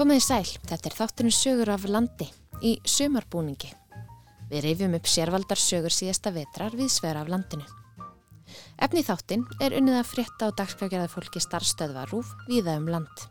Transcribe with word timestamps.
Komiði 0.00 0.22
sæl, 0.24 0.46
þetta 0.64 0.88
er 0.88 0.94
þáttunum 0.96 1.32
sögur 1.36 1.70
af 1.74 1.82
landi 1.84 2.24
í 2.64 2.70
sömarbúningi. 2.88 3.68
Við 4.48 4.62
reyfjum 4.64 4.94
upp 4.96 5.10
sérvaldar 5.12 5.60
sögur 5.60 5.92
síðasta 5.92 6.32
vetrar 6.32 6.72
við 6.72 6.88
sver 6.94 7.18
af 7.20 7.28
landinu. 7.28 7.66
Efni 8.80 9.02
þáttin 9.04 9.44
er 9.60 9.76
unnið 9.76 9.98
að 9.98 10.08
frétta 10.14 10.48
á 10.48 10.56
dagskvækjaða 10.56 11.10
fólki 11.12 11.44
starfstöðva 11.44 12.06
rúf 12.08 12.32
viða 12.48 12.78
um 12.80 12.88
land. 12.94 13.26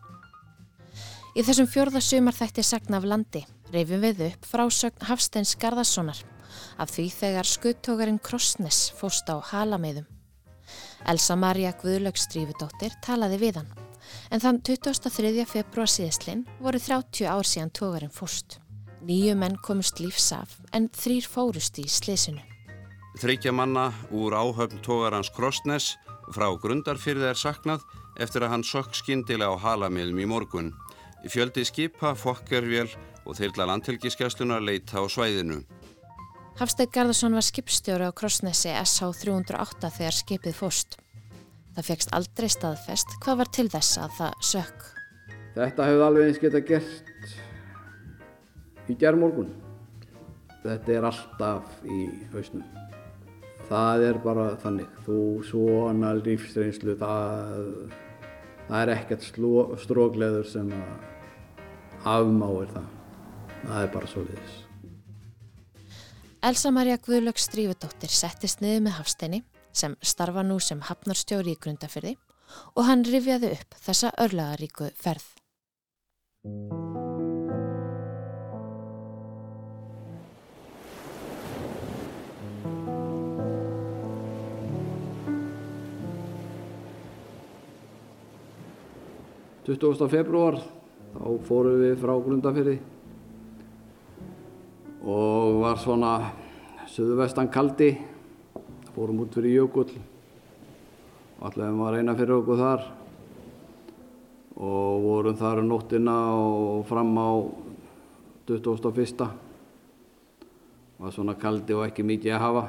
Í 1.33 1.41
þessum 1.41 1.71
fjörða 1.73 2.05
sömarþætti 2.05 2.67
sagna 2.69 3.01
af 3.01 3.09
landi 3.15 3.41
reyfjum 3.73 4.05
við 4.05 4.23
upp 4.29 4.45
frásögn 4.53 5.09
Hafsteins 5.09 5.57
Garðarssonar 5.57 6.21
af 6.77 6.93
því 6.93 7.09
þegar 7.17 7.53
skuttókarinn 7.55 8.21
Krossnes 8.21 8.91
fóst 9.01 9.25
á 9.33 9.41
halameiðum. 9.41 10.05
Elsa 11.09 11.33
Maria 11.33 11.73
Guðlögstrífudóttir 11.81 13.01
talaði 13.01 13.45
við 13.47 13.63
hann 13.63 13.88
en 14.29 14.41
þann 14.43 14.61
23. 14.65 15.45
februar 15.49 15.89
síðastlinn 15.89 16.45
voru 16.61 16.79
30 16.81 17.29
ár 17.29 17.47
síðan 17.47 17.73
tógarinn 17.73 18.13
fórst. 18.13 18.59
Nýju 19.05 19.35
menn 19.39 19.57
komust 19.63 20.01
lífsaf 20.01 20.57
en 20.75 20.89
þrýr 20.93 21.27
fórust 21.29 21.79
í 21.81 21.87
slesinu. 21.89 22.43
Þryggja 23.19 23.51
manna 23.55 23.89
úr 24.13 24.35
áhöfn 24.37 24.83
tógarans 24.85 25.31
Krossnes 25.33 25.95
frá 26.35 26.47
grundarfyrði 26.61 27.31
er 27.31 27.39
saknað 27.39 27.83
eftir 28.21 28.45
að 28.45 28.53
hann 28.53 28.65
sökk 28.67 28.93
skindilega 28.95 29.55
á 29.55 29.63
halamiðum 29.63 30.21
í 30.21 30.27
morgun. 30.29 30.71
Fjöldi 31.27 31.65
skipa, 31.67 32.13
fokkervél 32.15 32.87
og 33.25 33.35
þeirla 33.39 33.67
landhelgiskeslunar 33.73 34.63
leita 34.63 35.01
á 35.01 35.05
svæðinu. 35.09 35.63
Hafstætt 36.59 36.91
Garðarsson 36.91 37.35
var 37.35 37.45
skipstjóri 37.47 38.07
á 38.07 38.11
Krossnesi 38.11 38.71
SH 38.71 39.13
308 39.23 39.91
þegar 39.95 40.15
skipið 40.15 40.57
fórst. 40.59 40.97
Það 41.79 41.87
fegst 41.93 42.09
aldrei 42.11 42.49
staðfest 42.51 43.13
hvað 43.23 43.37
var 43.39 43.49
til 43.55 43.63
þess 43.71 43.97
að 44.03 44.15
það 44.17 44.41
sökk. 44.43 44.81
Þetta 45.53 45.85
hefði 45.87 46.01
alveg 46.03 46.25
eins 46.27 46.39
geta 46.41 46.59
gert 46.67 47.29
í 48.91 48.95
gerðmorgun. 48.99 49.53
Þetta 50.65 50.91
er 50.91 51.05
alltaf 51.07 51.77
í 51.87 51.99
hausnum. 52.33 52.65
Það 53.69 54.03
er 54.09 54.19
bara 54.25 54.47
þannig. 54.59 54.89
Þú 55.05 55.19
svona 55.47 56.09
lífsreynslu, 56.17 56.97
það, 56.99 57.63
það 58.67 58.81
er 58.81 58.91
ekkert 58.97 59.23
strógleður 59.85 60.49
sem 60.51 60.73
afmáir 62.03 62.73
það. 62.73 62.89
Það 63.61 63.85
er 63.85 63.93
bara 63.93 64.11
svo 64.11 64.25
liðis. 64.25 64.59
Elsa 66.43 66.75
Maria 66.75 66.99
Guðlöks 67.07 67.47
Strífudóttir 67.47 68.11
settist 68.11 68.59
niður 68.59 68.83
með 68.89 68.99
Hafsteini 68.99 69.41
sem 69.71 69.95
starfa 70.01 70.43
nú 70.43 70.59
sem 70.63 70.81
hafnarstjóri 70.81 71.55
í 71.55 71.59
grundafyrði 71.61 72.15
og 72.75 72.85
hann 72.87 73.05
rifjaði 73.05 73.53
upp 73.57 73.77
þessa 73.83 74.11
örlagaríku 74.23 74.89
ferð. 74.97 75.27
Tuttugasta 89.69 90.07
februar 90.09 90.55
þá 91.13 91.25
fórum 91.45 91.81
við 91.83 91.99
frá 92.01 92.15
grundafyrði 92.25 92.79
og 95.05 95.59
var 95.61 95.77
svona 95.77 96.13
söðuvestan 96.89 97.51
kaldi 97.53 97.91
fórum 98.95 99.21
út 99.23 99.33
fyrir 99.35 99.59
jökull. 99.59 99.91
Og 101.39 101.45
allavega 101.47 101.77
var 101.79 101.95
reyna 101.95 102.15
fyrir 102.17 102.35
okkur 102.39 102.59
þar. 102.59 102.85
Og 104.59 105.03
vorum 105.05 105.37
þar 105.39 105.61
um 105.61 105.69
nóttina 105.69 106.15
og 106.35 106.87
fram 106.89 107.13
á 107.15 107.29
21. 108.49 109.29
var 110.99 111.15
svona 111.15 111.37
kaldi 111.39 111.77
og 111.77 111.85
ekki 111.85 112.03
mikið 112.03 112.35
að 112.35 112.43
hafa. 112.43 112.65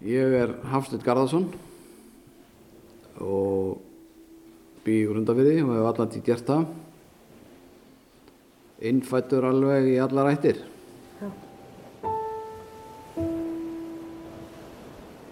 Ég 0.00 0.38
er 0.40 0.56
Hafstedt 0.72 1.04
Garðarsson 1.04 1.50
og 3.20 3.82
bý 4.80 5.02
í 5.02 5.06
grundafyrði 5.10 5.60
og 5.66 5.74
hef 5.76 5.88
allan 5.92 6.12
tíð 6.14 6.26
gert 6.30 6.48
það. 6.48 6.66
Innfættur 8.90 9.44
alveg 9.44 9.92
í 9.92 9.96
allar 10.00 10.32
ættir 10.32 10.69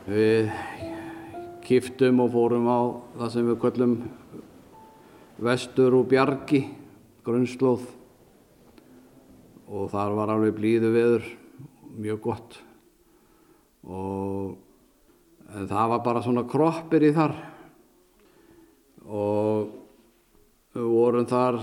Við 0.08 0.46
kiftum 1.66 2.22
og 2.24 2.30
fórum 2.32 2.64
á 2.64 2.80
það 3.18 3.32
sem 3.34 3.48
við 3.50 3.58
köllum 3.60 3.90
vestur 5.44 5.96
og 5.98 6.06
bjargi, 6.08 6.62
grunnslóð 7.26 7.84
og 9.68 9.90
þar 9.92 10.16
var 10.16 10.32
alveg 10.32 10.56
blíðu 10.56 10.94
veður, 10.96 11.28
mjög 12.00 12.22
gott 12.24 12.56
og 13.84 14.56
það 15.68 15.92
var 15.92 16.02
bara 16.08 16.24
svona 16.24 16.46
kroppir 16.48 17.04
í 17.04 17.12
þar 17.12 17.36
og 19.04 19.70
við 20.72 20.90
vorum 20.96 21.28
þar 21.28 21.62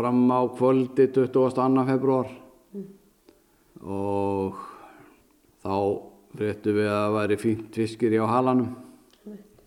fram 0.00 0.24
á 0.32 0.40
kvöldi 0.48 1.12
22. 1.12 1.86
februar 1.92 2.32
mm. 2.72 2.90
og 3.84 4.62
þá 5.60 5.76
fréttu 6.38 6.74
við 6.76 6.88
að 6.90 6.98
það 7.00 7.16
væri 7.16 7.38
fínt 7.40 7.78
fiskir 7.80 8.16
í 8.16 8.20
á 8.20 8.26
halanum. 8.30 8.74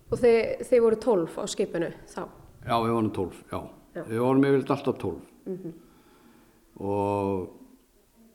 Og 0.09 0.17
þið, 0.17 0.37
þið 0.69 0.83
voru 0.85 0.99
tólf 1.03 1.37
á 1.37 1.43
skipinu 1.49 1.89
þá? 2.09 2.23
Já, 2.65 2.75
við 2.81 2.93
vorum 2.95 3.11
tólf, 3.13 3.41
já. 3.51 3.59
já. 3.95 4.03
Við 4.07 4.23
vorum 4.23 4.45
yfirlega 4.49 4.75
alltaf 4.75 4.97
tólf. 5.01 5.31
Mm 5.45 5.57
-hmm. 5.57 5.73
Og 6.79 7.49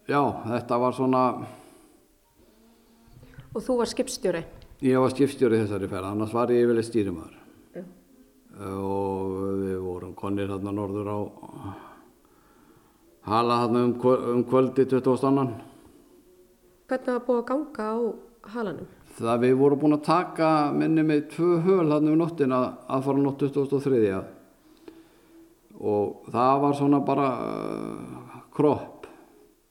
já, 0.08 0.22
þetta 0.50 0.78
var 0.78 0.92
svona... 0.92 1.22
Og 3.54 3.62
þú 3.62 3.76
var 3.78 3.86
skipstjóri? 3.86 4.44
Ég 4.82 5.00
var 5.00 5.10
skipstjóri 5.10 5.62
þessari 5.62 5.88
ferð, 5.88 6.10
annars 6.10 6.34
var 6.34 6.50
ég 6.50 6.64
yfirlega 6.64 6.88
stýrimæður. 6.88 7.36
Já. 7.74 7.84
Og 8.68 9.30
við 9.62 9.78
vorum 9.82 10.14
konir 10.14 10.48
hérna 10.48 10.72
norður 10.72 11.08
á 11.10 11.18
hala 13.24 13.62
hérna 13.62 13.84
um, 13.84 13.94
um 14.34 14.44
kvöldi 14.44 14.84
20. 14.86 15.26
annan. 15.26 15.54
Hvernig 16.84 17.14
var 17.14 17.22
búið 17.24 17.38
að 17.38 17.46
ganga 17.48 17.84
á 17.88 17.96
halanum? 18.52 18.88
Það 19.16 19.38
við 19.40 19.54
vorum 19.56 19.80
búin 19.80 19.96
að 19.96 20.02
taka 20.04 20.48
minni 20.74 21.04
með 21.06 21.22
tvö 21.32 21.52
höl 21.64 21.86
hann 21.94 22.10
um 22.12 22.18
nóttin 22.20 22.52
að, 22.52 22.66
að 22.92 23.04
fara 23.06 23.22
nótt 23.24 23.40
2003 23.40 24.10
og 25.80 26.28
það 26.34 26.60
var 26.66 26.76
svona 26.76 27.00
bara 27.06 27.28
uh, 27.40 28.36
kropp. 28.52 29.08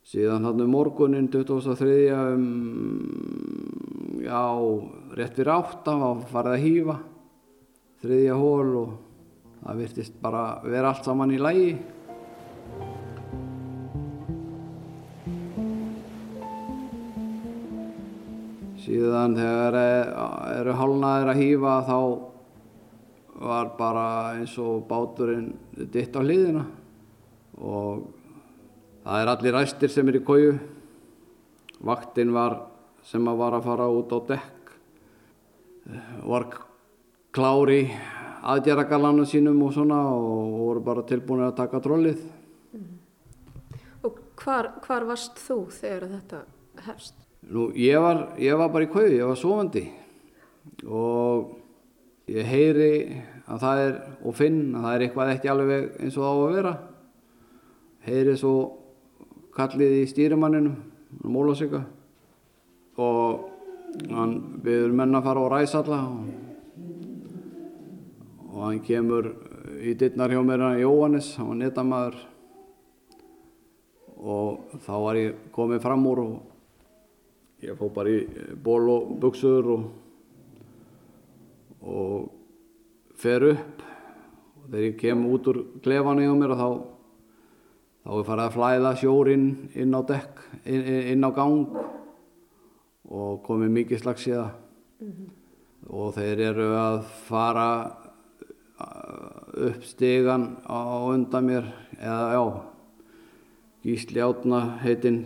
Síðan 0.10 0.50
hann 0.50 0.66
um 0.66 0.74
morgunin 0.74 1.30
2003 1.32 1.94
um, 2.18 2.50
já, 4.26 4.42
rétt 5.14 5.38
fyrir 5.38 5.54
átta 5.54 5.94
var 6.02 6.26
farið 6.34 6.58
að 6.58 6.66
hýfa. 6.66 6.98
Þriðja 8.02 8.42
hól 8.42 8.76
og 8.82 8.98
það 9.62 9.84
virtist 9.86 10.18
bara 10.24 10.48
vera 10.66 10.90
allt 10.90 11.06
saman 11.06 11.38
í 11.38 11.40
lægi 11.40 11.76
síðan 18.84 19.38
þegar 19.38 19.78
eru 20.60 20.76
hálnaðir 20.78 21.32
að 21.32 21.42
hýfa 21.42 21.76
þá 21.88 21.98
var 23.44 23.72
bara 23.78 24.06
eins 24.38 24.54
og 24.62 24.84
báturinn 24.90 25.54
ditt 25.92 26.16
á 26.16 26.22
hliðina. 26.22 26.66
Og 27.64 28.04
það 29.04 29.22
er 29.22 29.32
allir 29.34 29.58
ræstir 29.58 29.92
sem 29.94 30.10
er 30.10 30.20
í 30.20 30.26
kóju 30.26 30.54
vaktinn 31.84 32.34
var 32.36 32.60
sem 33.04 33.26
að 33.28 33.40
var 33.42 33.58
að 33.58 33.66
fara 33.68 33.90
út 33.92 34.14
á 34.16 34.20
dekk. 34.32 34.76
Var 36.24 36.48
klári 37.36 37.82
aðgerragallanum 38.44 39.28
sínum 39.28 39.60
og 39.66 39.74
svona 39.76 40.00
og 40.12 40.56
voru 40.60 40.84
bara 40.84 41.04
tilbúin 41.08 41.44
að 41.48 41.58
taka 41.60 41.82
trollið. 41.84 42.24
Og 44.04 44.24
hvar, 44.40 44.74
hvar 44.84 45.08
varst 45.08 45.40
þú 45.44 45.60
þegar 45.72 46.10
þetta 46.18 46.46
hefst? 46.88 47.20
Nú, 47.52 47.68
ég 47.76 48.00
var, 48.00 48.22
ég 48.40 48.56
var 48.56 48.72
bara 48.72 48.86
í 48.86 48.92
kauði, 48.92 49.18
ég 49.20 49.28
var 49.28 49.40
sofandi. 49.40 49.84
Og 50.88 51.58
ég 52.32 52.48
heyri 52.48 52.94
að 53.52 53.66
það 53.66 53.82
er, 53.84 53.98
og 54.24 54.38
finn 54.38 54.62
að 54.78 54.86
það 54.86 54.94
er 54.94 55.06
eitthvað 55.08 55.34
ekki 55.34 55.52
alveg 55.52 55.90
eins 56.00 56.20
og 56.20 56.24
á 56.24 56.32
að 56.34 56.56
vera. 56.56 56.74
Heyri 58.08 58.38
svo 58.40 58.54
kallið 59.56 59.98
í 60.00 60.06
stýrimanninu, 60.10 60.72
Mólasika, 61.30 61.84
og 62.98 63.50
hann 64.10 64.38
viður 64.64 64.96
menna 64.98 65.20
að 65.20 65.28
fara 65.28 65.44
á 65.46 65.52
ræsalla 65.54 66.00
og, 66.10 66.32
og 68.50 68.64
hann 68.64 68.80
kemur 68.88 69.30
í 69.84 69.94
dittnar 70.00 70.34
hjá 70.34 70.42
mér 70.46 70.64
hann 70.66 70.82
Jóhannes, 70.82 71.36
hann 71.38 71.52
var 71.52 71.60
netamæður 71.60 72.18
og 74.24 74.80
þá 74.88 74.94
var 75.04 75.20
ég 75.20 75.46
komið 75.54 75.84
fram 75.84 76.08
úr 76.10 76.24
og 76.24 76.53
ég 77.64 77.78
fó 77.80 77.90
bara 77.94 78.12
í 78.12 78.24
ból 78.64 78.90
og 78.92 79.12
buksur 79.22 79.70
og, 79.74 79.84
og 81.82 82.32
fer 83.20 83.46
upp. 83.54 83.84
Og 84.64 84.68
þegar 84.70 84.86
ég 84.88 84.98
kem 85.00 85.24
út 85.30 85.48
úr 85.52 85.62
klefanu 85.84 86.26
hjá 86.26 86.34
mér 86.40 86.56
þá 86.60 86.68
þá 88.04 88.12
er 88.18 88.28
farið 88.28 88.46
að 88.46 88.56
flæða 88.58 88.94
sjórin 89.00 89.46
inn 89.80 89.96
á 89.96 90.02
dekk, 90.08 90.42
inn, 90.68 90.88
inn 91.14 91.28
á 91.28 91.32
gang. 91.36 91.78
Og 93.14 93.42
komið 93.46 93.74
mikið 93.78 94.04
slags 94.04 94.28
í 94.28 94.36
það. 94.36 94.52
Og 95.94 96.14
þeir 96.16 96.44
eru 96.50 96.68
að 96.80 97.00
fara 97.28 97.70
upp 99.64 99.84
stegan 99.88 100.54
á 100.68 100.80
undan 101.12 101.48
mér. 101.48 101.72
Eða 102.00 102.28
já 102.36 102.46
Gísli 103.84 104.22
Átna 104.24 104.80
heitinn 104.80 105.26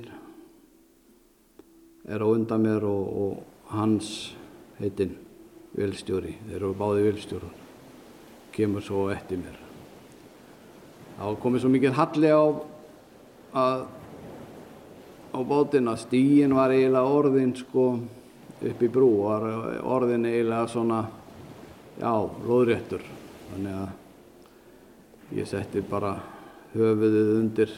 er 2.08 2.24
á 2.24 2.28
undan 2.28 2.64
mér 2.64 2.86
og, 2.88 3.06
og 3.22 3.72
hans 3.76 4.34
heitinn 4.80 5.16
vilstjóri, 5.78 6.34
þeir 6.48 6.60
eru 6.62 6.74
báði 6.78 7.06
vilstjórar 7.10 7.64
kemur 8.56 8.82
svo 8.82 9.08
eftir 9.14 9.42
mér. 9.42 9.58
Þá 11.18 11.26
komið 11.42 11.64
svo 11.64 11.72
mikið 11.74 11.98
halli 11.98 12.32
á 12.34 12.46
að 13.58 13.86
á 15.38 15.40
bótin 15.46 15.92
að 15.92 16.02
stíin 16.06 16.56
var 16.58 16.74
eiginlega 16.74 17.14
orðin 17.20 17.54
sko 17.58 17.86
upp 18.58 18.82
í 18.82 18.90
brú. 18.90 19.12
Var 19.28 19.46
orðin 19.86 20.26
eiginlega 20.26 20.72
svona 20.72 21.04
já, 22.00 22.14
loðréttur 22.48 23.04
þannig 23.52 23.78
að 23.84 25.38
ég 25.38 25.50
setti 25.50 25.84
bara 25.86 26.16
höfuðið 26.74 27.32
undir 27.38 27.74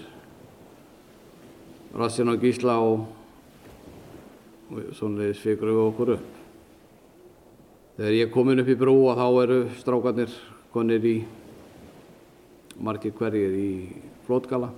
rassin 1.97 2.29
á 2.29 2.35
gísla 2.39 2.77
og, 2.83 3.07
og 4.69 4.94
svonlega 4.94 5.33
svikur 5.38 5.71
við 5.71 5.81
okkur 5.88 6.13
upp. 6.16 6.30
Þegar 7.98 8.16
ég 8.16 8.31
kom 8.31 8.50
inn 8.51 8.62
upp 8.62 8.69
í 8.71 8.77
brú 8.80 8.95
og 9.10 9.18
þá 9.18 9.27
eru 9.44 9.60
strákarnir 9.80 10.36
konir 10.74 11.04
í 11.10 11.18
margir 12.80 13.16
hverjir 13.18 13.56
í 13.60 13.71
flótgala 14.27 14.69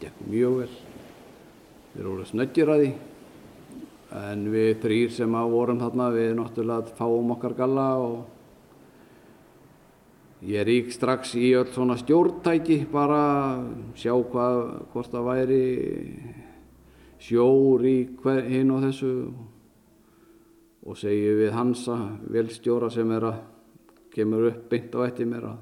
gekk 0.00 0.16
mjög 0.30 0.58
vel. 0.62 0.74
Við 1.92 2.06
vorum 2.06 2.28
snöggir 2.30 2.70
að 2.70 2.84
því. 2.84 2.90
En 4.20 4.44
við 4.50 4.70
þrýr 4.82 5.10
sem 5.14 5.34
að 5.38 5.52
vorum 5.54 5.82
þarna 5.82 6.06
við 6.14 6.30
náttúrulega 6.38 6.96
fáum 6.98 7.34
okkar 7.34 7.54
galla 7.58 7.88
og 8.02 8.16
ég 10.46 10.64
rík 10.66 10.94
strax 10.94 11.34
í 11.36 11.52
öll 11.58 11.68
svona 11.74 11.98
stjórntæki 12.00 12.86
bara 12.90 13.22
sjá 13.98 14.14
hvað 14.16 14.60
hvort 14.94 15.12
það 15.12 15.28
væri 15.28 15.64
sjór 17.20 17.84
í 17.88 17.96
hinn 18.48 18.70
og 18.74 18.84
þessu 18.86 19.14
og 20.80 20.96
segi 20.96 21.34
við 21.36 21.52
Hansa 21.54 21.96
velstjóra 22.32 22.88
sem 22.92 23.10
er 23.12 23.26
að 23.28 23.42
kemur 24.14 24.48
upp 24.48 24.62
beint 24.70 24.94
á 24.96 25.00
eftir 25.04 25.28
mér 25.28 25.50
að 25.50 25.58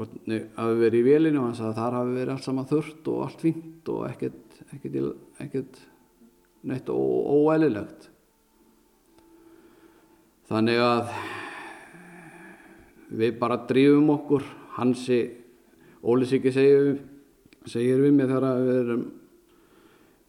hafi 0.00 0.78
verið 0.80 1.00
í 1.00 1.04
vélinu 1.04 1.40
og 1.42 1.48
hann 1.48 1.58
sagði 1.58 1.70
að 1.70 1.80
þar 1.80 1.96
hafi 1.98 2.14
verið 2.16 2.32
allt 2.34 2.46
saman 2.46 2.70
þurft 2.70 3.10
og 3.12 3.24
allt 3.26 3.44
fínt 3.44 3.90
og 3.92 4.06
ekkert, 4.08 4.60
ekkert, 4.72 5.26
ekkert 5.44 5.80
neitt 6.70 6.88
óæðilegt. 6.88 8.08
Þannig 10.50 10.80
að 10.82 11.12
við 13.20 13.36
bara 13.38 13.60
drýfum 13.68 14.10
okkur, 14.16 14.46
hansi 14.78 15.20
Ólisíki 16.00 16.48
segir, 16.54 16.94
segir 17.68 18.00
við 18.00 18.14
mig 18.16 18.30
þegar 18.30 18.62
við 18.64 18.78
erum 18.80 19.02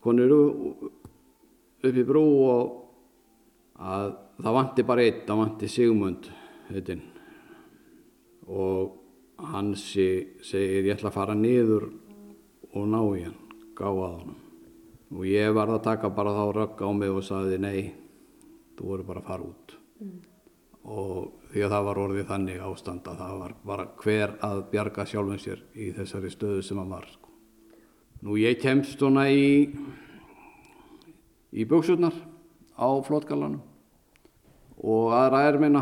konur 0.03 0.33
upp 1.81 1.97
í 1.97 2.05
brú 2.05 2.23
og 2.45 2.77
að 3.81 4.11
það 4.41 4.57
vanti 4.57 4.85
bara 4.85 5.05
eitt, 5.05 5.23
það 5.27 5.41
vanti 5.41 5.69
Sigmund 5.69 6.29
heitinn 6.69 7.03
og 8.51 8.97
hansi 9.51 10.07
segir 10.45 10.85
ég 10.85 10.95
ætla 10.95 11.09
að 11.09 11.17
fara 11.17 11.35
niður 11.37 11.89
og 12.71 12.87
ná 12.87 12.99
í 13.17 13.25
hann, 13.25 13.37
gáða 13.77 14.09
hann 14.19 14.35
og 15.11 15.27
ég 15.27 15.53
var 15.55 15.71
að 15.71 15.85
taka 15.89 16.11
bara 16.15 16.35
þá 16.35 16.43
rögg 16.55 16.83
á 16.85 16.89
mig 16.95 17.11
og 17.11 17.25
sagði 17.25 17.57
nei, 17.61 17.79
þú 18.77 18.91
voru 18.93 19.07
bara 19.07 19.23
að 19.23 19.31
fara 19.31 19.47
út 19.49 19.75
mm. 19.99 20.19
og 20.93 21.41
því 21.51 21.65
að 21.65 21.73
það 21.73 21.87
var 21.87 22.01
orðið 22.05 22.29
þannig 22.29 22.61
ástand 22.63 23.09
að 23.11 23.23
það 23.23 23.39
var 23.41 23.55
bara 23.71 23.87
hver 24.03 24.35
að 24.47 24.61
bjarga 24.71 25.05
sjálfum 25.09 25.41
sér 25.41 25.65
í 25.75 25.89
þessari 25.97 26.31
stöðu 26.31 26.63
sem 26.63 26.79
hann 26.79 26.93
var. 26.93 27.09
Nú 28.21 28.35
ég 28.37 28.59
kemst 28.61 28.99
svona 28.99 29.23
í 29.33 29.65
í 31.51 31.63
buksurnar 31.65 32.13
á 32.77 32.89
flótgallanum 33.01 33.63
og 34.77 35.13
aðra 35.17 35.39
er 35.49 35.57
minna. 35.61 35.81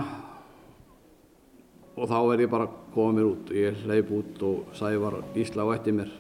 Og 2.00 2.08
þá 2.08 2.20
er 2.34 2.44
ég 2.46 2.52
bara 2.52 2.70
komið 2.94 3.18
mér 3.18 3.28
út. 3.28 3.52
Ég 3.52 3.82
hleyp 3.84 4.12
út 4.16 4.44
og 4.48 4.70
sævar 4.78 5.18
Ísla 5.36 5.66
á 5.68 5.76
eftir 5.76 5.98
mér. 5.98 6.14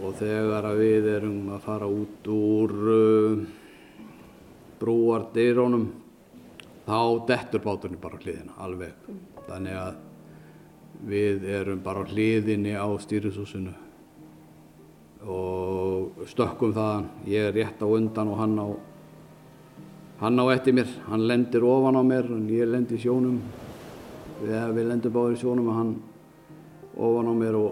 Og 0.00 0.14
þegar 0.20 0.68
að 0.70 0.82
við 0.84 1.08
erum 1.16 1.50
að 1.50 1.64
fara 1.64 1.88
út 1.90 2.30
úr 2.30 2.76
uh, 2.94 3.42
brúardeirónum 4.78 5.88
þá 6.86 7.00
dettur 7.26 7.66
báturinn 7.66 7.98
bara 7.98 8.22
hliðina 8.22 8.54
alveg. 8.62 9.10
Þannig 9.50 9.76
að 9.82 9.98
við 11.06 11.46
erum 11.48 11.80
bara 11.84 12.04
hliðinni 12.08 12.74
á 12.76 12.88
stýrisúsinu 13.00 13.72
og 15.30 16.24
stökkum 16.28 16.72
þaðan. 16.76 17.08
Ég 17.28 17.48
er 17.48 17.56
rétt 17.56 17.82
á 17.82 17.86
undan 17.88 18.32
og 18.32 18.40
hann 18.40 18.56
á 18.58 18.68
hann 20.20 20.40
á 20.40 20.44
eftir 20.52 20.76
mér, 20.76 20.88
hann 21.08 21.26
lendir 21.26 21.64
ofan 21.64 21.96
á 21.96 22.02
mér 22.04 22.28
og 22.28 22.50
ég 22.52 22.68
lendir 22.68 23.00
sjónum. 23.00 23.40
Við, 24.40 24.56
við 24.76 24.88
lendur 24.88 25.14
báðir 25.14 25.36
í 25.36 25.40
sjónum 25.40 25.68
og 25.68 25.78
hann 25.78 25.94
ofan 26.96 27.32
á 27.32 27.34
mér 27.36 27.56
og 27.60 27.70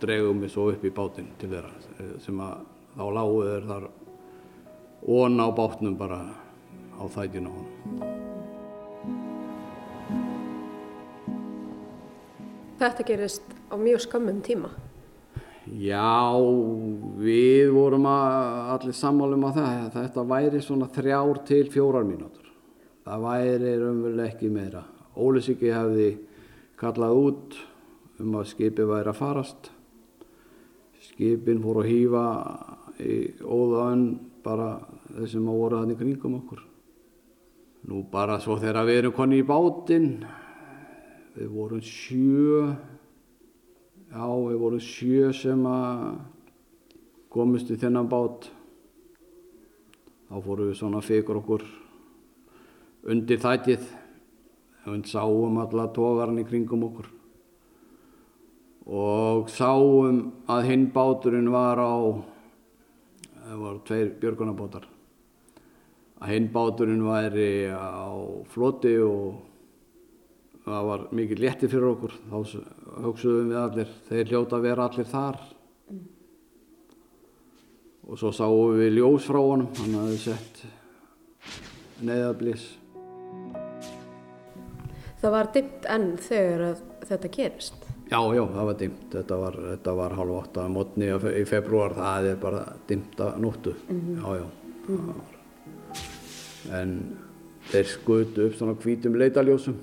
dregum 0.00 0.40
mig 0.40 0.50
svo 0.50 0.68
upp 0.72 0.84
í 0.84 0.92
bátinn 0.94 1.32
til 1.40 1.50
þeirra 1.52 1.72
sem 2.22 2.38
að 2.40 2.60
þá 2.94 3.04
lágu 3.18 3.40
þeir 3.48 3.66
þar 3.72 3.88
ón 5.18 5.42
á 5.42 5.48
bátnum 5.54 5.98
bara 5.98 6.22
á 6.98 7.04
þætinu 7.06 7.50
á 7.50 8.17
Þetta 12.78 13.08
gerist 13.08 13.56
á 13.70 13.74
mjög 13.74 14.04
skammum 14.06 14.38
tíma 14.44 14.70
Já, 15.76 16.32
við 17.20 17.72
vorum 17.74 18.06
allir 18.08 18.94
sammálum 18.96 19.44
á 19.44 19.50
það. 19.52 19.88
Þetta 19.96 20.22
væri 20.30 20.60
svona 20.64 20.88
þrjár 20.94 21.40
til 21.44 21.66
fjórar 21.68 22.06
mínútur. 22.08 22.46
Það 23.04 23.24
væri 23.26 23.74
raunveruleg 23.82 24.30
ekki 24.32 24.48
meira. 24.52 24.84
Ólisíki 25.18 25.68
hefði 25.74 26.08
kallað 26.80 27.20
út 27.20 27.58
um 28.22 28.38
að 28.40 28.48
skipi 28.54 28.86
væri 28.88 29.12
að 29.12 29.20
farast. 29.20 29.70
Skipin 31.10 31.60
fór 31.62 31.82
að 31.82 31.90
hýfa 31.92 32.24
í 33.04 33.18
óðaun 33.44 34.08
bara 34.44 34.72
þessum 35.18 35.50
að 35.52 35.60
voru 35.62 35.82
þannig 35.82 36.00
kringum 36.00 36.38
okkur. 36.40 36.64
Nú 37.88 38.02
bara 38.10 38.40
svo 38.42 38.56
þegar 38.58 38.88
við 38.88 39.02
erum 39.02 39.16
konni 39.16 39.42
í 39.42 39.46
bátinn, 39.46 40.10
við 41.38 41.50
vorum 41.54 41.82
sjö 41.86 42.66
Já, 44.08 44.24
við 44.24 44.56
vorum 44.56 44.80
sjö 44.80 45.32
sem 45.36 45.66
að 45.68 46.04
komist 47.28 47.68
í 47.68 47.76
þennan 47.76 48.08
bát. 48.08 48.46
Þá 50.30 50.36
fórum 50.46 50.70
við 50.70 50.78
svona 50.78 51.02
fyrir 51.04 51.36
okkur 51.36 51.64
undir 53.12 53.40
þættið 53.42 53.84
og 54.88 55.04
sáum 55.08 55.60
alla 55.60 55.84
tógarni 55.92 56.46
kringum 56.48 56.86
okkur. 56.88 57.10
Og 58.88 59.52
sáum 59.52 60.22
að 60.48 60.70
hinn 60.70 60.86
báturinn 60.94 61.52
var 61.52 61.76
á, 61.76 61.92
það 63.44 63.60
voru 63.60 63.82
tveir 63.84 64.14
björgunabótar, 64.22 64.88
að 66.16 66.32
hinn 66.32 66.48
báturinn 66.54 67.04
væri 67.04 67.68
á 67.68 68.08
floti 68.48 68.96
og 69.04 69.36
það 70.72 70.88
var 70.88 71.06
mikið 71.20 71.44
létti 71.44 71.68
fyrir 71.68 71.90
okkur. 71.92 72.16
Þá 72.30 72.36
hugsuðum 73.04 73.52
við 73.52 73.60
allir 73.62 73.94
þeir 74.08 74.32
hljóta 74.32 74.58
að 74.58 74.66
vera 74.68 74.88
allir 74.88 75.08
þar. 75.08 75.38
Mm. 75.88 76.02
og 78.08 78.18
svo 78.18 78.32
sáum 78.32 78.76
við 78.78 78.98
ljós 78.98 79.24
frá 79.28 79.40
honum. 79.40 79.70
Hann 79.78 79.96
hafði 80.00 80.18
sett 80.26 80.66
neðablís 82.04 82.78
Það 85.18 85.34
var 85.34 85.48
dimt 85.54 85.86
enn 85.90 86.10
þegar 86.22 86.82
þetta 87.08 87.30
gerist. 87.34 87.86
Já, 88.08 88.20
já, 88.32 88.42
það 88.54 88.68
var 88.68 88.76
dimt 88.80 89.08
þetta 89.12 89.38
var, 89.40 89.56
var 89.98 90.14
halv 90.16 90.36
åtta 90.38 90.66
mótni 90.70 91.08
í 91.10 91.42
februar 91.48 91.96
það 91.96 92.28
er 92.30 92.38
bara 92.40 92.60
dimt 92.88 93.18
að 93.20 93.40
nóttu. 93.42 93.74
Mm 93.88 94.00
-hmm. 94.00 94.20
já, 94.22 94.36
já 94.38 94.46
mm 94.88 94.98
-hmm. 95.08 96.74
en 96.80 97.18
þeir 97.70 97.84
skutu 97.84 98.46
upp 98.46 98.54
svona 98.54 98.74
hvítum 98.74 99.18
leitaljósum 99.18 99.74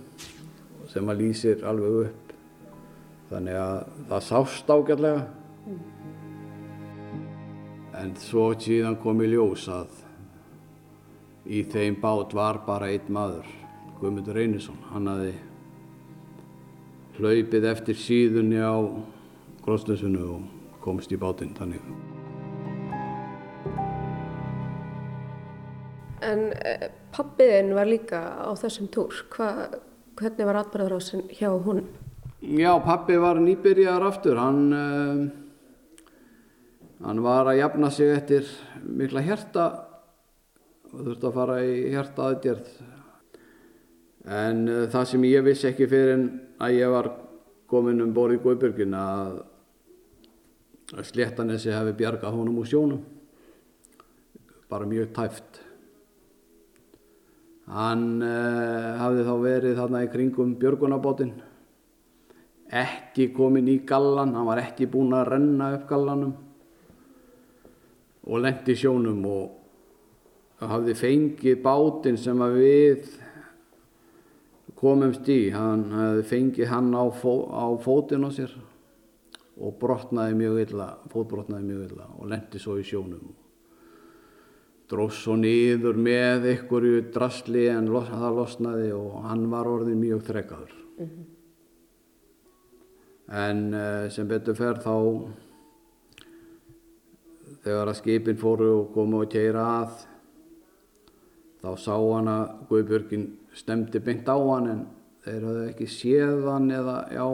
sem 0.96 1.12
að 1.12 1.20
lýsir 1.22 1.66
alveg 1.68 1.98
upp 2.06 2.36
þannig 3.30 3.60
að 3.60 3.80
það 4.10 4.24
sást 4.30 4.72
ágætlega 4.72 5.26
en 8.00 8.16
svo 8.24 8.48
síðan 8.64 8.96
kom 9.04 9.24
í 9.26 9.28
ljós 9.34 9.68
að 9.76 10.02
í 11.46 11.66
þeim 11.68 12.00
bát 12.00 12.34
var 12.38 12.64
bara 12.66 12.90
einn 12.96 13.12
maður 13.12 13.52
Guðmundur 14.00 14.40
Einarsson 14.40 14.80
hann 14.94 15.12
hafi 15.12 15.36
hlaupið 17.20 17.68
eftir 17.70 18.00
síðunni 18.00 18.60
á 18.60 18.76
Grósnesunu 19.66 20.26
og 20.36 20.80
komst 20.84 21.12
í 21.12 21.20
bátinn 21.20 21.56
þannig. 21.58 21.84
En 26.26 26.48
eh, 26.60 26.90
pappiðin 27.16 27.74
var 27.78 27.90
líka 27.90 28.20
á 28.46 28.52
þessum 28.60 28.90
túr. 28.94 29.24
Hva, 29.34 29.70
hvernig 30.16 30.48
var 30.48 30.62
atbyrðarásin 30.62 31.26
hjá 31.36 31.50
hún? 31.66 31.84
Já, 32.46 32.72
pappi 32.84 33.18
var 33.20 33.40
nýbyrjar 33.42 34.04
aftur. 34.06 34.38
Hann, 34.40 34.74
uh, 34.74 35.28
hann 37.04 37.22
var 37.24 37.50
að 37.52 37.60
jafna 37.60 37.90
sig 37.92 38.14
eftir 38.14 38.48
mikla 38.86 39.24
hjerta 39.26 39.66
og 40.92 41.02
þurfti 41.02 41.28
að 41.30 41.36
fara 41.40 41.58
í 41.66 41.74
hjerta 41.92 42.30
aðgerð. 42.30 42.70
En 44.26 44.64
uh, 44.70 44.86
það 44.94 45.12
sem 45.12 45.28
ég 45.32 45.46
vissi 45.48 45.70
ekki 45.72 45.90
fyrir 45.90 46.16
en 46.16 46.26
að 46.62 46.78
ég 46.78 46.96
var 46.96 47.12
komin 47.72 48.04
um 48.06 48.14
borð 48.16 48.38
í 48.38 48.42
Guðbjörgin 48.46 48.96
að 48.96 49.44
Sléttanessi 51.10 51.74
hefði 51.74 51.96
bjargað 51.98 52.38
honum 52.38 52.62
úr 52.62 52.70
sjónum. 52.70 53.02
Bara 54.70 54.86
mjög 54.88 55.12
tæft. 55.18 55.65
Hann 57.66 58.22
uh, 58.22 58.94
hafði 59.02 59.26
þá 59.26 59.36
verið 59.42 59.78
þarna 59.80 60.04
í 60.06 60.10
kringum 60.14 60.54
björgunabótinn, 60.62 61.32
ekki 62.70 63.32
komin 63.34 63.70
í 63.72 63.80
gallan, 63.88 64.36
hann 64.38 64.46
var 64.46 64.62
ekki 64.62 64.86
búinn 64.92 65.16
að 65.18 65.32
renna 65.34 65.72
upp 65.80 65.88
gallanum. 65.90 66.36
Og 68.26 68.42
lendi 68.42 68.76
sjónum 68.78 69.26
og 69.30 70.66
hafði 70.66 70.96
fengið 70.98 71.62
bátinn 71.66 72.18
sem 72.22 72.42
við 72.54 73.10
komumst 74.78 75.28
í, 75.30 75.50
hann 75.54 75.88
hafði 75.94 76.26
fengið 76.30 76.70
hann 76.70 76.94
á, 76.94 77.06
fó, 77.18 77.34
á 77.50 77.66
fótinn 77.82 78.26
á 78.26 78.30
sér 78.34 78.54
og 79.56 79.78
brotnaði 79.80 80.36
mjög 80.38 80.62
illa, 80.66 80.88
fótbrotnaði 81.10 81.70
mjög 81.70 81.84
illa 81.90 82.08
og 82.20 82.30
lendi 82.30 82.62
svo 82.62 82.76
í 82.78 82.86
sjónum 82.86 83.45
dróðs 84.90 85.22
svo 85.24 85.36
niður 85.40 85.98
með 85.98 86.50
einhverju 86.52 87.06
drasli 87.14 87.66
en 87.72 87.90
los, 87.94 88.10
það 88.10 88.36
losnaði 88.40 88.92
og 88.96 89.24
hann 89.26 89.48
var 89.52 89.70
orðin 89.70 90.02
mjög 90.02 90.26
þrekkaður. 90.28 90.76
Mm 90.98 91.08
-hmm. 91.08 91.32
En 93.26 93.74
uh, 93.74 94.10
sem 94.10 94.28
betur 94.28 94.56
fer 94.56 94.78
þá, 94.84 94.96
þegar 97.64 97.90
að 97.90 97.98
skipin 97.98 98.38
fóru 98.38 98.70
og 98.82 98.92
komu 98.94 99.24
og 99.24 99.32
keira 99.32 99.64
að, 99.82 100.06
þá 101.64 101.72
sá 101.78 101.96
hann 101.98 102.28
að 102.30 102.46
Guðbjörgin 102.70 103.26
stemdi 103.54 104.00
beint 104.00 104.30
á 104.30 104.38
hann 104.38 104.68
en 104.70 104.86
þeir 105.26 105.48
hafði 105.48 105.70
ekki 105.72 105.88
séð 105.90 106.46
hann 106.46 106.70
eða 106.72 106.98
já, 107.10 107.26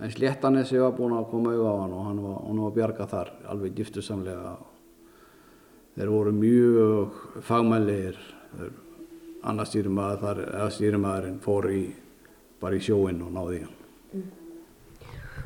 en 0.00 0.10
Sléttanessi 0.10 0.80
var 0.82 0.96
búin 0.98 1.14
að 1.14 1.30
koma 1.30 1.52
auðvitað 1.54 1.70
á 1.70 1.82
hann 1.82 1.92
og 1.92 2.04
hann 2.08 2.22
var, 2.24 2.42
hann 2.48 2.62
var 2.64 2.74
bjargað 2.74 3.12
þar 3.14 3.32
alveg 3.52 3.78
giftusamlega 3.78 4.56
þeir 6.00 6.08
voru 6.14 6.30
mjög 6.32 7.16
fagmælir 7.44 8.16
annars 9.44 9.74
stýrimaðurinn 9.74 11.40
fór 11.44 11.66
í, 11.68 11.82
bara 12.60 12.78
í 12.78 12.84
sjóinn 12.84 13.20
og 13.26 13.34
náði 13.34 13.58
hann. 13.66 13.74
Mm. 14.16 14.30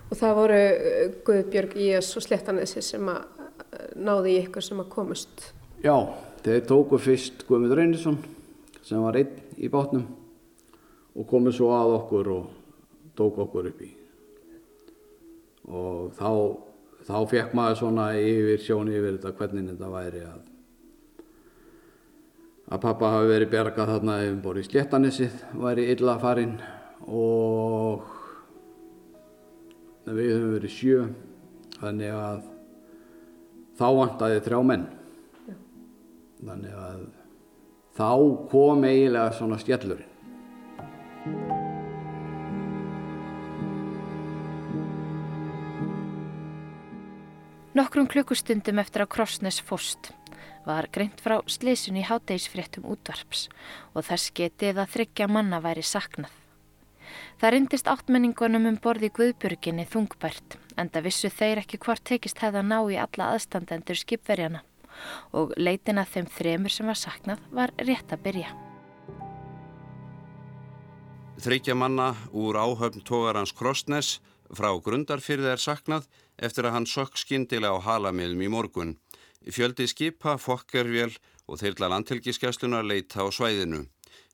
Og 0.04 0.20
það 0.20 0.37
voru 0.38 0.61
uh, 0.61 1.16
Guðbjörg 1.26 1.75
Ías 1.82 2.12
og 2.14 2.23
Slettanessi 2.23 2.82
sem 2.87 3.11
að 3.11 3.25
uh, 3.25 3.88
náði 3.99 4.37
í 4.37 4.42
ykkur 4.44 4.66
sem 4.66 4.82
að 4.84 4.92
komast 4.92 5.49
Já, 5.82 5.96
þeir 6.44 6.62
tóku 6.70 7.00
fyrst 7.02 7.42
Guðmund 7.49 7.75
Reynisson 7.75 8.20
sem 8.87 9.02
var 9.02 9.18
einn 9.18 9.58
í 9.58 9.70
bátnum 9.73 10.06
og 11.14 11.26
komið 11.30 11.58
svo 11.58 11.73
að 11.75 11.96
okkur 11.99 12.30
og 12.37 12.46
tók 13.18 13.42
okkur 13.42 13.73
upp 13.73 13.82
í. 13.82 13.90
Og 15.66 16.14
þá 16.14 16.30
þá 17.04 17.16
fekk 17.30 17.54
maður 17.56 17.80
svona 17.82 18.08
yfir 18.18 18.64
sjónu 18.64 18.94
yfir 18.94 19.18
þetta 19.18 19.37
hvernig 19.38 19.70
þetta 19.73 19.92
væri 19.92 20.25
að 20.25 20.42
að 22.75 22.80
pappa 22.80 23.11
hafi 23.12 23.28
verið 23.28 23.52
bergað 23.52 23.92
þarna 23.92 24.16
um 24.30 24.40
borið 24.44 24.68
sléttanissið 24.70 25.34
væri 25.61 25.84
illa 25.92 26.16
farinn 26.23 26.56
og 27.04 28.06
við 30.04 30.30
höfum 30.32 30.54
verið 30.56 30.73
sjö. 30.73 31.06
Þannig 31.80 32.14
að 32.16 32.44
þá 33.78 33.87
vantæði 33.99 34.44
þrjá 34.46 34.61
menn. 34.70 34.87
Já. 35.44 35.56
þannig 36.44 36.78
að 36.84 37.02
þá 37.99 38.11
kom 38.52 38.87
eiginlega 38.88 39.37
svona 39.37 39.61
skellurinn 39.61 41.53
Nokkrum 47.74 48.06
klukkustundum 48.06 48.78
eftir 48.78 49.02
að 49.02 49.08
Krossnes 49.16 49.56
fórst 49.58 50.12
var 50.62 50.86
greint 50.94 51.18
frá 51.18 51.40
sleisun 51.50 51.96
í 51.98 52.04
hátegisfréttum 52.06 52.84
útvarps 52.86 53.48
og 53.98 54.04
þess 54.06 54.30
getið 54.38 54.78
að 54.78 54.92
þryggja 54.92 55.26
manna 55.26 55.58
væri 55.58 55.82
saknað. 55.82 56.30
Það 57.42 57.52
rindist 57.56 57.90
áttmenningunum 57.90 58.68
um 58.70 58.78
borði 58.84 59.10
Guðbjörginni 59.16 59.88
þungbært 59.90 60.54
en 60.78 60.92
það 60.94 61.08
vissu 61.08 61.32
þeir 61.34 61.64
ekki 61.64 61.80
hvort 61.82 62.04
tekist 62.06 62.38
hefða 62.44 62.62
ná 62.62 62.78
í 62.94 63.00
alla 63.02 63.32
aðstandendur 63.34 63.98
skipverjana 63.98 64.62
og 65.34 65.56
leitin 65.58 65.98
að 65.98 66.14
þeim 66.14 66.30
þremur 66.30 66.76
sem 66.76 66.86
var 66.86 67.00
saknað 67.02 67.42
var 67.50 67.74
rétt 67.82 68.14
að 68.14 68.22
byrja. 68.28 68.54
Þryggja 71.42 71.74
manna 71.74 72.12
úr 72.30 72.54
áhöfn 72.54 73.02
tógarans 73.02 73.50
Krossnes 73.50 74.20
frá 74.54 74.70
grundarfyrði 74.78 75.50
er 75.56 75.60
saknað 75.60 76.06
eftir 76.38 76.66
að 76.68 76.76
hann 76.76 76.88
sökk 76.88 77.18
skindilega 77.20 77.76
á 77.76 77.84
halamiðum 77.86 78.42
í 78.42 78.50
morgun. 78.50 78.96
Fjöldi 79.44 79.86
skipa, 79.90 80.36
fokkervél 80.40 81.12
og 81.46 81.60
þeirla 81.60 81.90
landhelgiskessluna 81.92 82.82
leita 82.82 83.24
á 83.24 83.28
svæðinu. 83.28 83.84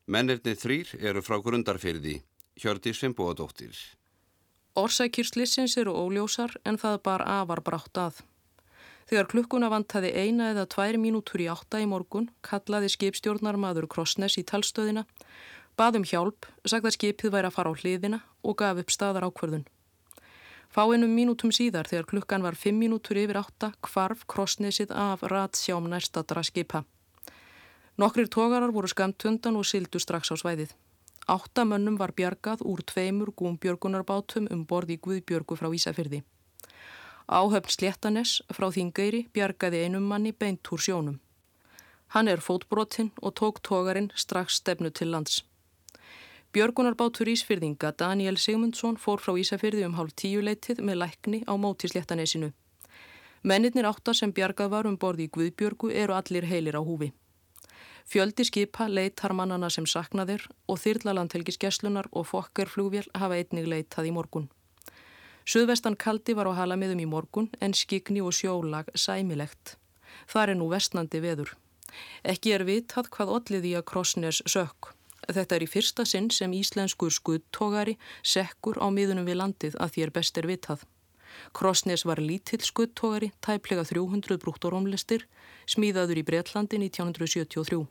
Mennirni 0.07 0.55
þrýr 0.55 0.95
eru 0.99 1.21
frá 1.21 1.37
grundarfyrði. 1.43 2.21
Hjördi 2.61 2.93
Svimboðadóttir. 2.95 3.75
Orsækjur 4.75 5.27
slissins 5.27 5.75
eru 5.77 5.91
óljósar 5.91 6.53
en 6.65 6.77
það 6.79 7.01
bar 7.03 7.23
afar 7.27 7.61
brátt 7.63 7.97
að. 7.99 8.21
Þegar 9.11 9.27
klukkuna 9.27 9.67
vantaði 9.67 10.13
eina 10.15 10.51
eða 10.53 10.63
tvær 10.71 10.95
mínútur 10.95 11.41
í 11.43 11.49
átta 11.51 11.81
í 11.83 11.87
morgun 11.89 12.29
kallaði 12.47 12.91
skipstjórnar 12.93 13.59
maður 13.59 13.89
Krossnes 13.91 14.37
í 14.39 14.45
talstöðina, 14.47 15.03
baðum 15.75 16.05
hjálp, 16.07 16.47
sagði 16.63 16.87
að 16.87 16.95
skipið 16.95 17.33
væri 17.35 17.49
að 17.49 17.55
fara 17.57 17.73
á 17.75 17.79
hliðina 17.81 18.21
og 18.47 18.55
gaf 18.61 18.79
upp 18.79 18.93
staðar 18.95 19.27
ákverðun. 19.27 19.67
Fáinnum 20.71 21.11
mínútum 21.11 21.51
síðar 21.51 21.89
þegar 21.91 22.05
klukkan 22.07 22.43
var 22.45 22.55
5 22.55 22.77
mínútur 22.79 23.17
yfir 23.19 23.41
átta 23.41 23.73
kvarf 23.83 24.21
krossnesið 24.31 24.93
af 24.95 25.25
ratsjám 25.27 25.89
næstadra 25.91 26.43
skipa. 26.47 26.85
Nokkrir 27.99 28.29
tógarar 28.31 28.71
voru 28.71 28.87
skamt 28.87 29.19
hundan 29.27 29.59
og 29.59 29.67
sildu 29.67 29.99
strax 29.99 30.31
á 30.31 30.35
svæðið. 30.39 30.71
Átta 31.27 31.65
mönnum 31.67 31.99
var 31.99 32.15
bjargað 32.15 32.63
úr 32.63 32.85
tveimur 32.87 33.33
gúmbjörgunarbátum 33.35 34.47
um 34.47 34.63
borði 34.65 34.95
Guðbjörgu 35.03 35.59
frá 35.59 35.67
Ísafyrði. 35.75 36.23
Áhöfn 37.27 37.75
Sléttanes 37.75 38.39
frá 38.55 38.71
Þingeyri 38.71 39.25
bjargaði 39.35 39.83
einum 39.83 40.07
manni 40.07 40.31
beint 40.31 40.71
úr 40.71 40.79
sjónum. 40.79 41.19
Hann 42.15 42.31
er 42.31 42.39
fótbrotinn 42.39 43.11
og 43.21 43.35
tók 43.35 43.59
tógarinn 43.59 44.11
strax 44.15 44.63
stefnu 44.63 44.89
til 44.89 45.11
lands. 45.11 45.43
Björgunarbátur 46.51 47.29
Ísfyrðinga 47.31 47.93
Daniel 47.95 48.35
Sigmundsson 48.35 48.97
fór 48.99 49.21
frá 49.23 49.37
Ísafyrði 49.39 49.85
um 49.87 49.93
hálf 49.95 50.11
tíu 50.19 50.41
leitið 50.43 50.81
með 50.83 50.97
lækni 50.99 51.39
á 51.47 51.55
móti 51.55 51.87
sléttanesinu. 51.87 52.49
Mennirnir 53.47 53.87
áttar 53.87 54.17
sem 54.19 54.33
bjargað 54.35 54.73
var 54.73 54.89
um 54.89 54.97
borði 54.99 55.29
í 55.29 55.31
Guðbjörgu 55.31 55.93
eru 56.03 56.17
allir 56.17 56.49
heilir 56.51 56.75
á 56.75 56.83
húfi. 56.83 57.13
Fjöldi 58.03 58.43
skipa 58.43 58.89
leitar 58.91 59.31
mannana 59.31 59.71
sem 59.71 59.87
saknaðir 59.87 60.43
og 60.67 60.83
þyrlalandhelgisgeslunar 60.83 62.11
og 62.11 62.27
fokkerflugvél 62.33 63.07
hafa 63.15 63.39
einnig 63.39 63.71
leitað 63.71 64.11
í 64.11 64.15
morgun. 64.19 64.51
Suðvestan 65.47 65.95
kaldi 65.95 66.35
var 66.35 66.51
á 66.51 66.59
halamiðum 66.59 66.99
í 66.99 67.07
morgun 67.07 67.47
en 67.61 67.71
skikni 67.71 68.19
og 68.19 68.35
sjólag 68.35 68.91
sæmilegt. 68.91 69.77
Það 70.27 70.49
er 70.49 70.59
nú 70.59 70.67
vestnandi 70.75 71.23
veður. 71.23 71.55
Ekki 72.27 72.51
er 72.59 72.67
vitað 72.67 73.07
hvað 73.15 73.37
alliði 73.39 73.77
að 73.79 73.87
Krossnes 73.87 74.43
sökk. 74.43 74.97
Þetta 75.29 75.55
er 75.55 75.65
í 75.65 75.69
fyrsta 75.69 76.05
sinn 76.07 76.31
sem 76.33 76.53
íslenskur 76.57 77.13
skuttógari 77.13 77.97
sekkur 78.23 78.81
á 78.81 78.89
miðunum 78.89 79.27
við 79.27 79.39
landið 79.41 79.77
að 79.77 80.01
er 80.01 80.11
best 80.15 80.37
er 80.37 80.49
vitað. 80.49 80.85
Krossnes 81.55 82.03
var 82.05 82.19
lítill 82.19 82.63
skuttógari, 82.65 83.31
tæplega 83.39 83.85
300 83.87 84.37
brúttorómlistir, 84.41 85.27
smíðaður 85.69 86.21
í 86.21 86.27
Breitlandi 86.27 86.81
1973. 86.81 87.85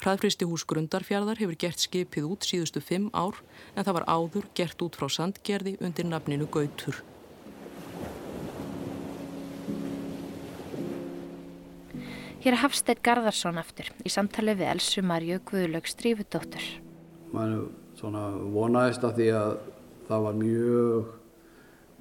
Hraðfristi 0.00 0.48
hús 0.48 0.64
Grundarfjörðar 0.68 1.40
hefur 1.40 1.58
gert 1.60 1.82
skipið 1.82 2.28
út 2.32 2.46
síðustu 2.48 2.82
fimm 2.84 3.08
ár 3.12 3.40
en 3.74 3.84
það 3.84 3.96
var 4.00 4.08
áður 4.08 4.50
gert 4.56 4.82
út 4.84 4.98
frá 4.98 5.08
sandgerði 5.12 5.76
undir 5.80 6.08
nafninu 6.08 6.48
Gautur. 6.52 7.02
Hér 12.40 12.54
er 12.54 12.62
Hafsteit 12.62 13.02
Garðarsson 13.04 13.60
aftur 13.60 13.90
í 14.00 14.08
samtali 14.08 14.54
við 14.56 14.70
Elsu 14.70 15.02
Marju 15.04 15.42
Guðlaug 15.44 15.84
Strífudóttur. 15.90 16.62
Man 17.36 17.68
vonaðist 18.54 19.04
að 19.04 19.18
því 19.18 19.26
að 19.36 19.50
það 20.06 20.24
var 20.24 20.38
mjög 20.38 21.10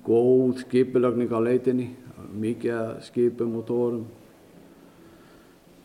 góð 0.07 0.61
skipulagning 0.61 1.35
á 1.35 1.39
leitinni, 1.43 1.89
mikið 2.39 3.03
skipum 3.09 3.57
og 3.59 3.67
tórum 3.67 4.05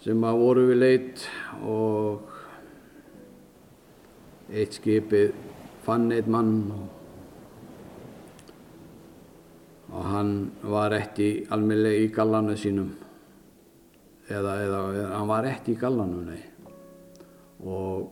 sem 0.05 0.23
að 0.23 0.39
voru 0.45 0.67
við 0.71 0.79
leit 0.85 1.27
og 1.67 2.31
eitt 4.55 4.79
skipið 4.79 5.33
fann 5.83 6.13
eitt 6.15 6.31
mann 6.31 6.61
og, 6.77 6.85
og 9.91 10.13
hann 10.15 10.37
var 10.63 10.95
ekki 11.01 11.49
almeinlega 11.51 12.07
í 12.07 12.13
gallanu 12.15 12.55
sínum 12.55 12.95
eða, 14.29 14.57
eða, 14.65 14.81
eða 14.95 15.13
hann 15.19 15.29
var 15.29 15.51
ekki 15.51 15.75
í 15.75 15.81
gallanu, 15.81 16.25
nei. 16.25 16.43
Og 17.65 18.11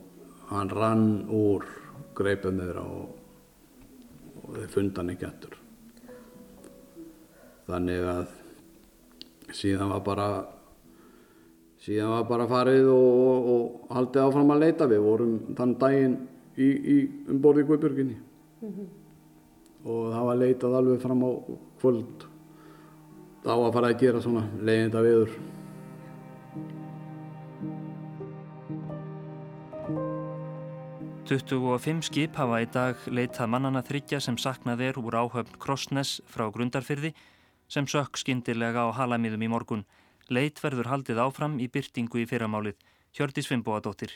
hann 0.51 0.69
rann 0.73 1.09
úr 1.33 1.65
greipum 2.17 2.61
þeirra 2.61 2.85
og, 2.85 3.11
og 4.43 4.55
þeir 4.57 4.71
funda 4.73 5.01
hann 5.01 5.13
ekki 5.15 5.29
eftir 5.29 5.59
þannig 7.67 8.07
að 8.09 9.53
síðan 9.55 9.91
var 9.93 10.03
bara 10.03 10.27
síðan 11.83 12.11
var 12.15 12.27
bara 12.27 12.49
farið 12.49 12.89
og, 12.91 13.07
og, 13.23 13.47
og 13.53 13.95
haldið 13.95 14.25
áfram 14.25 14.53
að 14.55 14.61
leita. 14.65 14.89
Við 14.89 15.01
vorum 15.03 15.33
þann 15.57 15.77
daginn 15.79 16.17
í, 16.55 16.67
í 16.67 16.97
umborði 17.31 17.65
Guðbjörginni 17.69 18.17
mm 18.17 18.69
-hmm. 18.69 18.91
og 19.85 20.05
það 20.13 20.29
var 20.29 20.39
leitað 20.43 20.77
alveg 20.79 21.01
fram 21.01 21.25
á 21.27 21.31
kvöld. 21.81 22.27
Þá 23.43 23.53
að 23.55 23.73
fara 23.75 23.91
að 23.91 23.99
gera 23.99 24.21
svona 24.23 24.45
leiðinda 24.59 25.01
viður 25.03 25.31
Tuttugu 31.23 31.73
og 31.73 31.81
fimm 31.81 32.01
skip 32.03 32.35
hafa 32.35 32.61
í 32.61 32.69
dag 32.69 32.95
leitað 33.07 33.49
mannana 33.49 33.81
þryggja 33.85 34.19
sem 34.21 34.37
saknað 34.37 34.81
er 34.89 34.97
úr 34.99 35.15
áhöfn 35.15 35.59
Krossnes 35.59 36.17
frá 36.27 36.49
Grundarfyrði 36.51 37.13
sem 37.71 37.87
sökk 37.87 38.19
skindilega 38.19 38.83
á 38.85 38.91
halamiðum 38.91 39.45
í 39.47 39.51
morgun 39.51 39.85
Leit 40.31 40.59
verður 40.63 40.87
haldið 40.87 41.19
áfram 41.19 41.57
í 41.59 41.67
byrtingu 41.67 42.21
í 42.21 42.27
fyrramálið. 42.29 42.77
Hjördis 43.13 43.49
Fimboadóttir. 43.49 44.13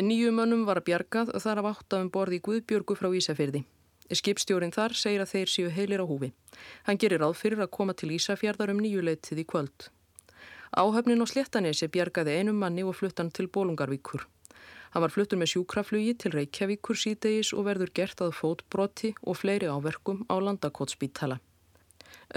Nýju 0.00 0.32
mönnum 0.32 0.64
var 0.64 0.80
að 0.80 0.88
bjargað 0.88 1.34
og 1.34 1.44
þar 1.44 1.60
af 1.60 1.68
áttafum 1.74 2.10
borði 2.14 2.40
Guðbjörgu 2.46 2.96
frá 2.96 3.10
Ísafyrði. 3.12 3.64
Skipstjórin 4.10 4.74
þar 4.74 4.96
segir 4.96 5.22
að 5.22 5.32
þeir 5.34 5.52
séu 5.52 5.70
heilir 5.70 6.02
á 6.02 6.06
húfi. 6.06 6.32
Hann 6.86 6.98
gerir 6.98 7.20
ráð 7.22 7.36
fyrir 7.38 7.62
að 7.62 7.72
koma 7.76 7.94
til 7.94 8.10
Ísafjörðar 8.16 8.72
um 8.72 8.80
nýju 8.82 9.04
leitið 9.04 9.42
í 9.44 9.46
kvöld. 9.46 9.90
Áhöfnin 10.70 11.22
og 11.22 11.30
Sléttanesi 11.30 11.90
bjargaði 11.90 12.40
einum 12.40 12.58
manni 12.58 12.86
og 12.86 12.96
fluttan 12.96 13.30
til 13.30 13.50
Bólungarvíkur. 13.50 14.26
Hann 14.90 15.04
var 15.04 15.12
fluttur 15.14 15.38
með 15.38 15.52
sjúkraflugi 15.52 16.16
til 16.18 16.32
Reykjavíkur 16.34 16.98
síðdegis 16.98 17.52
og 17.54 17.68
verður 17.68 17.92
gert 17.94 18.22
að 18.24 18.34
fótbroti 18.34 19.12
og 19.22 19.38
fleiri 19.38 19.70
áverkum 19.70 20.24
á 20.26 20.34
landakótsbítala. 20.42 21.38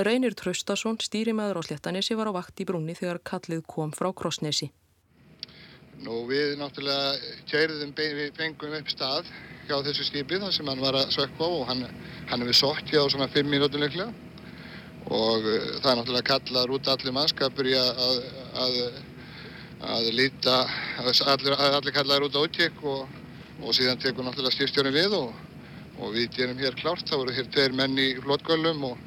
Reynir 0.05 0.33
Traustason, 0.37 0.99
stýrimæður 1.01 1.61
á 1.61 1.61
Sléttanesi, 1.65 2.17
var 2.17 2.29
á 2.29 2.33
vakt 2.33 2.61
í 2.61 2.65
brúni 2.65 2.95
þegar 2.97 3.21
kallið 3.25 3.65
kom 3.69 3.93
frá 3.93 4.09
Krossnesi. 4.13 4.71
Nú 6.03 6.23
við 6.29 6.57
náttúrulega 6.59 7.33
kæriðum, 7.49 7.93
við 7.97 8.31
fengum 8.37 8.73
upp 8.77 8.89
stað 8.89 9.29
hjá 9.67 9.77
þessu 9.85 10.05
skipi 10.09 10.41
þar 10.41 10.53
sem 10.53 10.69
hann 10.69 10.81
var 10.83 10.97
að 10.97 11.13
sökka 11.15 11.45
á 11.45 11.49
og 11.49 11.65
hann, 11.69 11.85
hann 12.29 12.43
hefur 12.43 12.59
sótt 12.59 12.89
hjá 12.89 13.01
svona 13.05 13.29
5 13.31 13.49
mínútur 13.49 13.81
leiklega 13.81 14.11
og 15.11 15.45
uh, 15.45 15.79
það 15.81 15.89
er 15.91 15.97
náttúrulega 15.99 16.29
kallaður 16.29 16.75
út 16.77 16.89
allir 16.91 17.15
mannskapur 17.15 17.69
í 17.69 17.75
að, 17.77 18.01
að, 18.07 18.19
að, 18.63 18.77
að 19.83 20.11
líta, 20.15 20.59
allir, 21.03 21.55
allir 21.59 21.95
kallaður 21.95 22.27
út 22.29 22.37
á 22.39 22.45
útjekk 22.45 22.83
og, 22.87 23.17
og 23.61 23.73
síðan 23.75 23.99
tekur 24.01 24.25
náttúrulega 24.27 24.55
styrstjórin 24.55 24.95
við 24.95 25.17
og, 25.19 25.33
og 25.99 26.13
við 26.15 26.29
gerum 26.37 26.61
hér 26.61 26.77
klárt, 26.79 27.07
þá 27.09 27.17
voru 27.19 27.35
hér 27.35 27.49
tveir 27.51 27.75
menn 27.75 27.99
í 27.99 28.13
flótgöllum 28.23 28.87
og 28.91 29.01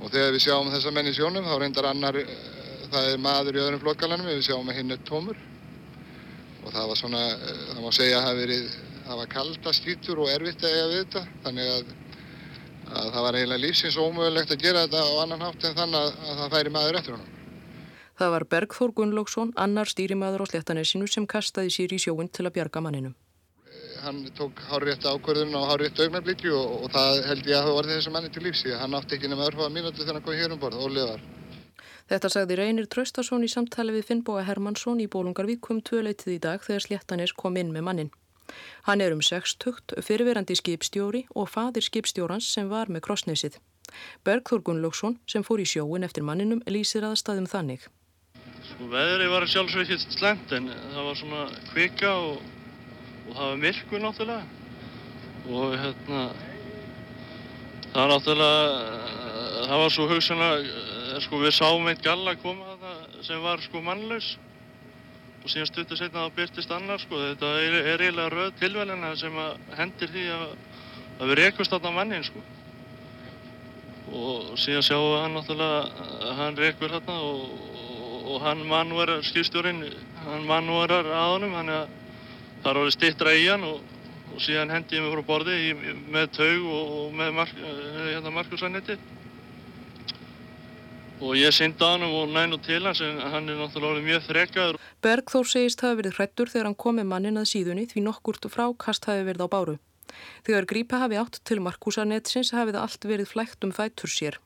og 0.00 0.08
þegar 0.08 0.34
við 0.34 0.44
sjáum 0.46 0.70
þessa 0.72 0.92
menn 0.96 1.10
í 1.10 1.14
sjónum 1.16 1.46
þá 1.46 1.56
reyndar 1.60 1.88
annar, 1.90 2.16
eh, 2.16 2.28
það 2.90 3.08
er 3.12 3.24
maður 3.24 3.56
í 3.58 3.62
öðrum 3.64 3.82
flokkalanum, 3.84 4.28
við 4.30 4.46
sjáum 4.48 4.70
að 4.70 4.78
hinn 4.78 4.94
er 4.94 5.02
tómur. 5.08 5.40
Og 6.64 6.72
það 6.72 6.88
var 6.88 7.00
svona, 7.00 7.24
eh, 7.32 7.64
það 7.72 7.82
má 7.84 7.90
segja 7.92 8.20
að 8.20 8.28
það, 8.28 8.40
verið, 8.42 8.70
það 9.08 9.20
var 9.20 9.32
kaldastýtur 9.34 10.22
og 10.22 10.30
erfitt 10.30 10.64
að 10.64 10.76
eiga 10.76 10.88
við 10.92 11.02
þetta. 11.02 11.24
Þannig 11.44 11.74
að, 11.74 11.92
að 12.90 13.12
það 13.12 13.26
var 13.26 13.38
eiginlega 13.40 13.64
lífsins 13.66 14.00
ómögulegt 14.00 14.56
að 14.56 14.64
gera 14.64 14.86
þetta 14.86 15.04
á 15.04 15.12
annan 15.22 15.46
hátt 15.46 15.64
en 15.64 15.78
þannig 15.82 16.00
að, 16.00 16.10
að 16.30 16.40
það 16.40 16.56
færi 16.56 16.74
maður 16.78 17.00
eftir 17.00 17.16
honum. 17.18 17.39
Það 18.20 18.32
var 18.34 18.44
Bergþór 18.52 18.92
Gunnlaugsson, 18.92 19.50
annar 19.56 19.88
stýrimaður 19.88 20.44
á 20.44 20.46
Sléttanesinu 20.52 21.08
sem 21.08 21.24
kastaði 21.24 21.72
sér 21.72 21.96
í 21.96 22.00
sjóun 22.02 22.28
til 22.28 22.44
að 22.44 22.56
bjarga 22.58 22.84
manninum 22.84 23.16
hann 24.00 24.20
tók 24.36 24.60
hárétt 24.68 25.04
ákvörðun 25.04 25.54
og 25.54 25.66
hárétt 25.68 25.98
augnablíki 26.00 26.48
og, 26.48 26.84
og 26.84 26.92
það 26.94 27.18
held 27.28 27.48
ég 27.48 27.56
að 27.58 27.66
það 27.66 27.76
var 27.76 27.88
þessu 27.90 28.12
manni 28.14 28.30
til 28.32 28.42
lífs 28.46 28.62
því 28.64 28.72
að 28.74 28.80
hann 28.80 28.96
átti 28.96 29.16
ekki 29.16 29.30
nema 29.30 29.48
örfaða 29.48 29.74
mínúti 29.74 30.00
þegar 30.00 30.16
hann 30.16 30.24
kom 30.24 30.38
hér 30.40 30.54
um 30.54 30.62
borð 30.62 30.86
liðar. 30.94 31.26
Þetta 32.10 32.30
sagði 32.32 32.56
Reynir 32.58 32.88
Traustason 32.90 33.44
í 33.44 33.50
samtali 33.52 33.94
við 33.94 34.08
Finnbóa 34.08 34.46
Hermansson 34.48 35.02
í 35.04 35.06
Bólungarvík 35.10 35.68
um 35.70 35.82
tvöleitið 35.84 36.32
í 36.34 36.40
dag 36.42 36.64
þegar 36.64 36.86
Sléttanes 36.86 37.36
kom 37.36 37.60
inn 37.60 37.74
með 37.76 37.86
mannin. 37.86 38.10
Hann 38.88 39.04
er 39.04 39.14
um 39.14 39.22
60, 39.22 40.00
fyrirverandi 40.02 40.56
skipstjóri 40.58 41.26
og 41.36 41.52
fadir 41.52 41.86
skipstjórans 41.86 42.48
sem 42.50 42.72
var 42.72 42.90
með 42.90 43.04
krossneysið. 43.06 43.60
Bergþór 44.26 44.64
Gunnlaugsson 44.66 45.20
sem 45.30 45.46
fór 45.46 45.62
í 45.62 45.68
sjóin 45.68 46.06
eftir 46.06 46.26
manninum 46.26 46.64
lýsir 46.66 47.06
aðstæðum 47.06 47.46
þannig. 47.50 47.86
Sko 48.70 48.88
veðri 48.92 49.28
var 49.32 49.46
sjálfsveit 49.50 49.90
hitt 49.90 50.16
slemt 50.16 50.52
en 50.56 50.70
það 50.70 51.04
var 51.08 51.20
svona 51.20 51.44
kvika 51.72 52.14
og 52.16 52.40
og 53.30 53.36
það 53.36 53.48
var 53.50 53.58
myrkur 53.62 54.02
náttúrulega. 54.02 54.44
Og 55.50 55.74
hérna 55.78 56.20
það 57.90 58.00
var 58.00 58.12
náttúrulega 58.14 59.66
það 59.70 59.82
var 59.82 59.94
svo 59.94 60.06
hugsanlega 60.10 61.24
sko 61.24 61.40
við 61.42 61.56
sáum 61.56 61.90
einn 61.90 62.04
galla 62.04 62.36
koma 62.42 62.72
þarna 62.72 63.24
sem 63.26 63.42
var 63.44 63.62
sko 63.64 63.82
mannlaus. 63.84 64.32
Og 65.40 65.48
síðan 65.48 65.70
stuttu 65.70 65.96
setna 65.96 66.26
þá 66.26 66.36
byrtist 66.36 66.72
annar 66.74 67.00
sko 67.00 67.20
þetta 67.20 67.52
er, 67.62 67.76
er 67.94 68.02
eiginlega 68.02 68.32
röð 68.34 68.56
tilvælina 68.60 69.14
sem 69.16 69.36
hendir 69.78 70.10
því 70.12 70.24
að, 70.36 70.48
að 71.20 71.30
við 71.30 71.40
rekast 71.44 71.76
þarna 71.76 71.94
mannin 71.96 72.26
sko. 72.26 72.42
Og 74.10 74.58
síðan 74.58 74.84
sjáum 74.84 75.06
við 75.12 75.22
hann 75.22 75.38
náttúrulega 75.38 76.08
að 76.26 76.34
hann 76.40 76.60
rekur 76.60 76.98
þarna 76.98 77.20
og, 77.30 77.70
og, 78.30 78.42
hann 78.44 78.62
mannverðar 78.70 79.24
skýrstjórin 79.26 79.82
hann 80.24 80.46
mannverðar 80.48 81.10
að 81.10 81.32
honum 81.34 81.56
hann 81.58 81.72
er 81.72 81.82
að 81.84 81.96
Það 82.60 82.70
er 82.70 82.78
orðið 82.82 82.94
stittra 82.96 83.32
í 83.32 83.46
hann 83.48 83.62
og, 83.64 83.78
og 84.34 84.42
síðan 84.44 84.72
hendi 84.74 84.98
ég 84.98 85.04
mig 85.04 85.14
frá 85.14 85.22
borði 85.30 85.54
í, 85.64 85.70
með 86.12 86.26
taug 86.36 86.66
og, 86.68 86.92
og 86.98 87.16
með 87.16 87.32
mark, 87.38 87.56
eh, 87.56 87.80
hérna, 88.10 88.32
markusannetti. 88.36 88.96
Og 91.20 91.36
ég 91.36 91.52
synda 91.56 91.88
á 91.88 91.92
hann 91.94 92.04
og 92.04 92.28
næn 92.32 92.56
og 92.56 92.60
til 92.64 92.82
hans 92.84 93.00
en 93.04 93.20
hann 93.20 93.48
er 93.48 93.56
náttúrulega 93.56 93.94
orðið 93.94 94.08
mjög 94.10 94.26
þrekkaður. 94.28 94.80
Bergþór 95.04 95.48
segist 95.48 95.84
hafi 95.84 96.00
verið 96.02 96.16
hrættur 96.18 96.52
þegar 96.52 96.68
hann 96.68 96.80
kom 96.84 97.00
með 97.00 97.10
mannin 97.14 97.40
að 97.40 97.50
síðunni 97.54 97.88
því 97.88 98.04
nokkurt 98.04 98.48
frákast 98.52 99.08
hafi 99.08 99.24
verið 99.28 99.48
á 99.48 99.52
báru. 99.56 99.76
Þegar 100.44 100.68
grípa 100.68 101.00
hafi 101.00 101.20
átt 101.20 101.40
til 101.48 101.62
markusannettsins 101.64 102.52
hafi 102.56 102.74
það 102.74 102.84
allt 102.84 103.08
verið 103.08 103.32
flægt 103.32 103.64
um 103.64 103.72
fættur 103.72 104.12
sér. 104.12 104.40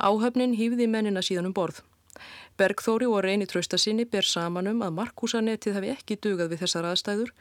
Áhöfnin 0.00 0.56
hýfði 0.56 0.88
mennina 0.88 1.20
síðan 1.24 1.50
um 1.50 1.56
borð. 1.56 1.82
Bergþóri 2.60 3.06
og 3.10 3.24
reyni 3.26 3.46
traustasinni 3.50 4.04
ber 4.06 4.26
saman 4.28 4.68
um 4.70 4.82
að 4.86 4.94
markúsanettið 4.98 5.78
hefði 5.78 5.94
ekki 5.94 6.18
dugað 6.26 6.52
við 6.52 6.60
þessar 6.64 6.90
aðstæður 6.90 7.32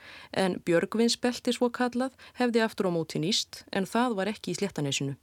en 0.44 0.56
Björgvinsbelti 0.66 1.54
svo 1.54 1.70
kallað 1.70 2.16
hefði 2.40 2.64
aftur 2.66 2.90
á 2.90 2.92
móti 2.96 3.22
nýst 3.22 3.64
en 3.72 3.86
það 3.90 4.18
var 4.20 4.32
ekki 4.34 4.54
í 4.54 4.58
sléttanesinu. 4.58 5.14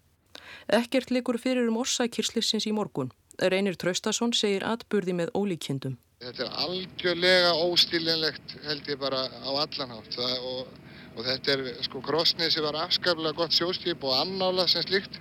Ekkert 0.68 1.10
likur 1.10 1.38
fyrir 1.42 1.66
um 1.70 1.80
orsakirslissins 1.82 2.68
í 2.70 2.74
morgun. 2.74 3.10
Reynir 3.40 3.78
Traustason 3.80 4.34
segir 4.36 4.66
atburði 4.68 5.16
með 5.16 5.32
ólíkjöndum. 5.34 5.96
Þetta 6.20 6.44
er 6.44 6.56
algjörlega 6.66 7.52
óstílinlegt 7.64 8.54
held 8.66 8.88
ég 8.92 9.00
bara 9.00 9.24
á 9.26 9.50
allanhátt 9.62 10.18
og, 10.20 10.68
og 11.16 11.24
þetta 11.24 11.54
er 11.54 11.62
sko 11.86 12.02
Krossnesi 12.04 12.60
var 12.60 12.76
afskaplega 12.82 13.38
gott 13.38 13.56
sjóstýp 13.56 14.04
og 14.04 14.18
annála 14.18 14.68
sem 14.68 14.84
slikt 14.84 15.16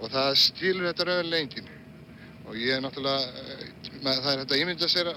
og 0.00 0.08
það 0.14 0.30
stílur 0.40 0.88
þetta 0.88 1.08
rauðin 1.10 1.32
lengin 1.34 1.73
og 2.54 2.60
ég 2.62 2.76
er 2.76 2.82
náttúrulega 2.84 3.22
með, 4.04 4.18
það 4.22 4.28
er 4.30 4.40
þetta 4.44 4.58
ímynda 4.62 4.88
sér 4.90 5.08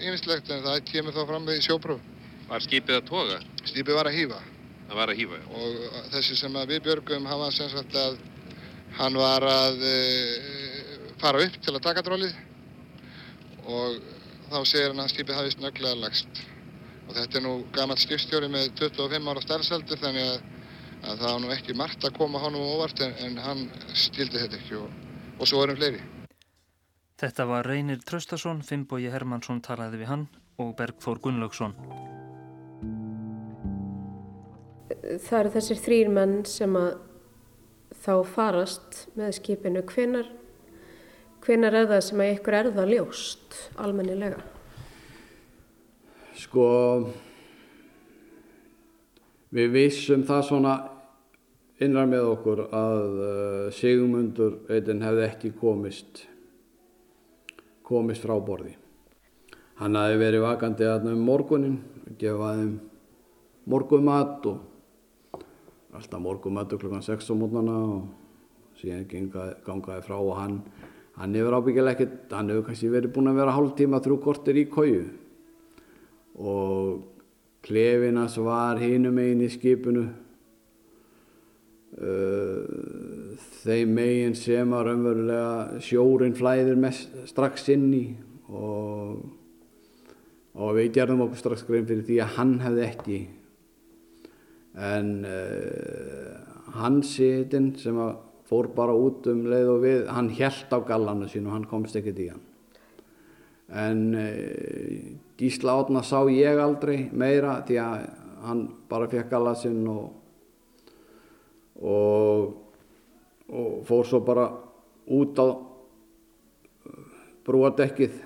ímyndslegt 0.00 0.52
en 0.54 0.62
það 0.64 0.78
kemur 0.88 1.12
þá 1.16 1.22
fram 1.28 1.44
með 1.44 1.58
sjópróf. 1.66 2.06
Var 2.46 2.64
skipið 2.64 2.96
að 2.96 3.04
toga? 3.10 3.36
Skipið 3.66 3.98
var 3.98 4.08
að 4.08 4.16
hýfa. 4.16 4.38
Það 4.86 4.98
var 5.00 5.12
að 5.12 5.20
hýfa, 5.20 5.40
já. 5.42 5.46
Og 5.60 6.08
þessi 6.14 6.38
sem 6.40 6.58
við 6.70 6.82
björgum, 6.86 7.28
hann 7.28 7.42
var 7.42 7.52
sem 7.52 7.68
sagt 7.72 7.98
að 8.00 8.16
hann 8.96 9.20
var 9.20 9.44
að 9.50 9.84
e, 9.84 9.94
fara 11.20 11.44
upp 11.44 11.60
til 11.60 11.74
að 11.74 11.84
taka 11.84 12.06
drólið 12.06 12.36
og 13.66 14.00
þá 14.48 14.58
segir 14.62 14.92
hann 14.94 15.04
að 15.04 15.12
skipið 15.12 15.40
hafi 15.42 15.54
snögglega 15.58 16.00
lagst. 16.00 16.42
Og 17.10 17.14
þetta 17.18 17.40
er 17.40 17.44
nú 17.44 17.54
gammal 17.76 18.00
skipstjóri 18.00 18.48
með 18.48 18.70
25 18.80 19.32
ára 19.34 19.44
starfsaldur 19.44 20.00
þannig 20.00 20.30
að, 20.32 20.36
að 21.02 21.24
það 21.26 21.28
var 21.28 21.40
nú 21.44 21.54
ekki 21.58 21.76
margt 21.76 22.08
að 22.08 22.16
koma 22.16 22.40
honum 22.40 22.68
óvart 22.72 23.04
en, 23.04 23.16
en 23.26 23.40
hann 23.42 23.66
stildi 23.92 24.46
þetta 24.46 24.62
ekki 24.62 24.78
og, 24.80 25.02
og 25.36 25.50
svo 25.50 25.66
erum 25.66 25.76
fleiri. 25.82 26.00
Þetta 27.16 27.46
var 27.48 27.64
Reynir 27.64 28.02
Traustason, 28.04 28.60
Finnbói 28.60 29.08
Hermansson 29.08 29.62
talaði 29.64 30.02
við 30.02 30.12
hann 30.12 30.28
og 30.60 30.74
Bergþór 30.76 31.22
Gunnlaugsson. 31.24 31.72
það 35.22 35.38
eru 35.40 35.52
þessir 35.54 35.80
þrýr 35.82 36.10
menn 36.12 36.34
sem 36.48 36.76
að 36.78 36.96
þá 38.02 38.12
farast 38.28 38.98
með 39.18 39.36
skipinu. 39.38 39.82
Hvenar, 39.86 40.28
hvenar 41.44 41.78
er 41.80 41.88
það 41.90 42.02
sem 42.08 42.22
að 42.22 42.32
ykkur 42.34 42.58
er 42.58 42.70
það 42.74 42.92
ljóst 42.94 43.58
almennilega? 43.82 44.42
Sko, 46.36 46.68
við 49.56 49.72
vissum 49.72 50.26
það 50.28 50.46
svona 50.50 50.76
innan 51.82 52.12
með 52.12 52.30
okkur 52.34 52.64
að 52.66 53.20
uh, 53.20 53.66
Sigmundur 53.76 54.58
eitinn 54.72 55.04
hefði 55.04 55.26
ekki 55.30 55.52
komist, 55.56 56.26
komist 57.86 58.26
frá 58.26 58.34
borði. 58.42 58.74
Hann 59.80 59.96
hafi 59.98 60.16
verið 60.20 60.44
vakandi 60.46 60.86
aðna 60.88 61.12
um 61.14 61.24
morgunin, 61.26 61.76
gefaði 62.18 62.70
morgumat 63.68 64.46
og 64.50 65.42
alltaf 65.96 66.20
morgumatur 66.22 66.80
klukkan 66.80 67.04
6 67.04 67.30
á 67.32 67.34
mótnana 67.36 67.76
og 67.96 68.78
síðan 68.80 69.06
gangaði, 69.10 69.54
gangaði 69.66 70.06
frá 70.06 70.16
og 70.18 70.34
hann, 70.36 70.56
hann 71.16 71.36
hefur 71.36 71.58
ábyggilega 71.58 71.96
ekkert, 71.96 72.32
hann 72.32 72.50
hefur 72.52 72.66
kannski 72.68 72.92
verið 72.92 73.14
búin 73.14 73.30
að 73.30 73.40
vera 73.40 73.56
hálf 73.56 73.72
tíma 73.78 74.02
þrjú 74.04 74.18
kortir 74.24 74.60
í 74.60 74.66
kóju 74.72 75.04
og 76.36 77.04
klefinas 77.66 78.36
var 78.42 78.80
hinum 78.80 79.18
einn 79.22 79.40
í 79.44 79.48
skipinu 79.50 80.04
uh, 81.96 82.62
þeim 83.66 83.94
megin 83.96 84.36
sem 84.38 84.74
að 84.74 84.84
raunverulega 84.90 85.80
sjórin 85.84 86.36
flæðir 86.36 86.78
mest, 86.80 87.14
strax 87.30 87.68
inn 87.74 87.88
í 87.96 88.04
og, 88.48 89.24
og 90.56 90.76
við 90.78 90.92
gerðum 90.98 91.24
okkur 91.26 91.42
strax 91.42 91.66
grein 91.66 91.88
fyrir 91.88 92.06
því 92.06 92.20
að 92.22 92.36
hann 92.38 92.54
hefði 92.62 92.84
ekki. 92.86 93.20
En 94.76 95.12
uh, 95.24 96.32
hans 96.76 97.14
sitinn 97.16 97.72
sem 97.80 97.98
að 98.00 98.18
fór 98.46 98.68
bara 98.76 98.94
út 98.94 99.26
um 99.32 99.46
leið 99.50 99.70
og 99.72 99.80
við 99.82 100.04
hann 100.12 100.28
held 100.36 100.74
á 100.74 100.78
gallanu 100.86 101.30
sín 101.30 101.48
og 101.48 101.56
hann 101.56 101.70
komst 101.70 101.96
ekkert 101.98 102.20
í 102.22 102.28
hann. 102.30 102.44
En 103.66 104.04
uh, 104.14 105.16
Gísla 105.36 105.80
Átna 105.80 106.04
sá 106.06 106.20
ég 106.30 106.60
aldrei 106.62 107.08
meira 107.12 107.58
því 107.66 107.80
að 107.82 108.06
hann 108.46 108.62
bara 108.88 109.08
fekk 109.10 109.32
galla 109.32 109.56
sinn 109.58 109.82
og, 109.90 110.06
og, 111.82 112.54
og 113.48 113.84
fór 113.86 114.06
svo 114.06 114.20
bara 114.26 114.48
út 115.06 115.38
á 115.38 115.46
brúadekkið 117.46 118.18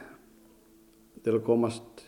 til 1.20 1.34
að 1.34 1.44
komast 1.44 2.04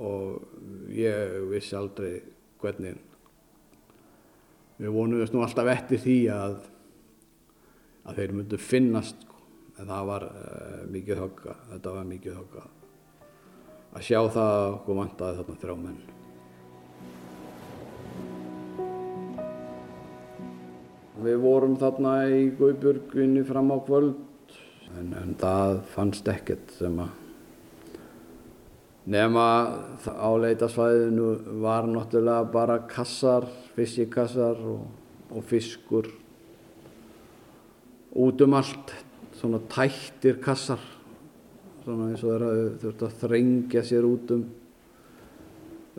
og 0.00 0.90
ég 0.90 1.36
vissi 1.50 1.76
aldrei 1.78 2.18
hvernig. 2.60 2.98
Við 4.80 4.94
vonuðum 4.94 5.34
nú 5.36 5.42
alltaf 5.44 5.68
eftir 5.70 6.00
því 6.00 6.18
að, 6.34 6.56
að 8.08 8.22
þeir 8.22 8.36
myndu 8.38 8.60
finnast 8.60 9.26
sko. 9.26 9.36
en 9.80 9.88
það 9.88 10.06
var 10.08 10.24
uh, 10.28 10.80
mikið 10.92 11.20
högga 11.22 11.56
þetta 11.72 11.92
var 11.94 12.08
mikið 12.08 12.34
högga 12.36 12.64
að 13.96 14.02
sjá 14.06 14.18
það 14.28 14.56
að 14.56 14.72
okkur 14.74 14.98
vantaði 14.98 15.38
þarna 15.38 15.60
þrjá 15.62 15.76
menn 15.84 16.19
Við 21.20 21.40
vorum 21.42 21.76
þarna 21.80 22.12
í 22.32 22.44
Guðbjörgunni 22.56 23.44
fram 23.48 23.72
á 23.74 23.78
kvöld 23.84 24.14
en, 24.98 25.10
en 25.14 25.34
það 25.38 25.80
fannst 25.92 26.28
ekkert 26.30 26.72
sem 26.78 26.96
að 27.02 27.18
nema 29.10 29.44
á 30.06 30.30
leitasvæðinu 30.38 31.28
var 31.62 31.88
náttúrulega 31.88 32.46
bara 32.52 32.78
kassar, 32.90 33.46
fiskikassar 33.74 34.58
og, 34.60 34.86
og 35.34 35.44
fiskur. 35.48 36.08
Út 38.10 38.42
um 38.44 38.56
allt, 38.58 38.92
svona 39.38 39.60
tættir 39.70 40.40
kassar, 40.42 40.82
svona 41.84 42.10
eins 42.10 42.24
og 42.24 42.34
þeirra 42.34 42.50
þurft 42.82 43.06
að 43.06 43.16
þrengja 43.24 43.84
sér 43.86 44.08
út 44.08 44.34
um 44.36 44.44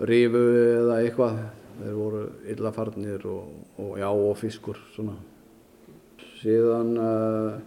rifu 0.07 0.43
eða 0.61 1.01
eitthvað, 1.01 1.41
þeir 1.81 1.97
voru 1.97 2.23
illafarnir 2.53 3.27
og, 3.29 3.51
og 3.81 3.91
já 3.99 4.07
og 4.09 4.37
fiskur 4.39 4.79
svona. 4.95 5.17
Síðan 6.41 6.95
uh, 6.97 7.59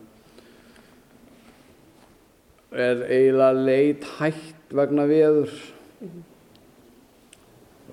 er 2.74 3.04
eiginlega 3.06 3.52
leit 3.68 4.06
hægt 4.18 4.74
vegna 4.74 5.06
viður 5.06 5.52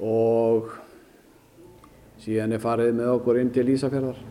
og 0.01 0.71
síðan 2.21 2.57
er 2.57 2.63
farið 2.63 2.95
með 2.97 3.13
okkur 3.19 3.41
inn 3.41 3.53
til 3.53 3.69
Ísafjörðar. 3.75 4.21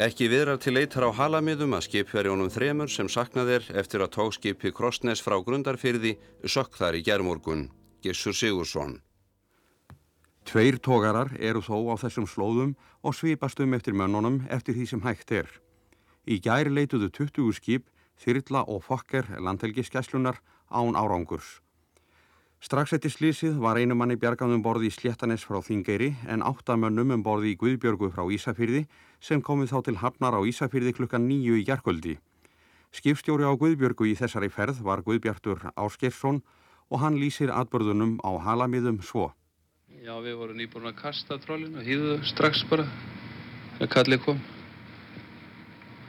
Ekki 0.00 0.24
viðrar 0.32 0.56
til 0.56 0.72
leitar 0.72 1.04
á 1.04 1.12
halamiðum 1.12 1.74
að 1.76 1.84
skipverjónum 1.84 2.48
þremur 2.48 2.88
sem 2.88 3.10
saknað 3.12 3.50
er 3.58 3.64
eftir 3.76 4.00
að 4.00 4.14
tókskipi 4.14 4.70
Krossnes 4.72 5.20
frá 5.20 5.36
Grundarfyrði 5.44 6.14
sökk 6.48 6.78
þar 6.80 6.96
í 6.96 7.02
gerðmorgun, 7.04 7.66
Gissur 8.00 8.32
Sigursson. 8.32 9.02
Tveir 10.48 10.80
tógarar 10.80 11.34
eru 11.36 11.60
þó 11.60 11.92
á 11.92 12.00
þessum 12.00 12.24
slóðum 12.24 12.72
og 13.04 13.18
svipast 13.18 13.60
um 13.60 13.76
eftir 13.76 13.92
mönnunum 13.92 14.46
eftir 14.48 14.72
því 14.78 14.86
sem 14.88 15.04
hægt 15.04 15.30
er. 15.30 15.50
Í 16.24 16.40
gæri 16.40 16.72
leituðu 16.72 17.10
20 17.12 17.52
skip, 17.60 17.84
þyrla 18.16 18.64
og 18.72 18.80
fokker 18.88 19.28
landhelgiskeslunar 19.44 20.40
án 20.72 20.96
árangurs. 20.96 21.60
Strax 22.62 22.92
eftir 22.94 23.10
slísið 23.10 23.56
var 23.58 23.74
einu 23.74 23.96
manni 23.98 24.14
bjargað 24.14 24.52
um 24.54 24.60
borði 24.62 24.86
í 24.86 24.92
Sléttanes 24.94 25.42
frá 25.42 25.56
Þingeyri 25.66 26.12
en 26.30 26.44
áttamönnum 26.46 27.10
um 27.10 27.24
borði 27.26 27.50
í 27.50 27.56
Guðbjörgu 27.58 28.12
frá 28.14 28.22
Ísafyrði 28.30 28.84
sem 29.18 29.42
komið 29.42 29.72
þá 29.72 29.78
til 29.88 29.94
Hafnar 29.98 30.36
á 30.38 30.40
Ísafyrði 30.46 30.92
klukkan 30.94 31.26
nýju 31.26 31.58
í 31.58 31.64
jarkvöldi. 31.66 32.14
Skipstjóri 32.94 33.50
á 33.50 33.58
Guðbjörgu 33.58 34.06
í 34.06 34.14
þessari 34.14 34.46
ferð 34.46 34.78
var 34.86 35.02
Guðbjartur 35.02 35.72
Áskersson 35.74 36.38
og 36.86 37.02
hann 37.02 37.18
lýsir 37.18 37.50
atbörðunum 37.50 38.20
á 38.22 38.30
halamiðum 38.46 39.02
svo. 39.02 39.32
Já, 39.98 40.14
við 40.22 40.38
vorum 40.38 40.62
nýbúin 40.62 40.86
að 40.86 41.00
kasta 41.02 41.42
trollinu 41.42 41.82
hýðu 41.82 42.20
strax 42.30 42.62
bara 42.70 42.86
þegar 43.80 43.94
kallið 43.96 44.26
kom. 44.28 44.44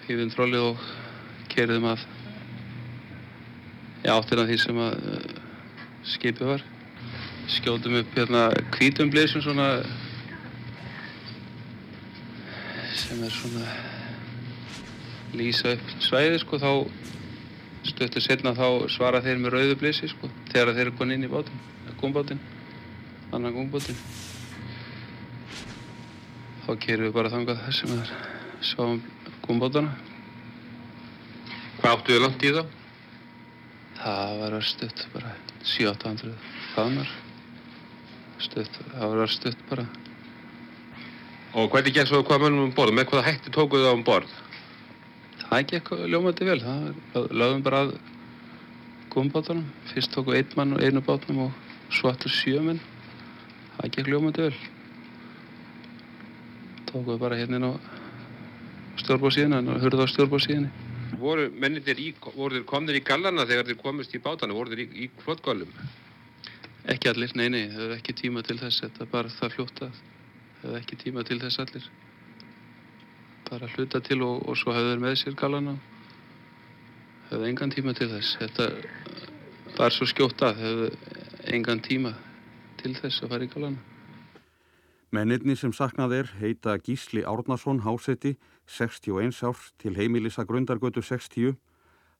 Hýðum 0.05 0.35
trollið 0.37 0.69
og 0.69 0.85
kerðum 1.49 1.89
að 1.95 2.05
já, 4.05 4.13
áttina 4.13 4.45
því 4.45 4.61
sem 4.61 4.85
að 4.85 5.41
skipið 6.07 6.49
var. 6.53 6.63
Skjóðum 7.51 7.99
upp 7.99 8.17
hérna 8.17 8.47
kvítum 8.73 9.11
blísum 9.11 9.43
svona 9.43 9.67
sem 12.97 13.23
er 13.23 13.33
svona 13.33 13.65
lýsa 15.33 15.73
upp 15.75 15.95
svæði 16.03 16.39
sko 16.43 16.59
þá 16.61 16.69
stöttur 17.87 18.23
setna 18.23 18.53
þá 18.55 18.87
svara 18.93 19.21
þeir 19.25 19.41
með 19.41 19.55
rauðu 19.57 19.79
blísi 19.81 20.09
sko 20.11 20.29
þegar 20.51 20.73
þeir 20.77 20.85
eru 20.85 20.95
konið 20.99 21.17
inn 21.17 21.27
í 21.27 21.31
bátinn, 21.33 21.63
gómbátinn 21.99 22.41
annan 23.33 23.55
gómbótinn 23.55 23.97
þá 26.63 26.71
kerum 26.85 27.09
við 27.09 27.15
bara 27.17 27.33
þangað 27.33 27.63
þar 27.65 27.77
sem 27.79 27.93
við 27.93 28.15
sjáum 28.71 29.03
gómbótana 29.43 29.97
Hvað 31.83 31.97
áttu 31.97 32.13
þið 32.13 32.21
langt 32.23 32.43
í 32.47 32.49
þá? 32.55 32.82
Það 34.03 34.39
var 34.41 34.55
örstuðt 34.57 35.05
bara. 35.13 35.29
700-800 35.63 36.33
faðmar 36.73 37.11
stutt, 38.43 38.79
það 38.91 39.13
var 39.13 39.21
örstuðt 39.23 39.61
bara. 39.69 39.85
Og 41.53 41.69
hvernig 41.71 41.95
gekk 41.95 42.09
svo 42.09 42.19
hvað 42.27 42.43
mönnum 42.43 42.65
um 42.67 42.73
borð? 42.75 42.95
Með 42.97 43.07
hvaða 43.11 43.27
hætti 43.29 43.53
tókuðu 43.53 43.87
það 43.87 43.95
um 43.95 44.03
borð? 44.07 44.35
Það 45.43 45.65
gekk 45.71 45.91
ljómandi 46.11 46.49
vel. 46.49 46.59
Það 46.65 47.31
lögum 47.31 47.63
bara 47.63 47.81
að 47.85 47.95
gómbótanum 49.13 49.67
fyrst 49.93 50.11
tóku 50.15 50.35
einn 50.35 50.55
mann 50.57 50.75
og 50.75 50.83
einu 50.83 51.03
bátnum 51.05 51.45
og 51.45 51.93
svo 51.93 52.11
aftur 52.11 52.33
sjö 52.33 52.59
menn. 52.65 52.81
Það 53.77 53.93
gekk 53.97 54.11
ljómandi 54.11 54.47
vel. 54.49 54.55
Tókuðu 56.91 57.21
bara 57.21 57.37
hérna 57.39 57.71
á 57.71 57.73
stjórnbóðsíðina 58.99 59.63
og 59.63 59.85
hurðu 59.85 60.03
á 60.03 60.11
stjórnbóðsíðinni 60.11 60.92
Voru 61.19 61.49
mennindir 61.51 61.99
í, 61.99 62.07
voru 62.35 62.57
þeir 62.57 62.65
komnir 62.69 62.97
í 62.97 63.03
gallana 63.05 63.45
þegar 63.49 63.67
þeir 63.69 63.79
komist 63.81 64.15
í 64.15 64.21
bátana, 64.23 64.55
voru 64.57 64.73
þeir 64.73 64.83
í, 64.85 64.87
í 65.05 65.09
flottgálum? 65.23 65.69
Ekki 66.89 67.11
allir, 67.11 67.31
nei, 67.39 67.47
nei, 67.53 67.67
það 67.71 67.83
hefði 67.83 67.97
ekki 67.99 68.15
tíma 68.23 68.43
til 68.43 68.57
þess, 68.59 68.81
þetta 68.83 69.05
er 69.05 69.11
bara 69.13 69.31
það 69.31 69.53
fljóta, 69.55 69.89
það 70.59 70.65
hefði 70.65 70.81
ekki 70.81 70.99
tíma 71.03 71.23
til 71.29 71.39
þess 71.43 71.61
allir. 71.63 71.87
Bara 73.49 73.71
hluta 73.75 74.03
til 74.03 74.19
og, 74.25 74.43
og 74.49 74.59
svo 74.59 74.75
hefði 74.75 74.91
þeir 74.91 75.05
með 75.05 75.15
sér 75.21 75.39
gallana, 75.39 75.77
hefði 77.29 77.49
engan 77.53 77.73
tíma 77.77 77.95
til 77.97 78.09
þess, 78.11 78.35
þetta 78.41 78.69
var 79.77 79.95
svo 79.95 80.09
skjóta, 80.09 80.53
hefði 80.59 80.91
engan 81.55 81.83
tíma 81.83 82.17
til 82.81 82.95
þess 82.99 83.23
að 83.23 83.35
fara 83.35 83.47
í 83.47 83.53
gallana. 83.53 83.92
Mennirni 85.13 85.53
sem 85.53 85.69
saknað 85.69 86.13
er 86.17 86.29
heita 86.39 86.73
Gísli 86.81 87.21
Árnason 87.21 87.83
Hásetti, 87.85 88.31
61 88.65 89.43
árs 89.45 89.67
til 89.77 89.93
heimilisa 89.93 90.41
Grundargötu 90.41 91.03
60, 91.05 91.53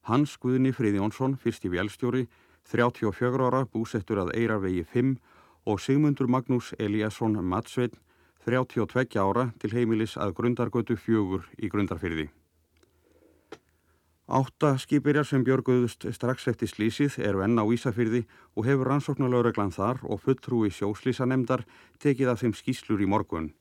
Hans 0.06 0.36
Guðni 0.38 0.70
Friðjónsson, 0.78 1.34
fyrsti 1.42 1.72
vélstjóri, 1.74 2.28
34 2.70 3.48
ára, 3.48 3.64
búsettur 3.66 4.22
að 4.22 4.36
Eirarvegi 4.38 4.86
5 4.94 5.16
og 5.66 5.82
Sigmundur 5.82 6.30
Magnús 6.30 6.70
Eliasson 6.78 7.42
Matsveitn, 7.42 7.98
32 8.46 9.18
ára, 9.18 9.50
til 9.58 9.74
heimilis 9.74 10.14
að 10.14 10.38
Grundargötu 10.38 10.94
4 10.94 11.42
í 11.66 11.74
Grundarfyrði. 11.74 12.30
Átta 14.34 14.72
skipirjar 14.82 15.28
sem 15.30 15.44
björguðust 15.46 16.08
strax 16.16 16.48
eftir 16.50 16.72
slísið 16.72 17.20
eru 17.22 17.44
enn 17.46 17.60
á 17.62 17.70
Ísafyrði 17.70 18.24
og 18.58 18.66
hefur 18.66 18.90
rannsóknulaureglan 18.90 19.74
þar 19.76 20.00
og 20.10 20.24
fulltrúi 20.24 20.72
sjóslísanemdar 20.74 21.62
tekið 22.02 22.32
af 22.32 22.42
þeim 22.42 22.56
skýslur 22.58 23.04
í 23.06 23.10
morgun. 23.14 23.52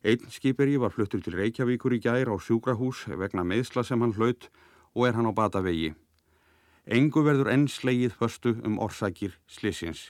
Einn 0.00 0.24
skipirji 0.32 0.80
var 0.80 0.96
fluttur 0.96 1.20
til 1.20 1.36
Reykjavíkur 1.36 1.98
í 1.98 2.00
gær 2.00 2.32
á 2.32 2.36
sjúkrahús 2.40 3.04
vegna 3.20 3.44
meðsla 3.44 3.84
sem 3.84 4.00
hann 4.00 4.16
hlaut 4.16 4.48
og 4.96 5.06
er 5.10 5.18
hann 5.18 5.28
á 5.28 5.32
bata 5.36 5.60
vegi. 5.60 5.92
Engu 6.88 7.20
verður 7.28 7.52
enn 7.52 7.68
slegið 7.68 8.16
förstu 8.16 8.56
um 8.64 8.80
orsakir 8.80 9.36
slísins. 9.44 10.08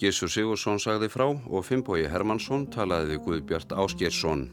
Gísur 0.00 0.32
Sigursson 0.32 0.80
sagði 0.80 1.12
frá 1.12 1.28
og 1.28 1.68
Fimboi 1.68 2.08
Hermansson 2.08 2.70
talaði 2.72 3.12
við 3.16 3.24
Guðbjart 3.28 3.76
Áskjersson. 3.76 4.48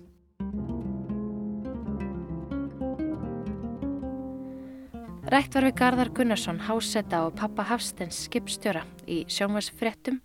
Rætt 5.33 5.55
var 5.57 5.65
við 5.65 5.71
Garðar 5.79 6.09
Gunnarsson, 6.13 6.59
hásetta 6.61 7.23
og 7.25 7.31
pappa 7.33 7.63
Hafstens 7.65 8.19
skipstjóra 8.27 8.83
í 9.09 9.23
sjónvarsfrettum 9.33 10.19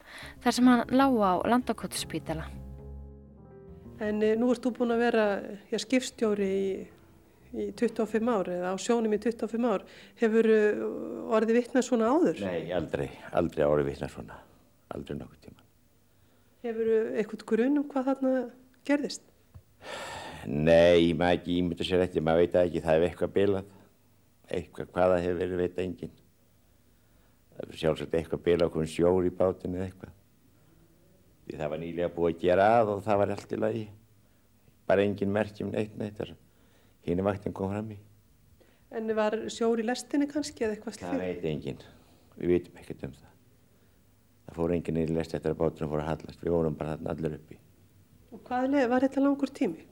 þar 0.45 0.53
sem 0.53 0.67
hann 0.69 0.83
lága 0.93 1.31
á 1.33 1.35
landakotspítala. 1.49 2.43
En 4.05 4.21
e, 4.21 4.35
nú 4.37 4.51
ert 4.53 4.67
þú 4.67 4.75
búin 4.77 4.93
að 4.93 5.01
vera 5.07 5.25
já, 5.73 5.79
skipstjóri 5.81 6.49
í, 6.59 6.67
í 7.57 7.71
25 7.81 8.29
ár 8.35 8.51
eða 8.53 8.75
á 8.75 8.77
sjónum 8.85 9.15
í 9.17 9.21
25 9.25 9.71
ár. 9.71 9.87
Hefur 10.21 10.51
eh, 10.53 10.85
orðið 11.39 11.61
vittnað 11.63 11.89
svona 11.89 12.13
áður? 12.13 12.45
Nei, 12.45 12.69
aldrei, 12.77 13.09
aldrei 13.41 13.65
orðið 13.65 13.91
vittnað 13.95 14.15
svona, 14.19 14.39
aldrei 14.93 15.17
nokkur 15.23 15.41
tíma. 15.47 15.67
Hefur 16.69 16.93
eitthvað 17.15 17.47
grunn 17.55 17.81
um 17.81 17.89
hvað 17.89 18.13
þarna 18.13 18.37
gerðist? 18.85 19.25
Nei, 20.45 21.17
maður 21.17 21.41
ekki 21.41 21.59
ímynda 21.63 21.89
sér 21.95 22.05
eftir, 22.05 22.29
maður 22.29 22.45
veit 22.45 22.63
ekki, 22.67 22.85
það 22.85 23.01
er 23.01 23.09
eitthvað 23.09 23.37
bilað 23.41 23.75
eitthvað 24.49 24.91
hvaða 24.95 25.21
hefur 25.25 25.41
verið 25.43 25.63
veit 25.63 25.85
engin 25.85 26.17
það 27.59 27.73
er 27.73 27.81
sjálfsagt 27.81 28.15
eitthvað 28.15 28.43
bila 28.47 28.67
okkur 28.69 28.87
sjór 28.89 29.27
í 29.27 29.33
bátinu 29.35 29.79
eða 29.79 29.89
eitthvað. 29.89 30.13
Því 31.45 31.57
það 31.59 31.73
var 31.73 31.81
nýlega 31.83 32.11
búið 32.15 32.35
að 32.35 32.43
gera 32.45 32.67
að 32.77 32.93
og 32.93 33.01
það 33.07 33.21
var 33.23 33.33
allt 33.35 33.55
í 33.55 33.59
lagi. 33.59 33.87
Bara 34.89 35.05
engin 35.05 35.33
merkjum 35.35 35.73
neitt 35.73 35.97
neitt 35.99 36.21
hinn 37.09 37.23
er 37.23 37.27
vaktin 37.27 37.55
kom 37.57 37.73
fram 37.73 37.91
í. 37.95 37.99
En 38.95 39.11
var 39.17 39.35
sjór 39.53 39.81
í 39.81 39.87
lestinni 39.87 40.29
kannski 40.31 40.65
eða 40.65 40.77
eitthvað 40.77 40.99
slíð? 40.99 41.09
Það 41.09 41.25
veit 41.25 41.47
engin, 41.51 41.83
við 42.37 42.53
veitum 42.55 42.79
ekkert 42.83 43.07
um 43.09 43.15
það. 43.17 43.35
Það 44.45 44.59
fór 44.61 44.75
engin 44.77 45.01
í 45.01 45.07
lest 45.11 45.37
eftir 45.37 45.55
að 45.55 45.61
bátinu 45.63 45.91
fór 45.91 46.05
að 46.05 46.11
hallast. 46.13 46.45
Við 46.45 46.55
vorum 46.55 46.79
bara 46.79 46.97
allir 47.13 47.37
uppi. 47.41 47.59
Og 48.33 48.45
hvað 48.45 48.79
var 48.93 49.05
þetta 49.05 49.25
langur 49.25 49.53
tími? 49.59 49.89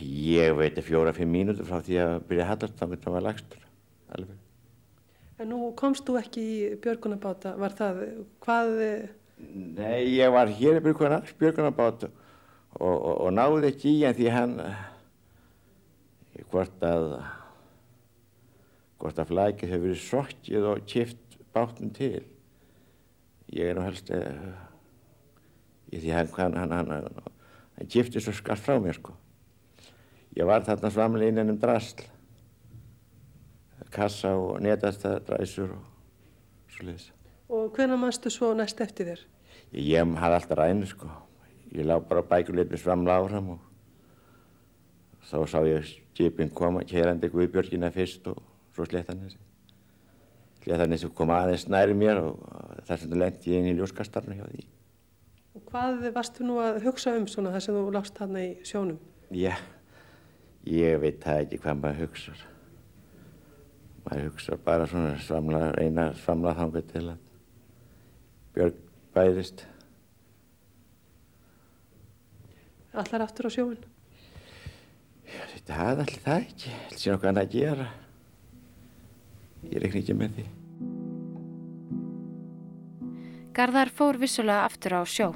Ég 0.00 0.54
veit 0.58 0.78
að 0.78 0.86
fjóra-fimm 0.86 1.32
mínútur 1.32 1.66
frá 1.68 1.80
því 1.84 1.98
að 2.02 2.14
byrja 2.28 2.44
að 2.46 2.50
hallast 2.52 2.78
þá 2.78 2.86
myndi 2.86 3.04
það 3.04 3.16
var 3.16 3.26
lagstur 3.26 3.66
alveg. 4.16 4.38
En 5.40 5.48
nú 5.48 5.70
komst 5.76 6.04
þú 6.04 6.18
ekki 6.20 6.42
í 6.44 6.56
björgunabáta, 6.84 7.54
var 7.56 7.72
það, 7.76 8.00
hvað? 8.44 8.72
Nei, 9.40 10.18
ég 10.18 10.32
var 10.34 10.50
hér 10.52 10.80
í 10.80 10.84
björgunabáta 10.84 12.10
og, 12.76 12.92
og, 12.92 13.14
og 13.14 13.30
náði 13.32 13.70
ekki 13.70 13.94
í 13.94 14.02
en 14.08 14.18
því 14.18 14.28
hann, 14.34 14.58
hvort 16.50 16.84
að, 16.84 17.06
hvort 19.00 19.22
að 19.22 19.32
flækið 19.32 19.72
hefur 19.72 19.86
verið 19.88 20.04
sokkið 20.04 20.68
og 20.74 20.84
kipt 20.92 21.40
bátnum 21.56 21.94
til. 21.96 22.20
Ég 23.50 23.72
er 23.72 23.78
nú 23.78 23.86
helst, 23.88 24.12
ég 25.90 26.04
því 26.04 26.14
hann, 26.14 26.30
hann, 26.36 26.60
hann, 26.60 26.94
hann, 26.94 27.32
hann 27.80 27.90
kipti 27.90 28.22
svo 28.22 28.36
skarf 28.36 28.68
frá 28.68 28.76
mér 28.76 29.00
sko. 29.00 29.16
Ég 30.36 30.46
var 30.46 30.62
þarna 30.66 30.90
framlega 30.94 31.32
innan 31.32 31.50
um 31.50 31.58
drasl, 31.58 32.04
kassa 33.90 34.36
og 34.38 34.60
netastadræsur 34.62 35.72
og 35.74 36.70
svo 36.70 36.86
leiðis. 36.86 37.08
Og 37.50 37.72
hvernig 37.74 37.98
mannstu 37.98 38.30
svo 38.30 38.52
næst 38.54 38.80
eftir 38.80 39.10
þér? 39.10 39.24
Ég, 39.74 39.88
ég 39.90 40.14
hafði 40.22 40.36
alltaf 40.38 40.60
ræðinu 40.60 40.86
sko. 40.86 41.10
Ég 41.74 41.86
lág 41.86 42.06
bara 42.06 42.22
bækuleipis 42.26 42.82
framlega 42.82 43.18
áfram 43.18 43.52
og 43.56 43.66
þá 45.26 45.36
sá 45.50 45.58
ég 45.66 45.86
skipin 45.86 46.50
koma, 46.54 46.84
kérandi 46.86 47.30
Guðbjörgina 47.30 47.90
fyrst 47.94 48.26
og 48.30 48.38
svo 48.74 48.86
Sléttanessi. 48.86 49.38
Sléttanessi 50.62 51.10
kom 51.14 51.34
aðeins 51.34 51.66
næri 51.70 51.94
mér 51.98 52.22
og 52.22 52.38
þess 52.86 53.06
vegna 53.06 53.24
lendi 53.24 53.54
ég 53.54 53.62
inn 53.62 53.72
í 53.72 53.76
ljóskastarnu 53.78 54.38
hjá 54.38 54.46
því. 54.46 54.64
Og 55.58 55.66
hvað 55.66 56.06
varstu 56.14 56.46
nú 56.46 56.60
að 56.62 56.82
hugsa 56.86 57.16
um 57.18 57.26
svona 57.30 57.54
þess 57.56 57.72
að 57.72 57.80
þú 57.80 57.94
lást 57.98 58.18
þarna 58.18 58.46
í 58.46 58.50
sjónum? 58.66 58.98
Já. 59.34 59.56
Ég 60.68 60.98
veit 61.00 61.22
það 61.24 61.42
ekki 61.44 61.58
hvað 61.62 61.80
maður 61.80 62.02
hugsa. 62.04 62.34
Maður 64.04 64.26
hugsa 64.28 64.58
bara 64.64 64.88
svona 64.88 65.14
svamla, 65.24 65.62
reyna 65.76 66.10
svamla 66.20 66.54
þangu 66.58 66.82
til 66.90 67.04
að 67.14 67.18
björg 68.56 68.82
bæðist. 69.16 69.64
Allar 72.92 73.24
aftur 73.24 73.48
á 73.48 73.50
sjóin? 73.54 73.82
Já, 75.30 75.42
þetta 75.54 75.76
hafði 75.78 76.04
allir 76.04 76.24
það 76.24 76.40
ekki. 76.44 76.72
Það 76.90 77.02
sé 77.02 77.12
nokkuð 77.12 77.30
annað 77.30 77.46
að 77.46 77.54
gera. 77.54 77.86
Ég 79.70 79.84
reikni 79.84 80.02
ekki 80.02 80.16
með 80.18 80.34
því. 80.38 80.48
Garðar 83.54 83.92
fór 83.94 84.18
vissulega 84.20 84.66
aftur 84.66 84.98
á 84.98 85.02
sjó. 85.06 85.30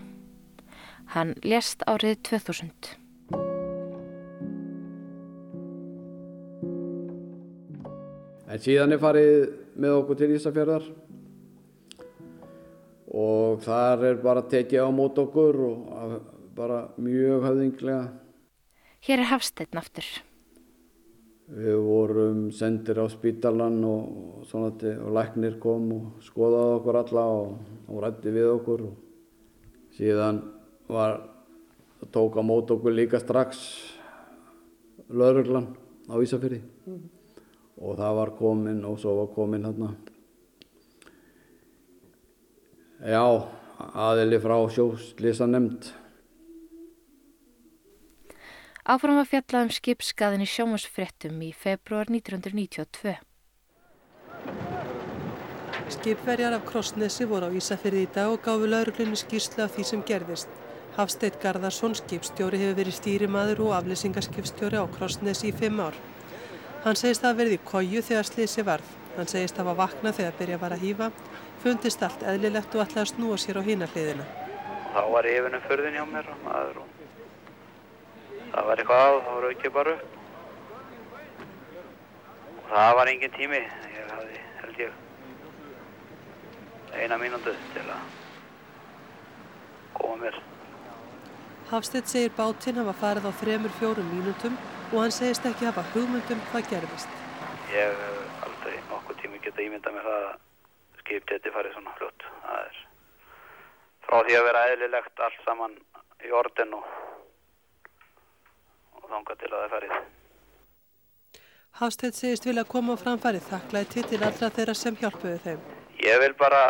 Hann 1.15 1.35
lést 1.45 1.85
árið 1.87 2.21
2000. 2.27 3.04
En 8.55 8.61
síðan 8.63 8.95
er 8.95 9.01
farið 9.03 9.33
með 9.83 9.93
okkur 9.99 10.19
til 10.21 10.29
Ísafjörðar 10.37 10.85
og 13.11 13.57
þar 13.65 14.05
er 14.13 14.21
bara 14.23 14.45
tekið 14.53 14.85
á 14.87 14.91
mót 14.95 15.17
okkur 15.19 15.57
og 15.67 16.13
bara 16.55 16.85
mjög 17.03 17.49
höfðinglega. 17.49 18.05
Hér 19.03 19.25
er 19.25 19.29
Hafsteinn 19.33 19.81
aftur. 19.81 20.07
Við 21.51 21.81
vorum 21.83 22.45
sendir 22.55 23.01
á 23.03 23.11
spítalan 23.11 23.81
og, 23.89 24.47
og, 24.47 24.85
og 24.95 25.11
læknir 25.19 25.59
kom 25.63 25.91
og 25.97 26.23
skoðaði 26.23 26.77
okkur 26.77 27.01
alla 27.01 27.25
og, 27.41 27.75
og 27.91 28.05
rætti 28.07 28.37
við 28.39 28.53
okkur. 28.53 28.87
Síðan 29.99 30.39
var, 30.87 31.19
tók 32.15 32.39
á 32.39 32.43
mót 32.47 32.71
okkur 32.71 32.95
líka 32.95 33.19
strax 33.19 33.67
lauruglan 35.11 35.73
á 36.07 36.15
Ísafjörði. 36.23 36.63
Mm 36.87 36.95
-hmm 36.95 37.14
og 37.81 37.99
það 37.99 38.17
var 38.21 38.33
komin 38.39 38.85
og 38.87 39.01
svo 39.03 39.17
var 39.19 39.35
komin 39.35 39.67
hérna 39.67 39.91
já, 43.03 43.25
aðili 44.07 44.41
frá 44.43 44.57
sjóslýsa 44.71 45.51
nefnd 45.51 45.93
Áfram 48.85 49.17
að 49.17 49.31
fjalla 49.31 49.63
um 49.65 49.71
skipskaðin 49.73 50.45
í 50.45 50.49
sjómasfrettum 50.49 51.39
í 51.47 51.55
februar 51.57 52.11
1992 52.13 53.17
Skipverjar 55.95 56.55
af 56.57 56.65
Krossnesi 56.69 57.27
voru 57.29 57.49
á 57.49 57.57
Ísafyrði 57.57 58.05
í 58.07 58.11
dag 58.13 58.33
og 58.33 58.41
gáfi 58.45 58.69
lauruglunni 58.71 59.19
skýrslu 59.21 59.67
af 59.67 59.75
því 59.75 59.85
sem 59.89 60.05
gerðist. 60.09 60.53
Hafsteit 60.97 61.37
Garðarsson 61.43 61.97
skipstjóri 61.99 62.61
hefur 62.63 62.79
verið 62.79 62.97
stýrimaður 62.97 63.61
og 63.67 63.75
aflýsingarskipstjóri 63.81 64.81
á 64.81 64.85
Krossnesi 64.97 65.51
í 65.51 65.57
fimm 65.59 65.83
ár 65.85 65.99
Hann 66.85 66.99
segist 67.01 67.23
að 67.23 67.31
það 67.31 67.39
verði 67.39 67.57
í 67.57 67.61
kóju 67.65 68.01
þegar 68.05 68.27
slísi 68.29 68.63
varð. 68.67 68.89
Hann 69.15 69.29
segist 69.31 69.55
að 69.55 69.61
það 69.63 69.69
var 69.71 69.77
vakna 69.79 70.11
þegar 70.13 70.35
byrja 70.37 70.57
var 70.61 70.73
að 70.75 70.83
hýfa, 70.85 71.07
fundist 71.63 72.03
allt 72.05 72.25
eðlilegt 72.29 72.75
og 72.77 72.83
ætlaði 72.83 73.05
að 73.05 73.09
snúa 73.13 73.39
sér 73.41 73.57
á 73.57 73.63
hína 73.65 73.89
hliðina. 73.95 74.27
Þá 74.93 75.01
var 75.15 75.29
yfinum 75.31 75.65
förðin 75.65 75.97
hjá 75.97 76.05
mér 76.11 76.29
og 76.35 76.43
maður 76.45 76.83
og 76.83 76.91
það 78.51 78.69
var 78.69 78.83
eitthvað 78.83 79.05
að, 79.07 79.17
þá 79.25 79.31
var 79.31 79.49
aukið 79.49 79.75
bara 79.79 79.95
upp. 79.95 80.21
Og 82.59 82.69
það 82.75 82.93
var 83.01 83.13
engin 83.15 83.35
tími, 83.39 83.63
ég 83.95 84.13
hafði, 84.13 84.45
held 84.61 84.85
ég, 84.85 85.01
eina 87.01 87.21
mínútu 87.25 87.57
til 87.73 87.89
að 87.97 88.07
koma 89.97 90.21
mér. 90.27 90.41
Hafstedt 91.73 92.13
segir 92.13 92.37
bátinn 92.37 92.83
hafa 92.83 92.99
farið 93.01 93.33
á 93.33 93.33
þremur 93.41 93.79
fjórum 93.81 94.13
mínútum 94.13 94.61
og 94.95 95.01
hann 95.03 95.15
segist 95.15 95.47
ekki 95.49 95.67
hafa 95.67 95.83
hugmyndum 95.91 96.43
hvað 96.51 96.69
gerðist. 96.71 97.15
Ég 97.75 97.91
hef 97.91 98.45
aldrei 98.47 98.75
nokkuð 98.91 99.17
tími 99.23 99.41
geta 99.43 99.63
ímyndað 99.65 99.97
með 99.97 100.05
það 100.09 100.27
að 100.27 100.35
skip 101.01 101.27
geti 101.31 101.53
farið 101.55 101.75
svona 101.75 101.95
fljótt. 101.99 102.27
Það 102.45 102.61
er 102.61 102.77
frá 104.07 104.19
því 104.29 104.37
að 104.39 104.47
vera 104.49 104.67
eðlilegt 104.73 105.23
allt 105.27 105.41
saman 105.47 105.75
í 106.25 106.31
orðin 106.41 106.77
og, 106.79 106.85
og 109.01 109.09
þánga 109.11 109.37
til 109.41 109.51
að 109.51 109.65
það 109.65 109.75
farið. 109.75 109.97
Hafstedt 111.81 112.15
segist 112.15 112.47
vilja 112.47 112.63
koma 112.71 112.95
á 112.95 113.03
framfærið 113.03 113.49
þakklæti 113.49 114.05
til 114.13 114.21
allra 114.23 114.53
þeirra 114.55 114.77
sem 114.79 115.01
hjálpuðu 115.01 115.41
þeim. 115.49 115.65
ég 116.05 116.21
vil 116.21 116.35
bara 116.39 116.63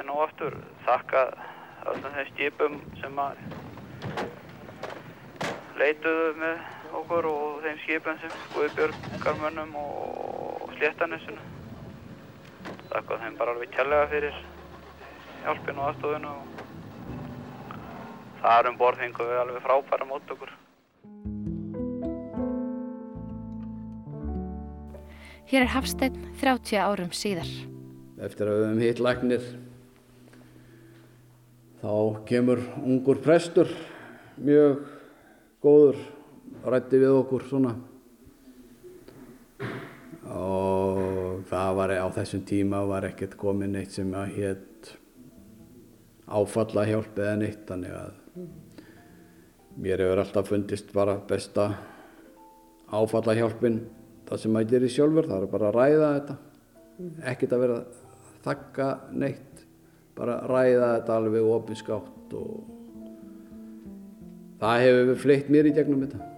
enn 0.00 0.10
og 0.10 0.24
aftur 0.24 0.56
þakka 0.86 1.22
öllum 1.92 2.14
þeim 2.16 2.28
skipum 2.32 2.80
sem 2.98 3.18
að 3.22 3.38
leituðu 5.78 6.32
með 6.42 6.58
okkur 6.94 7.26
og 7.28 7.60
þeim 7.64 7.78
skipum 7.82 8.16
sem 8.22 8.32
Guðbjörgarmönnum 8.54 9.74
og 9.80 10.70
Sléttanessinu. 10.76 11.42
Þakka 12.88 13.18
þeim 13.22 13.36
bara 13.38 13.54
alveg 13.54 13.74
kjærlega 13.74 14.08
fyrir 14.12 14.38
hjálpinu 15.44 15.82
og 15.82 15.90
aðstofinu 15.90 16.32
og 16.32 16.42
þar 18.42 18.70
um 18.70 18.80
borð 18.80 19.04
fengum 19.04 19.30
við 19.30 19.42
alveg 19.42 19.64
frábæra 19.66 20.08
mót 20.08 20.34
okkur. 20.34 20.52
Hér 25.48 25.64
er 25.64 25.72
Hafsteinn 25.72 26.20
30 26.42 26.76
árum 26.76 27.14
síðar. 27.16 27.48
Eftir 28.20 28.50
að 28.50 28.58
við 28.58 28.66
höfum 28.66 28.84
hitt 28.84 29.00
læknir 29.00 29.48
þá 31.78 31.92
kemur 32.28 32.60
ungur 32.82 33.20
prestur 33.22 33.70
mjög 34.36 34.82
góður 35.62 36.00
rætti 36.64 37.00
við 37.00 37.16
okkur 37.20 37.44
svona. 37.48 37.74
Og 40.28 41.44
það 41.48 41.76
var 41.78 41.92
á 41.96 42.08
þessum 42.18 42.42
tíma 42.48 42.82
var 42.88 43.06
ekkert 43.08 43.36
komin 43.40 43.72
neitt 43.76 43.94
sem 43.94 44.10
að 44.16 44.34
hétt 44.36 44.92
áfalla 46.28 46.84
hjálp 46.88 47.16
eða 47.16 47.36
neitt 47.40 47.62
þannig 47.68 47.94
að 47.96 48.42
mér 49.78 50.02
hefur 50.04 50.22
alltaf 50.24 50.50
fundist 50.50 50.90
bara 50.92 51.16
besta 51.28 51.70
áfalla 52.92 53.36
hjálpin 53.38 53.80
það 54.28 54.42
sem 54.42 54.52
maður 54.52 54.74
gerir 54.74 54.92
sjálfur 54.92 55.30
það 55.30 55.46
er 55.46 55.52
bara 55.54 55.70
að 55.70 55.78
ræða 55.78 56.10
þetta. 56.18 56.38
Ekkert 57.32 57.54
að 57.54 57.62
vera 57.64 57.78
að 57.78 58.02
þakka 58.44 58.88
neitt 59.12 59.62
bara 60.18 60.40
að 60.42 60.50
ræða 60.52 60.88
þetta 60.96 61.20
alveg 61.20 61.52
ofinskátt 61.56 62.34
og 62.38 62.74
það 64.58 64.82
hefur 64.84 65.22
fleitt 65.22 65.54
mér 65.54 65.70
í 65.70 65.76
gegnum 65.76 66.02
þetta 66.04 66.37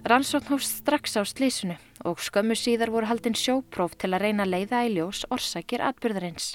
Rannsókn 0.00 0.48
hófst 0.48 0.80
strax 0.80 1.12
á 1.20 1.22
slísunu 1.28 1.76
og 2.08 2.22
skömmu 2.24 2.56
síðar 2.56 2.88
voru 2.88 3.04
haldinn 3.10 3.36
sjópróf 3.36 3.98
til 4.00 4.08
að 4.14 4.22
reyna 4.24 4.46
að 4.46 4.54
leiða 4.54 4.80
í 4.88 4.94
ljós 4.94 5.26
orsakir 5.28 5.84
atbyrðarins. 5.84 6.54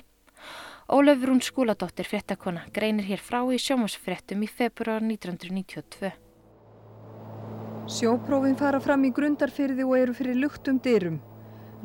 Ólöf 0.89 1.21
Rún 1.21 1.43
Skúladóttir 1.45 2.09
fréttakona 2.09 2.65
greinir 2.73 3.05
hér 3.05 3.21
frá 3.21 3.45
í 3.53 3.61
sjómasfréttum 3.61 4.41
í 4.41 4.49
februar 4.49 5.05
1992. 5.05 6.11
Sjóprófin 7.85 8.57
fara 8.57 8.81
fram 8.81 9.05
í 9.05 9.13
grundarfyrði 9.13 9.85
og 9.85 9.95
eru 9.99 10.17
fyrir 10.17 10.41
luktum 10.41 10.81
dyrum. 10.81 11.21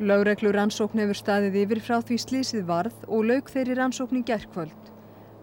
Lögreglu 0.01 0.49
rannsókn 0.57 1.05
hefur 1.05 1.21
staðið 1.21 1.61
yfir 1.61 1.85
frá 1.85 2.01
því 2.01 2.21
slísið 2.25 2.65
varð 2.65 3.05
og 3.05 3.27
laug 3.29 3.53
þeirri 3.53 3.77
rannsókn 3.77 4.23
í 4.23 4.25
gerðkvöld. 4.25 4.93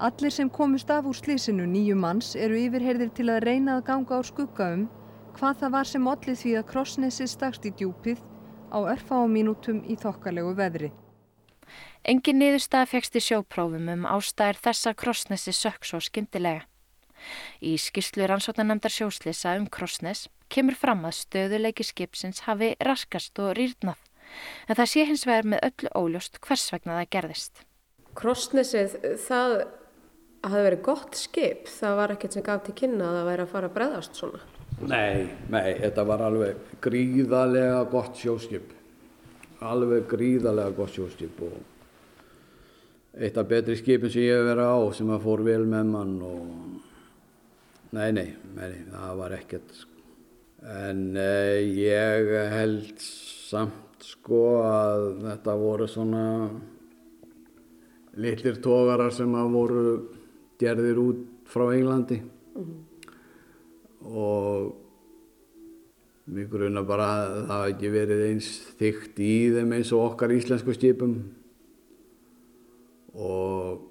Allir 0.03 0.35
sem 0.35 0.51
komist 0.51 0.91
af 0.91 1.07
úr 1.07 1.15
slísinu 1.15 1.67
nýju 1.67 1.95
manns 1.95 2.35
eru 2.35 2.59
yfirherðir 2.59 3.15
til 3.15 3.31
að 3.31 3.45
reyna 3.47 3.79
að 3.79 3.87
ganga 3.87 4.19
á 4.19 4.23
skugga 4.27 4.73
um 4.75 4.89
hvað 5.39 5.61
það 5.61 5.75
var 5.77 5.89
sem 5.89 6.09
ollið 6.13 6.41
því 6.43 6.55
að 6.59 6.69
krossnesi 6.73 7.27
stakst 7.31 7.67
í 7.69 7.75
djúpið 7.79 8.23
á 8.75 8.79
örfa 8.83 9.21
og 9.23 9.31
mínútum 9.31 9.85
í 9.87 9.95
þokkalegu 9.99 10.55
veðri. 10.59 10.91
Engin 12.09 12.41
niðurstað 12.41 12.91
fegst 12.95 13.17
í 13.19 13.23
sjóprófum 13.23 13.89
um 13.93 14.09
ástæðir 14.09 14.59
þessa 14.65 14.95
krossnesi 14.99 15.55
sökk 15.55 15.87
svo 15.87 16.01
skindilega. 16.03 16.67
Í 17.61 17.75
skýrslu 17.83 18.29
rannsóknarnemdar 18.31 18.95
sjóslisa 18.95 19.57
um 19.59 19.67
krossnes 19.67 20.29
kemur 20.53 20.79
fram 20.79 21.03
að 21.07 21.19
stöðuleiki 21.19 21.87
skipsins 21.87 22.45
hafi 22.47 22.75
raskast 22.85 23.39
og 23.43 23.57
rýrnað, 23.59 23.99
en 24.69 24.79
það 24.79 24.93
sé 24.93 25.07
hins 25.09 25.27
vegar 25.29 25.51
með 25.51 25.65
öllu 25.71 25.93
óljóst 25.99 26.39
hvers 26.45 26.69
vegna 26.73 27.01
það 27.01 27.11
gerðist. 27.17 27.65
Krossnesið, 28.19 28.95
það 29.27 29.57
hafði 30.47 30.63
verið 30.69 30.87
gott 30.87 31.19
skip, 31.19 31.67
það 31.69 31.99
var 32.01 32.15
ekkert 32.15 32.39
sem 32.39 32.47
gaf 32.47 32.65
til 32.65 32.79
kynna 32.79 33.11
að 33.11 33.19
það 33.19 33.29
væri 33.33 33.45
að 33.45 33.53
fara 33.57 33.71
að 33.71 33.77
breðast 33.77 34.23
svona. 34.23 34.47
Nei, 34.87 35.27
nei, 35.51 35.73
þetta 35.81 36.05
var 36.07 36.23
alveg 36.29 36.77
gríðarlega 36.85 37.81
gott 37.91 38.19
sjóskip. 38.21 38.71
Alveg 39.67 40.07
gríðarlega 40.11 40.75
gott 40.77 40.95
sjóskip 40.95 41.41
og 41.43 41.57
eitt 43.19 43.39
af 43.41 43.49
betri 43.51 43.75
skipin 43.79 44.13
sem 44.13 44.29
ég 44.29 44.39
hef 44.39 44.47
verið 44.47 44.71
á 44.71 44.79
sem 44.95 45.11
að 45.11 45.25
fór 45.27 45.43
vel 45.43 45.65
með 45.67 45.91
mann 45.91 46.15
og 46.23 46.47
nei, 47.97 48.13
nei, 48.15 48.29
nei, 48.55 48.71
það 48.93 49.19
var 49.19 49.37
ekkert. 49.41 49.85
En 50.63 51.05
eh, 51.19 51.59
ég 51.75 52.31
held 52.55 53.03
samt 53.03 54.07
sko 54.07 54.43
að 54.63 55.09
þetta 55.25 55.59
voru 55.59 55.89
svona 55.91 56.25
litlir 58.19 58.63
tógarar 58.63 59.11
sem 59.15 59.35
að 59.35 59.55
voru 59.55 59.87
gerðir 60.59 61.03
út 61.03 61.27
frá 61.51 61.67
Englandi 61.75 62.23
og 64.05 64.77
mér 66.29 66.49
gruna 66.53 66.85
bara 66.87 67.09
að 67.09 67.35
það 67.35 67.53
hafi 67.55 67.75
ekki 67.75 67.91
verið 67.93 68.23
eins 68.29 68.49
þygt 68.79 69.21
í 69.25 69.35
þeim 69.55 69.75
eins 69.79 69.93
og 69.97 70.05
okkar 70.11 70.35
íslensku 70.37 70.75
skipum. 70.77 71.15
Og 73.19 73.85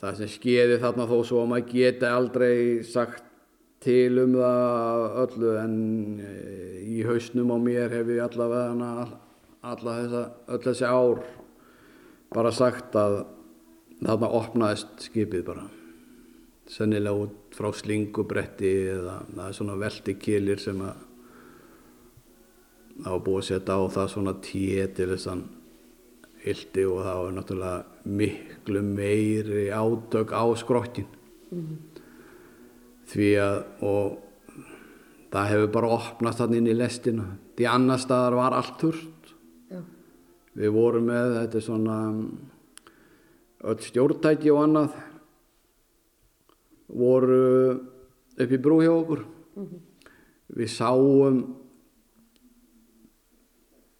það 0.00 0.20
sem 0.20 0.32
skeiði 0.36 0.80
þarna 0.82 1.08
þó 1.10 1.16
svo 1.26 1.42
að 1.42 1.52
maður 1.52 1.70
geti 1.74 2.08
aldrei 2.08 2.56
sagt 2.86 3.30
til 3.84 4.16
um 4.22 4.38
það 4.38 5.04
öllu 5.24 5.54
en 5.60 5.76
í 6.80 7.02
hausnum 7.04 7.52
á 7.52 7.58
mér 7.60 7.92
hef 7.92 8.12
ég 8.14 8.24
allavega 8.24 9.06
alla 9.64 9.96
þessa, 10.00 10.24
öll 10.48 10.62
þessi 10.64 10.88
ár 10.88 11.24
bara 12.34 12.52
sagt 12.52 12.96
að 12.96 13.24
þarna 14.04 14.30
opnaðist 14.40 15.08
skipið 15.08 15.44
bara 15.48 15.66
sennilega 16.70 17.26
út 17.26 17.56
frá 17.56 17.70
slingubretti 17.76 18.70
eða 18.94 19.18
það 19.28 19.48
er 19.48 19.58
svona 19.58 19.76
veldikilir 19.80 20.62
sem 20.62 20.80
að 20.84 21.02
það 22.94 23.10
var 23.10 23.22
búið 23.26 23.40
að 23.40 23.48
setja 23.50 23.76
á 23.76 23.82
það 23.96 24.10
svona 24.14 24.34
tíu 24.44 24.86
til 24.96 25.08
þessan 25.12 25.44
hildi 26.44 26.84
og 26.88 27.00
það 27.04 27.20
var 27.20 27.34
náttúrulega 27.38 28.10
miklu 28.20 28.82
meiri 28.84 29.64
ádög 29.72 30.34
á 30.36 30.44
skrokkin 30.60 31.08
mm. 31.50 31.72
því 33.12 33.30
að 33.40 33.56
og 33.88 34.20
það 35.34 35.50
hefur 35.50 35.72
bara 35.78 35.94
opnast 35.96 36.42
hann 36.44 36.56
inn 36.58 36.70
í 36.70 36.76
lestina 36.76 37.26
því 37.56 37.68
annar 37.70 38.02
staðar 38.02 38.38
var 38.38 38.56
allt 38.58 38.76
þurft 38.82 39.32
Já. 39.72 39.80
við 40.60 40.76
vorum 40.76 41.08
með 41.10 41.38
þetta 41.40 41.64
svona 41.64 41.98
öll 43.64 43.80
stjórntæki 43.80 44.52
og 44.52 44.62
annað 44.66 45.00
voru 46.94 47.42
upp 48.38 48.50
í 48.50 48.62
brú 48.62 48.80
hjá 48.82 48.92
okkur 48.94 49.20
mm 49.24 49.66
-hmm. 49.66 49.80
við 50.56 50.70
sáum 50.70 51.44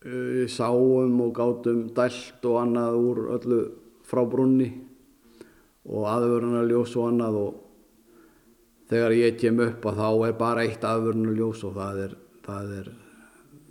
við 0.05 0.49
sáum 0.49 1.21
og 1.21 1.33
gátum 1.35 1.95
dælt 1.95 2.45
og 2.45 2.57
annað 2.61 2.95
úr 2.95 3.19
öllu 3.37 3.61
frá 4.05 4.25
brunni 4.29 4.71
og 5.85 6.05
aðvörunarljós 6.09 6.97
og 6.97 7.09
annað 7.09 7.35
og 7.41 7.55
þegar 8.89 9.13
ég 9.13 9.39
kem 9.41 9.61
upp 9.61 9.87
að 9.87 9.97
þá 9.97 10.29
er 10.29 10.37
bara 10.39 10.65
eitt 10.65 10.85
aðvörunarljós 10.85 11.65
og 11.65 11.75
það 11.75 11.99
er 12.05 12.17
það 12.45 12.77
er, 12.79 12.93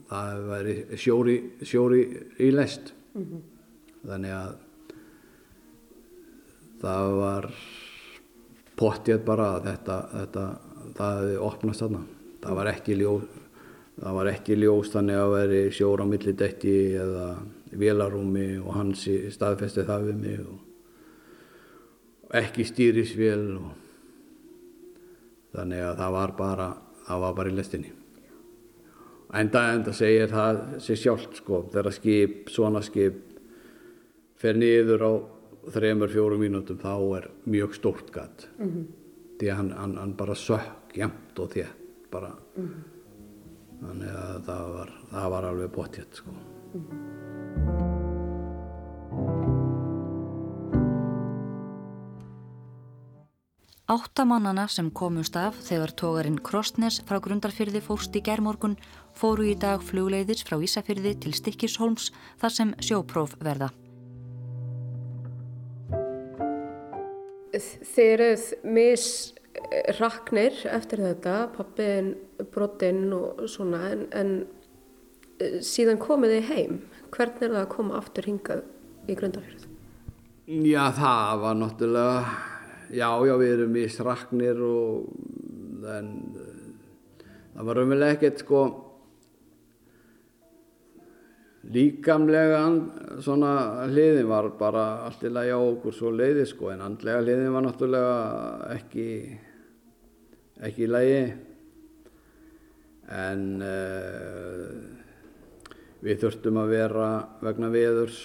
það 0.10 0.54
er 0.58 0.98
sjóri, 0.98 1.38
sjóri 1.62 2.02
í 2.40 2.52
lest 2.52 2.94
mm 3.14 3.24
-hmm. 3.24 3.42
þannig 4.08 4.32
að 4.32 4.56
það 6.82 7.16
var 7.22 7.50
pottið 8.84 9.24
bara 9.24 9.54
að 9.56 9.72
þetta, 9.72 9.98
þetta 10.18 10.44
það 10.98 11.22
hefði 11.22 11.40
opnast 11.48 11.86
þarna. 11.86 12.04
Það 12.44 12.60
var 12.60 12.70
ekki 12.74 13.00
ljós 13.00 13.40
það 14.00 14.16
var 14.18 14.30
ekki 14.32 14.58
ljós 14.58 14.92
þannig 14.94 15.20
að 15.22 15.34
veri 15.36 15.62
sjóra 15.74 16.06
á 16.06 16.08
millidetti 16.10 16.78
eða 16.98 17.28
vélarúmi 17.78 18.48
og 18.62 18.72
hans 18.78 19.06
staðfesti 19.34 19.86
það 19.88 20.08
við 20.10 20.22
mig 20.22 20.40
og 20.44 20.60
ekki 22.34 22.66
stýrisvél 22.66 23.46
og 23.60 23.72
þannig 25.54 25.84
að 25.86 26.00
það 26.02 26.16
var 26.18 26.34
bara 26.38 26.70
það 27.04 27.24
var 27.26 27.38
bara 27.38 27.52
í 27.52 27.58
lestinni. 27.58 27.92
Enda 29.34 29.62
enda 29.74 29.94
segir 29.98 30.30
það 30.30 30.60
sér 30.86 31.00
sjálft 31.04 31.40
sko 31.42 31.64
þegar 31.74 31.94
skip, 31.94 32.50
svona 32.54 32.82
skip 32.86 33.22
fer 34.38 34.58
niður 34.58 35.06
á 35.06 35.12
þremur, 35.72 36.12
fjórum 36.12 36.44
mínútum 36.44 36.78
þá 36.78 36.96
er 37.18 37.30
mjög 37.46 37.76
stórt 37.76 38.12
gatt 38.12 38.48
mm 38.58 38.70
-hmm. 38.70 38.86
því 39.40 39.52
að 39.52 39.58
hann, 39.58 39.72
hann, 39.72 39.98
hann 39.98 40.16
bara 40.18 40.36
sökk 40.36 40.98
jæmt 40.98 41.40
og 41.40 41.52
þétt 41.54 42.10
bara 42.12 42.36
mm 42.58 42.68
-hmm. 42.68 42.84
þannig 43.88 44.10
að 44.10 44.44
það 44.46 44.74
var, 44.74 44.94
það 45.12 45.30
var 45.30 45.44
alveg 45.44 45.72
bóttjött 45.72 46.16
sko 46.16 46.32
mm 46.32 46.82
-hmm. 46.82 47.24
Áttamannana 53.94 54.64
sem 54.72 54.88
komust 54.96 55.36
af 55.36 55.58
þegar 55.68 55.92
tógarinn 56.00 56.40
Krostnes 56.40 57.02
frá 57.04 57.20
grundarfyrði 57.20 57.82
fórst 57.84 58.16
í 58.16 58.22
gerðmorgun 58.24 58.78
fóru 59.14 59.50
í 59.52 59.58
dag 59.60 59.84
flugleiðis 59.84 60.46
frá 60.48 60.56
Ísafyrði 60.56 61.14
til 61.20 61.34
Stikkishólms 61.36 62.08
þar 62.40 62.56
sem 62.58 62.72
sjópróf 62.80 63.36
verða. 63.44 63.74
Þeir 67.54 68.14
eruð 68.14 68.46
misraknir 68.66 70.56
eftir 70.74 71.04
þetta, 71.06 71.36
pappin, 71.54 72.14
brottinn 72.54 73.12
og 73.14 73.44
svona 73.52 73.84
en, 73.92 74.08
en 74.18 74.32
eh, 75.38 75.60
síðan 75.62 76.02
komið 76.02 76.38
þið 76.38 76.50
heim. 76.50 76.80
Hvernig 77.14 77.46
er 77.46 77.54
það 77.54 77.62
að 77.62 77.74
koma 77.76 78.00
aftur 78.00 78.26
hingað 78.30 78.64
í 79.06 79.18
grundarfyrð? 79.20 79.68
Já, 80.44 80.84
það 80.98 81.44
var 81.44 81.60
náttúrulega, 81.60 82.18
já, 82.92 83.10
já, 83.30 83.34
við 83.40 83.54
erum 83.54 83.78
í 83.80 83.86
sraknir 83.94 84.58
og 84.66 85.06
en 85.94 86.10
það 87.54 87.70
var 87.70 87.82
umvel 87.84 88.06
ekkert 88.08 88.42
sko 88.44 88.64
líkamlega 91.64 92.60
svona 93.24 93.88
hliðin 93.88 94.28
var 94.28 94.50
bara 94.60 94.84
allt 95.08 95.24
í 95.24 95.32
lagi 95.32 95.54
á 95.56 95.60
okkur 95.60 95.96
svo 95.96 96.12
leiði 96.12 96.44
sko 96.50 96.74
en 96.74 96.84
andlega 96.84 97.24
hliðin 97.24 97.56
var 97.56 97.64
náttúrulega 97.68 98.18
ekki 98.76 99.08
ekki 100.64 100.86
í 100.86 100.92
lagi. 100.92 101.24
En 103.14 103.42
uh, 103.64 104.68
við 106.04 106.22
þurftum 106.24 106.60
að 106.62 106.72
vera 106.72 107.10
vegna 107.44 107.72
veðurs 107.74 108.22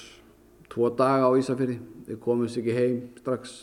tvo 0.70 0.90
daga 0.96 1.30
á 1.30 1.38
Ísafjörði 1.38 1.78
við 2.08 2.20
komumst 2.22 2.60
ekki 2.60 2.76
heim 2.76 3.00
strax. 3.18 3.56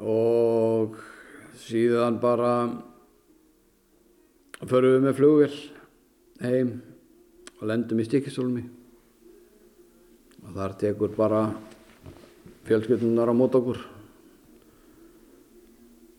Og 0.00 0.96
síðan 1.60 2.20
bara 2.22 2.54
förum 4.60 4.96
við 4.96 5.04
með 5.04 5.18
flugvill 5.18 5.58
heim 6.40 6.70
og 7.60 7.68
lendum 7.68 8.00
í 8.00 8.06
Stikisólmi 8.08 8.62
og 10.40 10.52
þar 10.56 10.76
tekur 10.80 11.12
bara 11.16 11.42
fjölskyldunar 12.68 13.28
á 13.28 13.34
mót 13.36 13.56
okkur. 13.58 13.80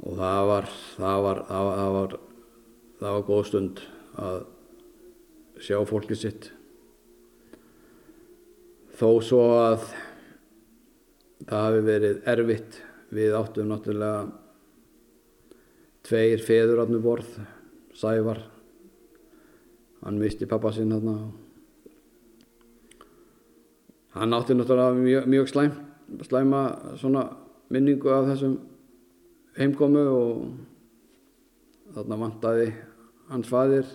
Og 0.02 0.18
það 0.18 0.42
var 0.50 0.70
það 0.98 1.24
var, 1.26 1.42
það 1.50 1.66
var, 1.66 1.76
það 1.80 1.96
var, 1.96 2.16
það 3.02 3.16
var 3.16 3.26
góð 3.30 3.44
stund 3.50 3.82
að 4.22 4.40
sjá 5.62 5.78
fólkið 5.90 6.22
sitt. 6.22 6.52
Þó 9.02 9.10
svo 9.26 9.42
að 9.58 9.90
það 11.48 11.66
hafi 11.66 11.84
verið 11.90 12.24
erfitt 12.36 12.80
við 13.12 13.36
áttum 13.38 13.72
náttúrulega 13.72 14.30
tveir 16.06 16.46
feður 16.46 16.84
átnum 16.86 17.04
borð 17.04 17.34
Sævar 17.98 18.40
hann 20.02 20.20
misti 20.20 20.50
pappa 20.50 20.72
sinn 20.74 20.92
þarna 20.94 21.16
hann 24.18 24.34
átti 24.34 24.58
náttúrulega 24.58 24.98
mjög, 24.98 25.28
mjög 25.28 25.48
slæm, 25.50 25.72
slæma 26.28 26.62
svona 27.00 27.26
minningu 27.72 28.12
af 28.12 28.28
þessum 28.32 28.58
heimkomu 29.58 30.04
og 30.12 30.32
þarna 31.96 32.20
vantaði 32.26 32.72
hans 33.32 33.48
fadir 33.52 33.86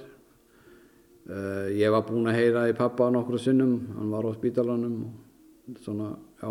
uh, 1.28 1.68
ég 1.72 1.92
var 1.92 2.06
búinn 2.08 2.30
að 2.30 2.38
heyra 2.40 2.66
í 2.70 2.76
pappa 2.76 3.10
nokkru 3.12 3.40
sinnum, 3.40 3.78
hann 3.98 4.12
var 4.12 4.28
á 4.28 4.32
spítalanum 4.36 4.98
og 5.06 5.78
svona, 5.82 6.14
já. 6.40 6.50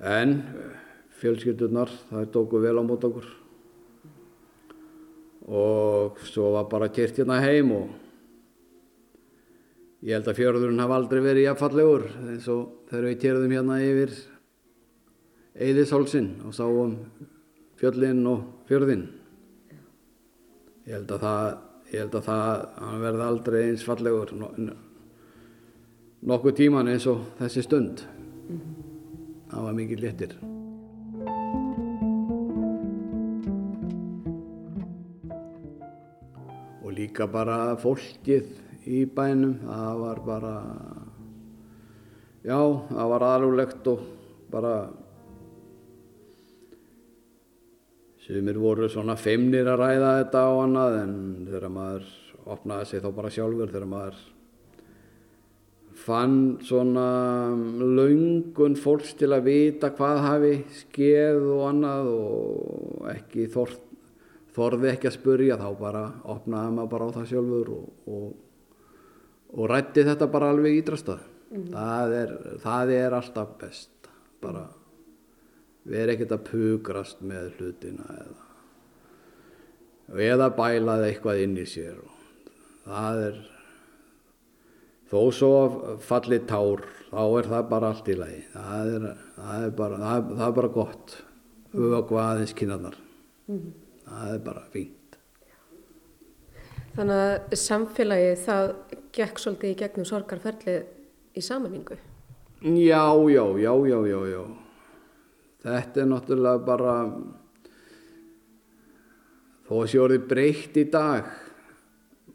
En 0.00 0.34
fjölskyldurnar 1.20 1.90
það 2.10 2.30
tóku 2.34 2.60
vel 2.62 2.76
á 2.76 2.82
mót 2.84 3.04
okkur 3.04 3.26
og 5.50 6.20
svo 6.30 6.52
var 6.54 6.68
bara 6.70 6.88
kert 6.94 7.18
hérna 7.18 7.40
heim 7.42 7.72
og 7.74 7.88
ég 10.06 10.14
held 10.14 10.28
að 10.30 10.38
fjörðurinn 10.38 10.82
hafa 10.82 11.00
aldrei 11.00 11.20
verið 11.24 11.48
jafnfallegur 11.48 12.06
eins 12.30 12.46
og 12.52 12.86
þegar 12.90 13.08
við 13.08 13.18
kerðum 13.24 13.56
hérna 13.56 13.80
yfir 13.84 14.14
Eðishálsin 15.60 16.30
og 16.46 16.54
sáum 16.56 16.94
fjöllinn 17.80 18.22
og 18.30 18.44
fjörðinn. 18.68 19.08
Ég 20.86 20.94
held 20.94 21.10
að 21.16 21.26
það 21.26 21.48
ég 21.90 22.04
held 22.04 22.14
að 22.20 22.28
það 22.28 23.02
verði 23.02 23.26
aldrei 23.26 23.58
eins 23.64 23.84
fallegur 23.86 24.32
nokkuð 26.30 26.56
tíman 26.62 26.92
eins 26.92 27.08
og 27.10 27.26
þessi 27.40 27.66
stund. 27.66 28.06
Það 29.50 29.66
var 29.66 29.78
mikið 29.82 30.06
léttir 30.06 30.38
líka 37.10 37.26
bara 37.26 37.74
fólkið 37.76 38.46
í 38.86 39.04
bænum. 39.04 39.58
Það 39.66 39.98
var 39.98 40.20
bara 40.22 40.54
já, 42.44 42.60
það 42.88 43.08
var 43.10 43.22
aðlulegt 43.26 43.86
og 43.90 44.00
bara 44.50 44.74
sumir 48.22 48.58
voru 48.58 48.88
svona 48.88 49.16
feimnir 49.18 49.66
að 49.66 49.80
ræða 49.82 50.12
þetta 50.20 50.38
á 50.38 50.52
annað 50.62 50.98
en 51.00 51.16
þegar 51.48 51.74
maður 51.74 52.06
opnaði 52.46 52.86
sig 52.86 53.02
þá 53.02 53.10
bara 53.16 53.34
sjálfur 53.34 53.72
þegar 53.74 53.90
maður 53.90 54.22
fann 56.00 56.38
svona 56.62 57.10
laungun 57.74 58.78
fólks 58.78 59.16
til 59.18 59.34
að 59.34 59.50
vita 59.50 59.90
hvað 59.98 60.22
hafi 60.28 60.56
skeð 60.78 61.42
og 61.56 61.68
annað 61.74 62.12
og 62.14 63.08
ekki 63.18 63.50
þort 63.50 63.89
þorði 64.54 64.90
ekki 64.92 65.10
að 65.10 65.16
spurja 65.16 65.58
þá 65.60 65.68
bara 65.78 66.04
opnaði 66.32 66.76
maður 66.76 66.92
bara 66.94 67.08
á 67.10 67.14
það 67.18 67.28
sjálfur 67.30 67.72
og, 67.76 67.88
og, 68.10 68.28
og 69.56 69.70
rætti 69.70 70.06
þetta 70.08 70.30
bara 70.32 70.50
alveg 70.54 70.80
ídrastað. 70.80 71.26
Mm. 71.50 71.64
það, 71.74 72.12
er, 72.14 72.32
það 72.62 72.92
er 72.94 73.14
alltaf 73.16 73.56
best 73.58 74.10
bara 74.38 74.68
erum 75.90 76.12
ekkert 76.12 76.34
að 76.36 76.44
pugrast 76.46 77.24
með 77.26 77.48
hlutina 77.56 78.06
eða, 78.20 78.44
eða 80.28 80.46
bælaði 80.54 81.08
eitthvað 81.08 81.42
inn 81.42 81.56
í 81.58 81.66
sér 81.66 81.98
og 81.98 82.46
það 82.84 83.24
er 83.24 83.42
þó 85.10 85.18
svo 85.34 85.50
fallið 86.06 86.46
tár 86.52 86.86
þá 87.10 87.22
er 87.24 87.50
það 87.56 87.68
bara 87.74 87.90
allt 87.90 88.12
í 88.12 88.18
lagi. 88.20 88.40
Það 88.54 88.94
er, 88.94 89.10
það 89.34 89.66
er, 89.66 89.76
bara, 89.82 90.00
það 90.04 90.16
er, 90.20 90.32
það 90.36 90.46
er 90.46 90.56
bara 90.60 90.74
gott. 90.78 91.20
Auðvitað 91.70 92.20
aðeins 92.22 92.58
kynarnar 92.58 92.96
mm 93.50 93.70
það 94.10 94.34
er 94.34 94.40
bara 94.44 94.62
fínt. 94.72 95.18
Þannig 96.96 97.20
að 97.24 97.58
samfélagi 97.62 98.30
það 98.44 98.70
gekk 99.14 99.42
svolítið 99.42 99.70
í 99.70 99.76
gegnum 99.78 100.08
sorgarferlið 100.08 101.38
í 101.38 101.44
samanningu? 101.44 101.98
Já, 102.60 103.04
já, 103.30 103.44
já, 103.56 103.72
já, 103.88 103.98
já, 104.10 104.18
já. 104.34 104.42
Þetta 105.60 106.00
er 106.02 106.08
náttúrulega 106.10 106.64
bara, 106.64 106.94
þó 109.68 109.74
að 109.78 109.86
sé 109.92 110.00
orðið 110.00 110.26
breytt 110.32 110.80
í 110.80 110.84
dag, 110.92 111.30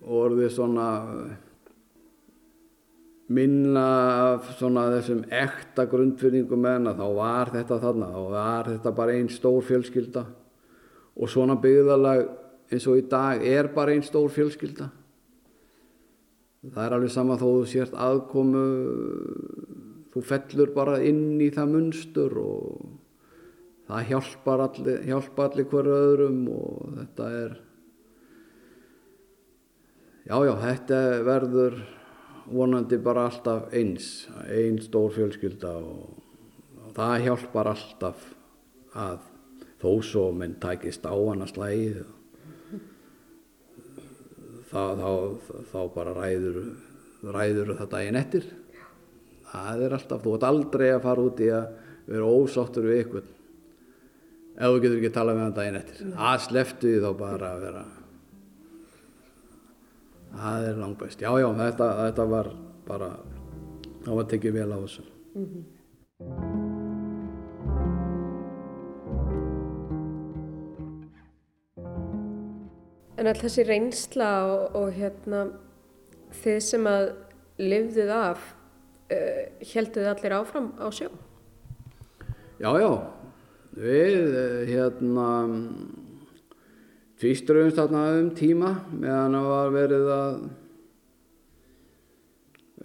orðið 0.06 0.54
svona 0.54 0.88
minna 3.36 3.86
svona 4.54 4.86
þessum 4.94 5.24
ekta 5.34 5.88
grundfyrningum 5.90 6.68
en 6.70 6.92
að 6.92 7.00
þá 7.02 7.08
var 7.18 7.52
þetta 7.56 7.80
þarna, 7.82 8.10
þá 8.14 8.24
var 8.36 8.70
þetta 8.70 8.92
bara 9.00 9.16
einn 9.18 9.32
stór 9.34 9.64
fjölskylda 9.66 10.26
og 11.16 11.32
svona 11.32 11.56
byggðalag 11.62 12.26
eins 12.72 12.86
og 12.90 13.00
í 13.00 13.06
dag 13.10 13.44
er 13.46 13.70
bara 13.74 13.94
einn 13.94 14.06
stór 14.06 14.32
fjölskylda. 14.34 14.90
Það 16.66 16.86
er 16.86 16.96
alveg 16.96 17.14
sama 17.14 17.38
þó 17.38 17.46
þú 17.46 17.66
sért 17.70 17.98
aðkomu 18.02 18.66
þú 20.16 20.24
fellur 20.24 20.72
bara 20.74 21.02
inn 21.04 21.42
í 21.44 21.52
það 21.54 21.74
munstur 21.74 22.38
og 22.42 22.86
það 23.90 24.08
hjálpar 24.10 24.64
allir, 24.66 25.02
hjálpar 25.06 25.52
allir 25.52 25.68
hverju 25.70 25.98
öðrum 26.00 26.40
og 26.56 26.96
þetta 26.96 27.28
er 27.42 27.58
jájá, 30.26 30.48
já, 30.48 30.54
þetta 30.64 31.02
verður 31.28 31.78
vonandi 32.46 33.02
bara 33.02 33.28
alltaf 33.30 33.70
eins 33.76 34.10
einn 34.48 34.80
stór 34.82 35.14
fjölskylda 35.14 35.76
og 35.76 36.96
það 36.98 37.28
hjálpar 37.28 37.72
alltaf 37.76 38.26
að 38.96 39.20
þó 39.82 39.90
svo 40.06 40.30
menn 40.36 40.58
tækist 40.62 41.06
á 41.06 41.14
hana 41.14 41.48
slæðið 41.50 42.06
þá, 44.70 44.82
þá, 45.00 45.10
þá 45.72 45.80
bara 45.96 46.16
ræður, 46.16 46.60
ræður 47.36 47.74
þetta 47.80 48.02
einn 48.04 48.20
eftir. 48.20 48.48
Það 49.52 49.86
er 49.86 49.96
alltaf, 49.98 50.24
þú 50.24 50.36
ert 50.36 50.48
aldrei 50.50 50.88
að 50.92 51.06
fara 51.06 51.26
út 51.30 51.44
í 51.44 51.52
að 51.54 51.68
vera 52.10 52.32
ósáttur 52.38 52.90
við 52.90 53.04
ykkur 53.06 53.30
ef 54.56 54.72
þú 54.72 54.82
getur 54.84 54.98
ekki 54.98 55.12
að 55.12 55.16
tala 55.20 55.36
með 55.36 55.46
hann 55.46 55.56
daginn 55.60 55.80
eftir. 55.80 56.12
Að 56.16 56.42
sleftu 56.48 56.92
því 56.92 57.00
þá 57.04 57.10
bara 57.22 57.54
að 57.54 57.64
vera 57.66 57.86
það 60.36 60.70
er 60.70 60.84
langt 60.84 61.00
best 61.00 61.24
já 61.24 61.32
já 61.40 61.48
þetta, 61.62 61.90
þetta 62.02 62.28
var 62.36 62.52
bara 62.86 63.10
þá 64.04 64.12
var 64.20 64.30
tekið 64.34 64.60
vel 64.60 64.70
á 64.76 64.78
þessu. 64.84 65.10
Mm 65.36 65.50
-hmm. 65.50 66.65
En 73.16 73.30
all 73.32 73.38
þessi 73.40 73.64
reynsla 73.64 74.30
og, 74.50 74.74
og 74.76 74.90
hérna 74.98 75.46
þið 76.42 76.58
sem 76.66 76.88
að 76.90 77.06
lifðuð 77.64 78.12
af, 78.12 78.50
uh, 79.16 79.44
helduð 79.72 80.10
allir 80.12 80.36
áfram 80.36 80.74
á 80.76 80.88
sjó? 80.92 81.08
Já, 82.60 82.72
já, 82.80 82.90
við 83.76 84.36
eh, 84.40 84.60
hérna 84.70 85.30
tvistruðumst 87.20 87.80
þarna 87.80 88.04
um 88.20 88.30
tíma 88.36 88.70
meðan 88.92 89.36
það 89.36 89.48
var 89.50 89.74
verið 89.76 90.12
að 90.16 90.38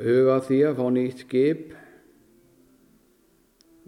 huga 0.00 0.38
því 0.46 0.58
að 0.66 0.80
fá 0.80 0.86
nýtt 0.96 1.22
skip. 1.26 1.76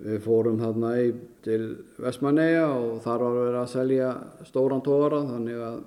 Við 0.03 0.23
fórum 0.23 0.59
þarna 0.63 0.93
í, 1.03 1.11
til 1.47 1.63
Vestmanneia 2.03 2.67
og 2.75 3.03
þar 3.05 3.27
var 3.27 3.41
verið 3.41 3.59
að 3.63 3.73
selja 3.75 4.13
stóran 4.47 4.83
tóra 4.87 5.23
þannig 5.29 5.67
að 5.67 5.83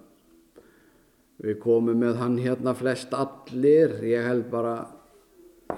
við 1.43 1.57
komum 1.63 1.97
með 1.99 2.19
hann 2.21 2.37
hérna 2.39 2.75
flest 2.77 3.13
allir. 3.15 3.97
Ég 4.05 4.27
held 4.27 4.49
bara, 4.51 4.75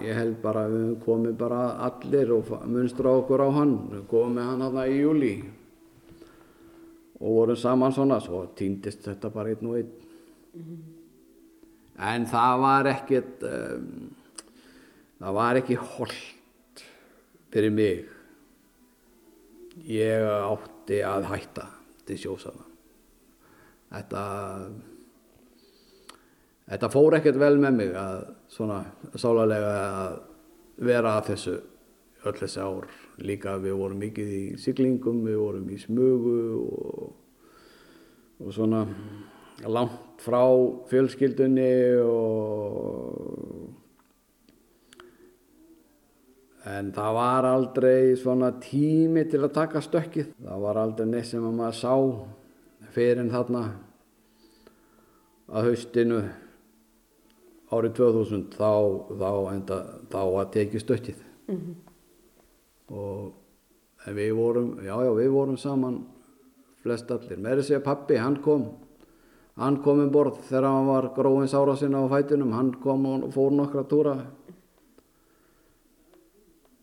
ég 0.02 0.18
held 0.18 0.42
bara 0.44 0.68
við 0.72 0.98
komum 1.06 1.38
bara 1.38 1.62
allir 1.88 2.34
og 2.36 2.52
munstra 2.70 3.16
okkur 3.22 3.46
á 3.46 3.50
hann. 3.60 3.78
Við 3.94 4.04
komum 4.12 4.38
með 4.38 4.52
hann 4.52 4.68
hérna 4.68 4.90
í 4.90 5.00
júli 5.02 5.34
og 7.18 7.34
vorum 7.34 7.58
saman 7.58 7.94
svona, 7.94 8.20
svo 8.22 8.44
týndist 8.58 9.08
þetta 9.08 9.32
bara 9.34 9.54
einn 9.54 9.70
og 9.70 9.80
einn. 9.80 9.94
En 11.98 12.28
það 12.30 12.60
var 12.62 12.90
ekkert, 12.92 13.46
um, 13.48 14.12
það 15.18 15.40
var 15.40 15.60
ekki 15.62 15.80
holdt 15.82 16.84
fyrir 17.54 17.74
mig. 17.74 18.06
Ég 19.88 20.26
átti 20.28 21.02
að 21.06 21.30
hætta 21.32 21.66
til 22.06 22.20
sjósana. 22.22 22.66
Þetta, 23.88 24.24
þetta 26.68 26.92
fór 26.92 27.18
ekkert 27.18 27.40
vel 27.42 27.56
með 27.62 27.80
mig 27.80 27.96
að 27.98 28.20
svona 28.52 28.82
sálarlega 29.16 29.74
að 29.88 30.18
vera 30.88 31.16
að 31.18 31.32
þessu 31.32 31.56
öll 32.28 32.36
þessi 32.42 32.62
ár. 32.64 32.92
Líka 33.24 33.56
við 33.62 33.80
vorum 33.80 34.04
mikið 34.04 34.34
í 34.36 34.44
siglingum, 34.62 35.24
við 35.26 35.40
vorum 35.42 35.72
í 35.74 35.80
smugu 35.82 36.38
og, 36.60 37.08
og 38.44 38.54
svona 38.54 38.84
langt 39.66 40.22
frá 40.22 40.44
fjölskyldunni 40.90 41.72
og 42.04 43.74
en 46.68 46.92
það 46.94 47.14
var 47.16 47.48
aldrei 47.48 48.16
svona 48.20 48.52
tími 48.62 49.24
til 49.32 49.42
að 49.46 49.56
taka 49.56 49.82
stökkið. 49.82 50.34
Það 50.44 50.66
var 50.66 50.82
aldrei 50.82 51.08
neitt 51.10 51.30
sem 51.30 51.46
maður 51.46 51.78
sá 51.80 51.94
fyrir 52.94 53.30
þarna 53.32 53.64
að 55.48 55.70
haustinu 55.70 56.22
árið 57.72 57.98
2000 58.00 58.46
þá, 58.56 58.72
þá, 59.20 59.32
enda, 59.52 59.78
þá 60.12 60.22
að 60.24 60.52
tekið 60.56 60.84
stökkið. 60.84 61.22
Mm 61.48 61.58
-hmm. 61.58 61.76
Og 62.88 64.14
við 64.16 64.34
vorum, 64.36 64.78
já 64.80 64.96
já, 65.04 65.12
við 65.16 65.30
vorum 65.32 65.58
saman 65.58 66.06
flest 66.84 67.12
allir. 67.12 67.38
Með 67.38 67.62
þess 67.62 67.78
að 67.78 67.84
pappi, 67.84 68.16
hann 68.16 68.40
kom, 68.44 68.68
hann 69.60 69.82
kom 69.84 70.00
um 70.00 70.12
borð 70.12 70.40
þegar 70.48 70.70
hann 70.72 70.88
var 70.88 71.10
gróins 71.16 71.54
ára 71.54 71.76
sinna 71.76 72.04
á 72.04 72.08
fætunum, 72.08 72.54
hann 72.54 72.74
kom 72.74 73.06
og 73.06 73.32
fór 73.34 73.52
nokkra 73.52 73.84
túra. 73.84 74.18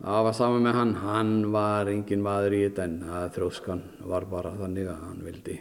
Það 0.05 0.25
var 0.25 0.35
saman 0.37 0.63
með 0.67 0.75
hann, 0.75 0.95
hann 0.95 1.53
var 1.53 1.89
engin 1.89 2.23
maður 2.23 2.53
í 2.53 2.65
þetta 2.67 2.85
en 2.85 2.99
það 3.09 3.31
þróskan 3.39 3.83
var 4.05 4.27
bara 4.29 4.51
þannig 4.59 4.91
að 4.93 5.05
hann 5.07 5.23
vildi, 5.25 5.61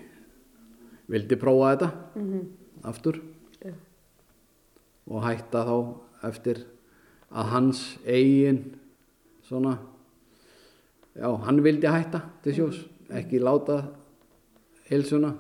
vildi 1.08 1.36
prófa 1.40 1.70
þetta 1.72 1.90
mm 2.16 2.26
-hmm. 2.32 2.44
aftur. 2.84 3.22
Og 5.08 5.24
hætta 5.26 5.64
þá 5.68 5.78
eftir 6.30 6.64
að 7.34 7.50
hans 7.54 7.82
eigin 8.06 8.62
svona 9.44 9.78
já, 11.16 11.30
hann 11.46 11.64
vildi 11.64 11.88
hætta 11.88 12.22
til 12.44 12.56
sjós, 12.56 12.78
mm 12.78 12.90
-hmm. 13.08 13.18
ekki 13.20 13.40
láta 13.40 13.84
hilsuna 14.90 15.34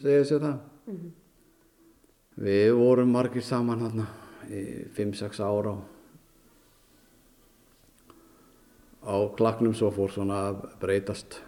segja 0.00 0.24
sér 0.24 0.40
það. 0.40 0.58
Mm 0.86 0.96
-hmm. 0.96 1.10
Við 2.36 2.72
vorum 2.76 3.08
margir 3.08 3.42
saman 3.42 3.80
hérna 3.80 4.06
í 4.50 4.88
5-6 4.96 5.40
ára 5.40 5.72
á, 5.72 5.78
á 9.02 9.16
klaknum 9.36 9.74
svo 9.74 9.90
fór 9.90 10.10
svona 10.10 10.48
að 10.48 10.56
breytast. 10.80 11.42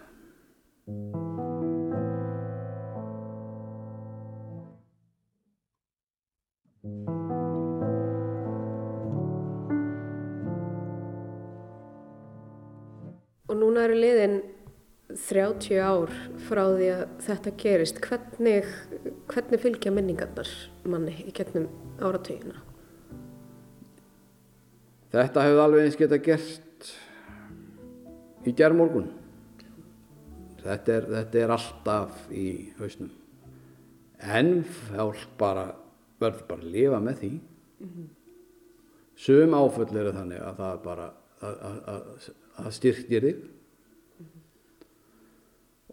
Núna 13.79 13.87
eru 13.87 13.99
liðin 13.99 14.33
30 15.15 15.77
ár 15.79 16.11
frá 16.45 16.65
því 16.75 16.87
að 16.91 17.03
þetta 17.23 17.51
gerist. 17.57 17.99
Hvernig, 18.03 18.65
hvernig 19.31 19.61
fylgja 19.63 19.91
minningarnar 19.95 20.49
manni 20.83 21.13
í 21.23 21.31
gegnum 21.31 21.69
áratöginna? 22.03 22.59
Þetta 25.13 25.45
hefði 25.45 25.61
alveg 25.63 25.87
eins 25.87 25.97
geta 25.97 26.19
gert 26.19 26.89
í 28.45 28.53
gerðmorgun. 28.53 29.07
Þetta 30.59 30.97
þetta 31.07 31.39
er 31.39 31.53
alltaf 31.55 32.25
í 32.35 32.49
hausnum. 32.81 33.13
En 34.19 34.65
fólk 34.67 35.23
bara 35.39 35.69
verður 36.19 36.49
bara 36.49 36.65
að 36.65 36.73
lifa 36.75 36.99
með 36.99 37.21
því. 37.21 37.31
Mm 37.79 37.93
-hmm. 37.93 38.09
Sum 39.15 39.55
áföll 39.55 39.95
eru 39.95 40.11
þannig 40.11 40.43
að 40.43 40.59
það 40.59 40.83
bara 40.83 41.07
að, 41.39 41.55
að, 41.69 41.79
að, 41.87 42.29
að 42.59 42.71
styrkir 42.75 43.23
þig 43.29 43.47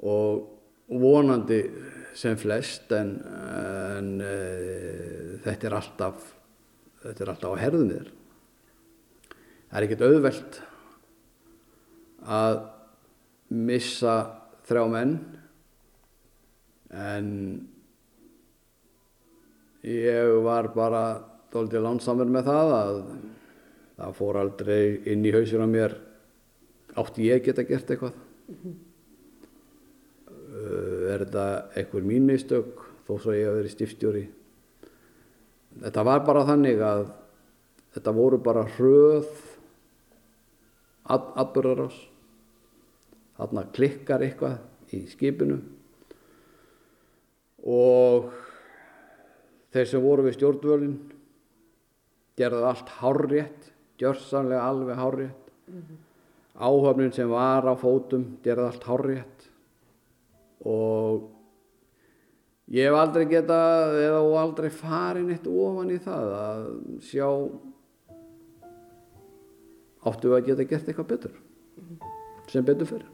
og 0.05 0.93
vonandi 0.93 1.61
sem 2.17 2.37
flest 2.41 2.93
en, 2.97 3.17
en 3.21 4.13
uh, 4.25 5.37
þetta 5.45 5.69
er 5.69 5.77
alltaf 5.81 6.33
þetta 7.03 7.25
er 7.25 7.33
alltaf 7.33 7.57
á 7.57 7.63
herðum 7.63 7.93
þér 7.93 8.11
það 9.31 9.79
er 9.79 9.87
ekkert 9.87 10.05
auðvelt 10.07 10.61
að 12.27 12.61
missa 13.57 14.17
þrjá 14.67 14.85
menn 14.91 15.17
en 16.97 17.29
ég 19.87 20.33
var 20.43 20.73
bara 20.75 21.05
doldið 21.55 21.85
lánsamur 21.85 22.31
með 22.31 22.49
það 22.49 22.73
að 22.81 22.97
það 23.97 24.17
fór 24.19 24.41
aldrei 24.41 24.81
inn 25.13 25.25
í 25.25 25.33
hausur 25.35 25.63
á 25.63 25.69
mér. 25.71 25.95
Átti 26.99 27.29
ég 27.31 27.45
geta 27.45 27.65
gert 27.69 27.91
eitthvað? 27.93 28.19
Mm 28.49 28.59
-hmm 28.59 28.86
er 31.11 31.25
þetta 31.25 31.47
einhver 31.77 32.05
mín 32.07 32.27
mistök 32.29 32.83
þó 33.07 33.17
svo 33.23 33.35
ég 33.37 33.49
að 33.49 33.61
vera 33.61 33.73
stiftjóri. 33.73 34.25
Þetta 35.83 36.05
var 36.09 36.23
bara 36.27 36.45
þannig 36.49 36.83
að 36.83 37.05
þetta 37.97 38.15
voru 38.17 38.39
bara 38.43 38.65
hröð 38.77 39.29
atbyrðarás. 41.07 41.99
Þarna 43.37 43.67
klikkar 43.77 44.25
eitthvað 44.25 44.95
í 44.97 45.03
skipinu 45.11 45.59
og 47.67 48.31
þeir 49.75 49.91
sem 49.91 50.05
voru 50.05 50.25
við 50.25 50.39
stjórnvölinn 50.39 50.97
gerði 52.39 52.63
allt 52.69 52.93
hárrétt, 53.01 53.71
gjörsanlega 54.01 54.63
alveg 54.71 55.01
hárrétt. 55.01 55.53
Mm 55.67 55.83
-hmm. 55.83 56.03
Áhöfnin 56.57 57.13
sem 57.13 57.29
var 57.29 57.67
á 57.69 57.75
fótum 57.77 58.39
gerði 58.43 58.65
allt 58.65 58.85
hárrétt 58.85 59.46
og 60.67 61.27
ég 62.75 62.89
hef 62.89 62.99
aldrei 62.99 63.27
getað 63.31 63.97
eða 64.03 64.21
aldrei 64.43 64.71
farin 64.75 65.31
eitt 65.31 65.47
ofan 65.47 65.93
í 65.95 65.99
það 66.03 66.37
að 66.41 66.69
sjá 67.07 67.29
áttu 70.07 70.35
að 70.35 70.47
geta 70.51 70.69
gert 70.71 70.91
eitthvað 70.91 71.13
betur 71.15 71.39
sem 72.51 72.67
betur 72.67 72.91
fyrir 72.91 73.11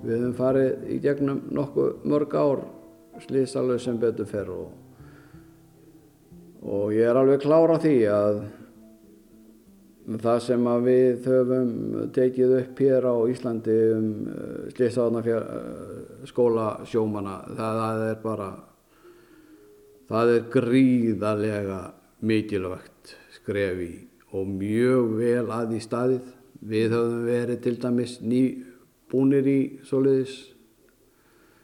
Við 0.00 0.16
hefum 0.16 0.32
farið 0.34 0.86
í 0.90 0.96
gegnum 1.04 1.42
nokkuð 1.54 2.06
mörg 2.08 2.32
ár 2.34 2.62
slísalög 3.22 3.78
sem 3.84 3.98
betur 4.00 4.26
fyrir 4.26 4.54
og 4.56 4.89
og 6.60 6.94
ég 6.94 7.06
er 7.08 7.18
alveg 7.20 7.42
klára 7.44 7.78
á 7.78 7.82
því 7.82 7.94
að 8.12 8.40
það 10.20 10.40
sem 10.46 10.66
að 10.66 10.88
við 10.88 11.28
höfum 11.30 11.70
tekið 12.16 12.56
upp 12.58 12.82
hér 12.84 13.06
á 13.06 13.16
Íslandi 13.30 13.78
um 13.94 14.10
uh, 14.26 14.66
slísaðarna 14.74 15.22
uh, 15.38 16.26
skólasjómana 16.28 17.36
það, 17.52 17.80
það 17.84 18.04
er 18.08 18.20
bara 18.24 18.50
það 20.10 20.34
er 20.34 20.50
gríðarlega 20.56 21.80
mikilvægt 22.26 23.16
skrefi 23.38 23.92
og 24.34 24.50
mjög 24.50 25.16
vel 25.20 25.48
að 25.54 25.78
í 25.78 25.80
staðið 25.84 26.36
Við 26.60 26.92
höfum 26.92 27.20
verið 27.24 27.60
til 27.64 27.76
dæmis 27.80 28.18
nýbúnir 28.20 29.46
í 29.48 29.60
soliðis 29.88 30.34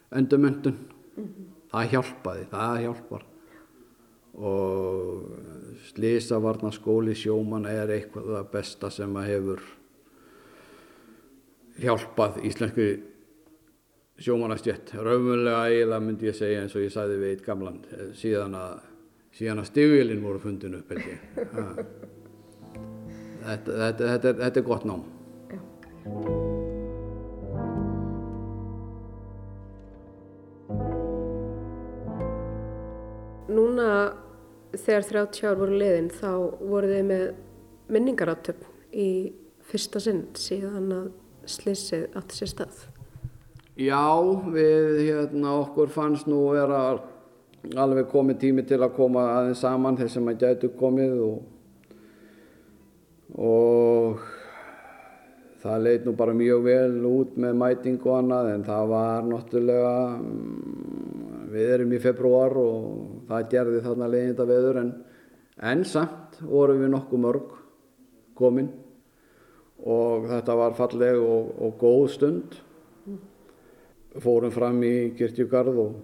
endumöndun. 0.09 0.73
Mm 0.73 1.23
-hmm. 1.23 1.51
Það 1.71 1.89
hjálpaði, 1.91 2.45
það 2.51 2.79
hjálpar. 2.81 3.26
Og 4.37 5.23
slísavarnaskóli 5.87 7.15
sjóman 7.17 7.65
er 7.69 7.89
eitthvað 7.95 8.31
það 8.35 8.49
besta 8.53 8.89
sem 8.93 9.15
að 9.17 9.29
hefur 9.31 9.63
hjálpað 11.81 12.41
íslensku 12.45 12.87
sjómanastjett. 14.21 14.93
Raumulega 14.93 15.65
eiginlega 15.69 16.03
myndi 16.03 16.29
ég 16.29 16.37
segja 16.37 16.61
eins 16.63 16.75
og 16.77 16.85
ég 16.85 16.93
sæði 16.93 17.17
við 17.21 17.33
eitt 17.33 17.45
gamlan 17.45 17.81
síðan 18.17 18.57
að, 18.57 18.85
síðan 19.37 19.63
að 19.63 19.69
stigvílinn 19.71 20.25
voru 20.25 20.41
fundinu 20.43 20.81
upp. 20.81 20.93
Þetta, 23.47 23.71
þetta, 23.71 24.07
þetta, 24.11 24.35
þetta 24.43 24.59
er 24.59 24.67
gott 24.67 24.85
nám. 24.89 25.03
Já. 25.53 25.59
Núna 33.47 34.13
þegar 34.75 35.07
30 35.11 35.47
ár 35.47 35.59
voru 35.61 35.79
liðin 35.79 36.09
þá 36.11 36.31
voru 36.59 36.91
þið 36.91 37.05
með 37.11 37.25
minningaráttöfn 37.93 38.65
í 38.91 39.09
fyrsta 39.67 40.01
sinn 40.03 40.25
síðan 40.37 40.91
að 40.95 41.09
slissið 41.47 42.07
átti 42.19 42.39
sér 42.41 42.51
stað. 42.51 42.79
Já, 43.77 44.07
við 44.51 45.03
hérna 45.05 45.53
okkur 45.61 45.91
fannst 45.93 46.27
nú 46.27 46.47
vera 46.55 46.97
alveg 47.77 48.07
komið 48.11 48.39
tími 48.41 48.63
til 48.67 48.79
að 48.81 48.95
koma 48.97 49.27
aðeins 49.35 49.61
saman 49.63 49.99
þess 49.99 50.17
að 50.17 50.25
maður 50.25 50.41
gætu 50.43 50.71
komið 50.79 51.13
og 51.27 51.37
og 53.37 54.21
það 55.61 55.83
leit 55.83 56.05
nú 56.05 56.13
bara 56.17 56.35
mjög 56.37 56.63
vel 56.65 57.05
út 57.09 57.35
með 57.39 57.57
mæting 57.59 57.99
og 58.05 58.19
annað 58.21 58.51
en 58.53 58.65
það 58.67 58.91
var 58.93 59.27
náttúrulega 59.27 59.95
mm, 60.15 61.26
við 61.57 61.73
erum 61.75 61.93
í 61.93 62.01
februar 62.01 62.55
og 62.61 63.27
það 63.29 63.49
gerði 63.53 63.83
þarna 63.85 64.09
leiðinda 64.13 64.47
veður 64.49 64.81
en, 64.83 64.91
en 65.71 65.83
samt 65.89 66.39
vorum 66.41 66.83
við 66.83 66.93
nokkuð 66.93 67.23
mörg 67.25 67.55
komin. 68.37 68.71
Og 69.87 70.25
þetta 70.29 70.57
var 70.57 70.77
falleg 70.77 71.19
og, 71.21 71.51
og 71.61 71.77
góð 71.81 72.07
stund. 72.15 72.57
Fórum 74.17 74.53
fram 74.53 74.81
í 74.85 75.11
Kirtjugarð 75.17 75.83
og 75.83 75.97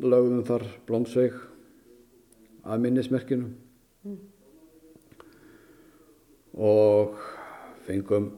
lögðum 0.00 0.44
þar 0.48 0.64
blómsveig 0.88 1.36
að 2.68 2.84
minnismerkinu. 2.84 3.52
Mm 4.06 4.18
og 6.58 7.18
fengum 7.86 8.32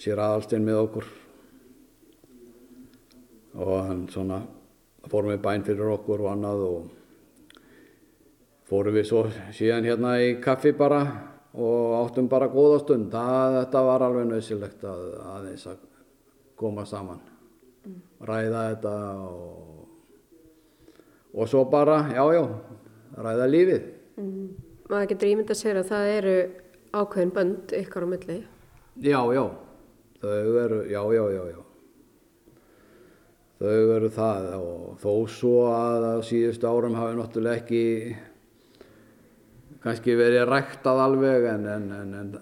sér 0.00 0.20
aðalstinn 0.24 0.64
með 0.64 0.82
okkur. 0.86 1.08
Og 3.56 3.76
hann 3.88 4.04
svona 4.12 4.40
fórum 5.10 5.32
við 5.34 5.42
bæn 5.44 5.64
fyrir 5.66 5.92
okkur 5.94 6.24
og 6.24 6.30
annað 6.32 6.64
og 6.66 6.90
fórum 8.66 8.96
við 8.96 9.08
svo 9.08 9.22
síðan 9.54 9.86
hérna 9.86 10.16
í 10.22 10.34
kaffi 10.42 10.74
bara 10.76 11.00
og 11.56 11.94
áttum 12.02 12.28
bara 12.28 12.50
góða 12.52 12.82
stund 12.82 13.08
það, 13.14 13.60
þetta 13.60 13.82
var 13.86 14.04
alveg 14.06 14.28
nöðsilegt 14.30 14.84
að 14.84 15.06
aðeins 15.36 15.66
að 15.70 15.80
koma 16.58 16.84
saman 16.88 17.22
ræða 18.26 18.62
þetta 18.72 18.94
og, 19.30 19.88
og 21.36 21.50
svo 21.50 21.64
bara 21.70 22.02
jájá 22.10 22.40
já, 22.40 22.44
ræða 23.16 23.50
lífið 23.52 23.90
mm. 24.20 24.46
maður 24.90 25.10
getur 25.12 25.32
ímynd 25.32 25.52
að 25.52 25.60
segja 25.62 25.80
að 25.80 25.90
það 25.92 26.12
eru 26.16 26.36
ákveðin 26.96 27.32
bönd 27.34 27.74
ykkar 27.76 28.06
á 28.06 28.08
milli? 28.08 28.38
Já, 29.04 29.20
já, 29.36 29.44
þau 30.22 30.58
eru, 30.62 30.82
já, 30.88 31.00
já, 31.12 31.24
já, 31.36 31.42
já. 31.52 31.65
Þau 33.56 33.92
eru 33.96 34.08
það 34.12 34.46
og 34.58 34.96
þó 35.00 35.12
svo 35.32 35.52
að 35.72 36.06
á 36.12 36.14
síðustu 36.28 36.68
árum 36.68 36.96
hafi 36.98 37.16
náttúrulega 37.16 37.62
ekki 37.62 37.84
kannski 39.84 40.16
verið 40.18 40.44
ræktað 40.50 41.00
alveg 41.00 41.46
en, 41.54 41.64
en, 41.70 41.86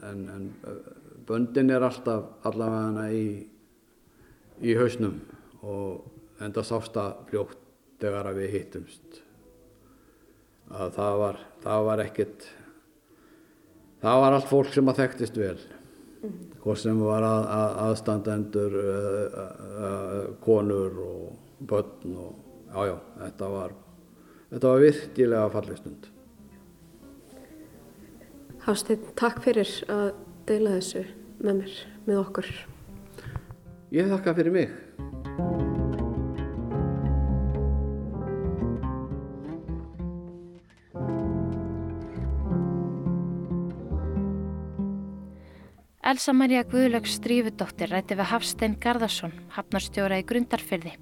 en, 0.09 0.25
en 0.35 0.49
böndin 1.29 1.71
er 1.71 1.87
alltaf 1.87 2.47
allavega 2.49 3.07
í, 3.15 3.27
í 4.65 4.75
hausnum 4.79 5.21
og 5.63 6.43
enda 6.43 6.65
sásta 6.67 7.13
fljótt 7.29 7.61
þegar 8.03 8.33
við 8.37 8.59
hittumst. 8.59 9.23
Að 10.75 10.95
það 10.97 11.21
var, 11.21 11.41
það 11.63 11.87
var 11.89 12.03
ekkert 12.09 12.51
það 14.03 14.21
var 14.25 14.37
allt 14.37 14.51
fólk 14.51 14.75
sem 14.75 14.91
að 14.91 15.01
þekktist 15.05 15.41
vel. 15.41 15.59
Hvort 16.65 16.81
sem 16.81 17.01
var 17.05 17.25
að, 17.27 17.47
að, 17.55 17.75
aðstandendur 17.85 18.77
uh, 18.81 19.35
uh, 19.37 20.21
konur 20.45 21.01
og 21.05 21.67
börn 21.69 22.15
og 22.17 22.39
jájá, 22.75 22.87
já, 22.89 22.97
þetta 23.21 23.51
var 23.53 23.75
þetta 24.55 24.73
var 24.73 24.85
virkilega 24.85 25.51
fallið 25.53 25.81
stund. 25.83 26.09
Hafstein, 28.65 29.05
takk 29.21 29.43
fyrir 29.45 29.69
að 29.93 30.07
deila 30.49 30.79
þessu 30.79 31.05
með 31.45 31.61
mér, 31.61 31.77
með 32.09 32.23
okkur. 32.23 32.51
Ég 33.93 34.09
þakka 34.09 34.37
fyrir 34.39 34.55
mig 34.55 34.84
Elsa 46.05 46.35
Maria 46.37 46.61
Guðlöks 46.69 47.15
strífudóttir 47.17 47.89
rætti 47.89 48.19
við 48.19 48.27
Hafstein 48.29 48.75
Garðarsson, 48.77 49.33
hafnarstjóra 49.55 50.19
í 50.21 50.27
Grundarfyrði, 50.29 50.93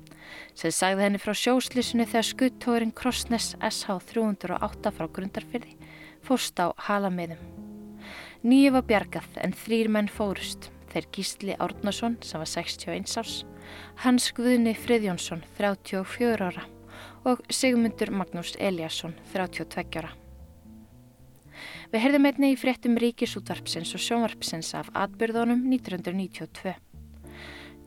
sem 0.55 0.71
sagði 0.71 1.03
henni 1.03 1.19
frá 1.19 1.35
sjóslísinu 1.35 2.07
þegar 2.07 2.29
skuttórin 2.29 2.93
Krossnes 2.95 3.49
SH 3.59 3.97
308 4.13 4.95
frá 4.95 5.09
Grundarfyrði 5.19 5.75
fórst 6.23 6.63
á 6.63 6.71
halamiðum. 6.87 7.43
Nýju 8.47 8.77
var 8.79 8.87
bjargað 8.93 9.43
en 9.43 9.59
þrýr 9.65 9.91
menn 9.91 10.13
fórust, 10.21 10.71
þeir 10.95 11.11
Gísli 11.19 11.59
Árnason 11.59 12.21
sem 12.23 12.39
var 12.39 12.55
61 12.55 13.19
árs, 13.19 13.37
Hans 14.07 14.31
Guðni 14.39 14.79
Friðjónsson 14.79 15.43
34 15.59 16.47
ára 16.47 16.69
og 17.27 17.43
Sigmundur 17.51 18.15
Magnús 18.15 18.55
Eliasson 18.55 19.19
32 19.35 19.99
ára. 19.99 20.15
Við 21.93 22.01
heyrðum 22.01 22.25
einni 22.25 22.49
í 22.55 22.57
fréttum 22.57 22.95
ríkisútvarpsins 22.97 23.91
og 23.93 24.01
sjónvarpsins 24.01 24.71
af 24.79 24.87
atbyrðunum 24.97 25.67
1992. 25.75 26.73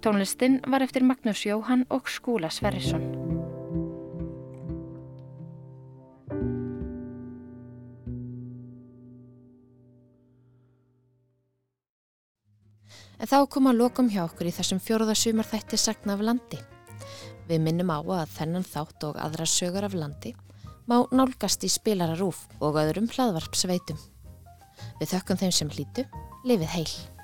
Tónlistinn 0.06 0.60
var 0.70 0.86
eftir 0.86 1.02
Magnús 1.02 1.42
Jóhann 1.48 1.88
og 1.90 2.06
Skúla 2.14 2.52
Sverrisson. 2.54 3.02
En 13.18 13.26
þá 13.26 13.40
kom 13.50 13.74
að 13.74 13.82
lokum 13.82 14.14
hjá 14.14 14.28
okkur 14.28 14.52
í 14.52 14.54
þessum 14.54 14.86
fjóruðasumar 14.86 15.50
þætti 15.50 15.82
sagna 15.82 16.14
af 16.14 16.22
landi. 16.30 16.62
Við 17.50 17.66
minnum 17.66 17.90
á 17.90 18.06
að 18.22 18.38
þennan 18.38 18.70
þátt 18.70 19.10
og 19.10 19.18
aðra 19.18 19.50
sögur 19.50 19.90
af 19.90 19.98
landi 19.98 20.38
má 20.90 21.02
nálgast 21.12 21.66
í 21.66 21.72
spilararúf 21.72 22.46
og 22.60 22.78
öðrum 22.82 23.10
hlaðvarp 23.10 23.58
sveitum. 23.58 24.00
Við 25.00 25.16
þökkum 25.16 25.42
þeim 25.42 25.54
sem 25.56 25.74
hlýtu, 25.74 26.06
lifið 26.46 26.74
heil. 26.76 27.15